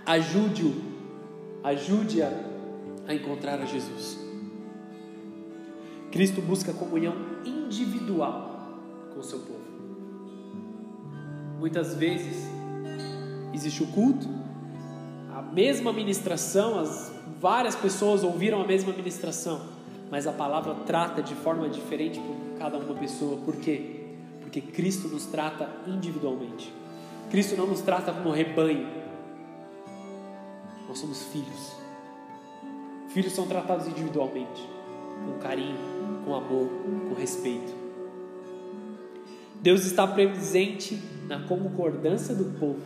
Ajude-o, 0.05 0.73
ajude-a 1.63 2.31
a 3.07 3.13
encontrar 3.13 3.59
a 3.59 3.65
Jesus. 3.65 4.19
Cristo 6.11 6.41
busca 6.41 6.71
comunhão 6.71 7.15
individual 7.45 8.79
com 9.13 9.19
o 9.19 9.23
seu 9.23 9.39
povo. 9.39 9.67
Muitas 11.59 11.95
vezes 11.95 12.47
existe 13.53 13.83
o 13.83 13.87
culto, 13.87 14.27
a 15.33 15.41
mesma 15.41 15.91
ministração, 15.91 16.79
as 16.79 17.11
várias 17.41 17.75
pessoas 17.75 18.23
ouviram 18.23 18.61
a 18.61 18.65
mesma 18.65 18.93
ministração, 18.93 19.61
mas 20.09 20.27
a 20.27 20.31
palavra 20.31 20.75
trata 20.85 21.21
de 21.21 21.33
forma 21.35 21.67
diferente 21.67 22.19
por 22.19 22.59
cada 22.59 22.77
uma 22.77 22.93
pessoa. 22.95 23.37
Por 23.37 23.55
quê? 23.57 23.96
Porque 24.47 24.61
Cristo 24.61 25.09
nos 25.09 25.25
trata 25.25 25.69
individualmente. 25.85 26.73
Cristo 27.29 27.57
não 27.57 27.67
nos 27.67 27.81
trata 27.81 28.13
como 28.13 28.31
rebanho. 28.31 28.87
Nós 30.87 30.97
somos 30.99 31.21
filhos. 31.23 31.73
Filhos 33.09 33.33
são 33.33 33.45
tratados 33.45 33.87
individualmente, 33.87 34.65
com 35.25 35.37
carinho, 35.39 35.77
com 36.23 36.33
amor, 36.33 36.69
com 37.09 37.13
respeito. 37.13 37.73
Deus 39.61 39.83
está 39.83 40.07
presente 40.07 40.97
na 41.27 41.41
concordância 41.41 42.33
do 42.33 42.57
povo. 42.57 42.79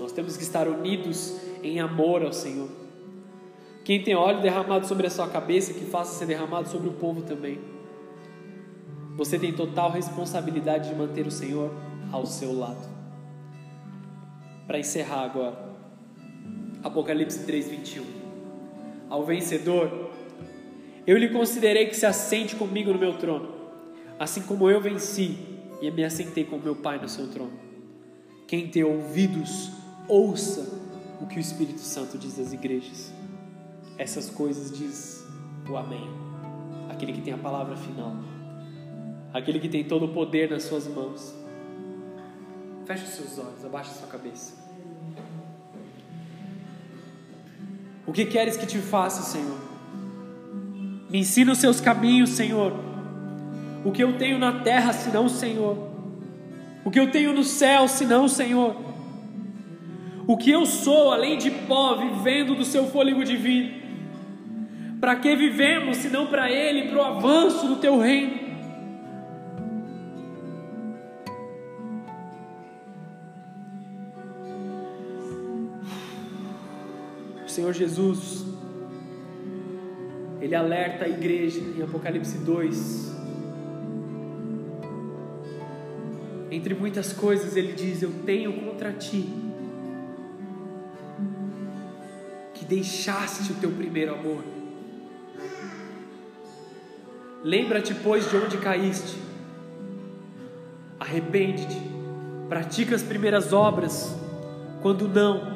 Nós 0.00 0.10
temos 0.10 0.38
que 0.38 0.42
estar 0.42 0.66
unidos 0.66 1.36
em 1.62 1.80
amor 1.80 2.22
ao 2.22 2.32
Senhor. 2.32 2.70
Quem 3.84 4.02
tem 4.02 4.14
óleo 4.14 4.40
derramado 4.40 4.86
sobre 4.86 5.06
a 5.06 5.10
sua 5.10 5.28
cabeça, 5.28 5.74
que 5.74 5.84
faça 5.84 6.18
ser 6.18 6.24
derramado 6.24 6.70
sobre 6.70 6.88
o 6.88 6.92
povo 6.92 7.20
também. 7.20 7.71
Você 9.16 9.38
tem 9.38 9.52
total 9.52 9.90
responsabilidade 9.90 10.88
de 10.88 10.94
manter 10.94 11.26
o 11.26 11.30
Senhor 11.30 11.70
ao 12.10 12.24
seu 12.24 12.56
lado. 12.56 12.88
Para 14.66 14.78
encerrar 14.78 15.22
agora, 15.22 15.72
Apocalipse 16.82 17.40
3:21. 17.44 18.04
Ao 19.10 19.24
vencedor, 19.24 20.10
eu 21.06 21.18
lhe 21.18 21.28
considerei 21.28 21.86
que 21.86 21.96
se 21.96 22.06
assente 22.06 22.56
comigo 22.56 22.92
no 22.92 22.98
meu 22.98 23.18
trono, 23.18 23.50
assim 24.18 24.42
como 24.42 24.70
eu 24.70 24.80
venci 24.80 25.36
e 25.82 25.90
me 25.90 26.04
assentei 26.04 26.44
com 26.44 26.56
meu 26.56 26.76
Pai 26.76 26.98
no 26.98 27.08
seu 27.08 27.28
trono. 27.28 27.52
Quem 28.46 28.68
tem 28.68 28.82
ouvidos, 28.82 29.72
ouça 30.08 30.80
o 31.20 31.26
que 31.26 31.36
o 31.36 31.40
Espírito 31.40 31.80
Santo 31.80 32.16
diz 32.16 32.38
às 32.38 32.52
igrejas. 32.52 33.12
Essas 33.98 34.30
coisas 34.30 34.76
diz 34.76 35.26
o 35.68 35.76
Amém, 35.76 36.08
aquele 36.88 37.12
que 37.12 37.20
tem 37.20 37.34
a 37.34 37.38
palavra 37.38 37.76
final 37.76 38.16
aquele 39.32 39.58
que 39.58 39.68
tem 39.68 39.84
todo 39.84 40.06
o 40.06 40.08
poder 40.08 40.50
nas 40.50 40.64
suas 40.64 40.86
mãos. 40.86 41.34
Feche 42.84 43.04
os 43.04 43.10
seus 43.10 43.38
olhos, 43.38 43.64
abaixe 43.64 43.90
a 43.90 43.94
sua 43.94 44.08
cabeça. 44.08 44.60
O 48.06 48.12
que 48.12 48.26
queres 48.26 48.56
que 48.56 48.66
te 48.66 48.78
faça, 48.78 49.22
Senhor? 49.22 49.58
Me 51.08 51.20
ensina 51.20 51.52
os 51.52 51.58
seus 51.58 51.80
caminhos, 51.80 52.30
Senhor. 52.30 52.72
O 53.84 53.92
que 53.92 54.02
eu 54.02 54.18
tenho 54.18 54.38
na 54.38 54.60
terra, 54.60 54.92
senão 54.92 55.26
o 55.26 55.30
Senhor? 55.30 55.78
O 56.84 56.90
que 56.90 56.98
eu 56.98 57.10
tenho 57.10 57.32
no 57.32 57.44
céu, 57.44 57.86
senão 57.86 58.24
o 58.24 58.28
Senhor? 58.28 58.76
O 60.26 60.36
que 60.36 60.50
eu 60.50 60.66
sou, 60.66 61.12
além 61.12 61.38
de 61.38 61.50
pó, 61.50 61.96
vivendo 61.96 62.54
do 62.54 62.64
seu 62.64 62.86
fôlego 62.86 63.24
de 63.24 63.36
vida? 63.36 63.82
Para 65.00 65.16
que 65.16 65.34
vivemos, 65.34 65.98
se 65.98 66.08
não 66.08 66.26
para 66.26 66.50
Ele, 66.50 66.88
para 66.88 66.98
o 66.98 67.04
avanço 67.04 67.66
do 67.66 67.76
teu 67.76 67.98
reino? 67.98 68.41
Senhor 77.52 77.74
Jesus, 77.74 78.46
Ele 80.40 80.54
alerta 80.54 81.04
a 81.04 81.08
igreja 81.08 81.60
em 81.60 81.82
Apocalipse 81.82 82.38
2. 82.38 83.12
Entre 86.50 86.74
muitas 86.74 87.12
coisas, 87.12 87.54
Ele 87.54 87.74
diz: 87.74 88.02
Eu 88.02 88.10
tenho 88.24 88.54
contra 88.54 88.90
ti 88.94 89.28
que 92.54 92.64
deixaste 92.64 93.52
o 93.52 93.56
teu 93.56 93.70
primeiro 93.70 94.14
amor. 94.14 94.42
Lembra-te, 97.44 97.94
pois, 97.94 98.30
de 98.30 98.36
onde 98.38 98.56
caíste. 98.56 99.18
Arrepende-te. 100.98 101.76
Pratica 102.48 102.94
as 102.96 103.02
primeiras 103.02 103.52
obras. 103.52 104.16
Quando 104.80 105.06
não, 105.06 105.51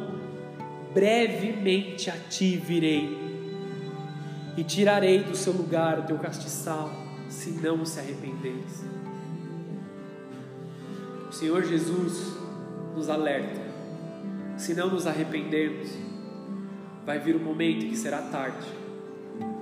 brevemente 0.97 2.09
a 2.09 2.16
ti 2.16 2.57
virei 2.57 3.18
e 4.57 4.64
tirarei 4.64 5.22
do 5.22 5.36
seu 5.36 5.53
lugar 5.53 5.99
o 5.99 6.05
teu 6.05 6.18
castiçal, 6.18 6.90
se 7.28 7.51
não 7.51 7.84
se 7.84 8.01
arrependeres. 8.01 8.82
O 11.28 11.32
Senhor 11.32 11.62
Jesus 11.64 12.34
nos 12.94 13.11
alerta. 13.11 13.61
Se 14.57 14.72
não 14.72 14.88
nos 14.88 15.07
arrependermos, 15.07 15.90
vai 17.05 17.18
vir 17.18 17.36
um 17.36 17.44
momento 17.44 17.86
que 17.86 17.94
será 17.94 18.22
tarde 18.22 18.66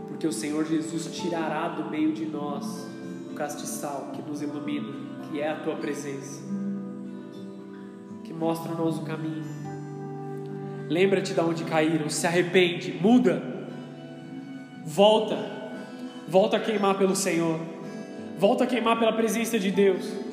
porque 0.07 0.29
o 0.29 0.33
Senhor 0.33 0.65
Jesus 0.65 1.07
tirará 1.17 1.71
do 1.71 1.91
meio 1.91 2.13
de 2.13 2.25
nós 2.25 2.87
o 3.29 3.35
castiçal 3.35 4.13
que 4.15 4.23
nos 4.23 4.41
ilumina, 4.41 4.93
que 5.25 5.41
é 5.41 5.51
a 5.51 5.57
tua 5.57 5.75
presença, 5.75 6.41
que 8.23 8.33
mostra-nos 8.33 8.99
o 8.99 9.03
caminho. 9.03 9.64
Lembra-te 10.89 11.33
de 11.33 11.41
onde 11.41 11.65
caíram, 11.65 12.09
se 12.11 12.27
arrepende, 12.27 12.93
muda, 12.93 13.43
volta, 14.85 15.39
volta 16.29 16.57
a 16.57 16.61
queimar 16.61 16.99
pelo 16.99 17.17
Senhor, 17.17 17.59
volta 18.39 18.65
a 18.65 18.67
queimar 18.67 18.99
pela 18.99 19.13
presença 19.13 19.59
de 19.59 19.71
Deus. 19.71 20.24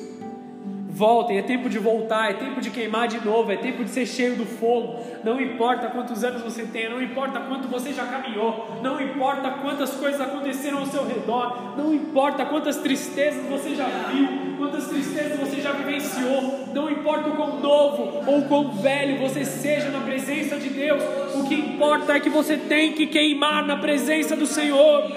Voltem, 0.94 1.38
é 1.38 1.42
tempo 1.42 1.70
de 1.70 1.78
voltar, 1.78 2.30
é 2.30 2.34
tempo 2.34 2.60
de 2.60 2.70
queimar 2.70 3.08
de 3.08 3.24
novo, 3.24 3.50
é 3.50 3.56
tempo 3.56 3.82
de 3.82 3.88
ser 3.88 4.04
cheio 4.04 4.36
do 4.36 4.44
fogo. 4.44 5.02
Não 5.24 5.40
importa 5.40 5.88
quantos 5.88 6.22
anos 6.22 6.42
você 6.42 6.64
tem, 6.64 6.90
não 6.90 7.00
importa 7.00 7.40
quanto 7.40 7.66
você 7.66 7.94
já 7.94 8.04
caminhou, 8.04 8.78
não 8.82 9.00
importa 9.00 9.50
quantas 9.62 9.94
coisas 9.94 10.20
aconteceram 10.20 10.80
ao 10.80 10.86
seu 10.86 11.06
redor, 11.06 11.78
não 11.78 11.94
importa 11.94 12.44
quantas 12.44 12.76
tristezas 12.76 13.42
você 13.46 13.74
já 13.74 13.86
viu, 13.86 14.28
quantas 14.58 14.86
tristezas 14.86 15.38
você 15.38 15.62
já 15.62 15.72
vivenciou, 15.72 16.68
não 16.74 16.90
importa 16.90 17.30
o 17.30 17.36
quão 17.36 17.58
novo 17.58 18.30
ou 18.30 18.42
quão 18.42 18.72
velho 18.72 19.18
você 19.18 19.46
seja 19.46 19.88
na 19.88 20.00
presença 20.00 20.58
de 20.58 20.68
Deus, 20.68 21.02
o 21.34 21.44
que 21.48 21.54
importa 21.54 22.12
é 22.12 22.20
que 22.20 22.28
você 22.28 22.58
tem 22.58 22.92
que 22.92 23.06
queimar 23.06 23.66
na 23.66 23.78
presença 23.78 24.36
do 24.36 24.46
Senhor 24.46 25.10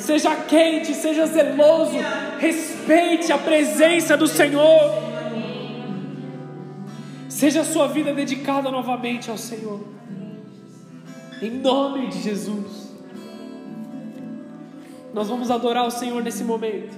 seja 0.00 0.34
quente, 0.34 0.94
seja 0.94 1.26
zeloso, 1.26 1.96
respeite 2.38 3.32
a 3.32 3.38
presença 3.38 4.16
do 4.16 4.26
Senhor. 4.26 5.10
Seja 7.28 7.62
a 7.62 7.64
sua 7.64 7.86
vida 7.86 8.12
dedicada 8.12 8.70
novamente 8.70 9.30
ao 9.30 9.38
Senhor, 9.38 9.80
em 11.40 11.50
nome 11.50 12.08
de 12.08 12.20
Jesus. 12.20 12.90
Nós 15.14 15.28
vamos 15.28 15.50
adorar 15.50 15.86
o 15.86 15.90
Senhor 15.90 16.22
nesse 16.22 16.44
momento, 16.44 16.96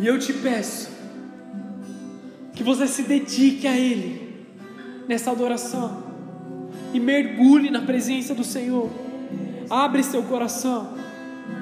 e 0.00 0.06
eu 0.06 0.18
te 0.18 0.32
peço 0.32 0.90
que 2.54 2.62
você 2.62 2.86
se 2.86 3.02
dedique 3.02 3.66
a 3.66 3.76
Ele 3.76 4.46
nessa 5.06 5.30
adoração 5.30 6.02
e 6.94 7.00
mergulhe 7.00 7.70
na 7.70 7.82
presença 7.82 8.34
do 8.34 8.44
Senhor. 8.44 8.90
Abre 9.68 10.02
seu 10.02 10.22
coração. 10.22 11.01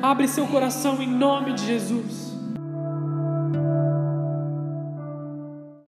Abre 0.03 0.27
seu 0.29 0.47
coração 0.47 1.03
em 1.03 1.07
nome 1.07 1.53
de 1.53 1.67
Jesus. 1.67 2.30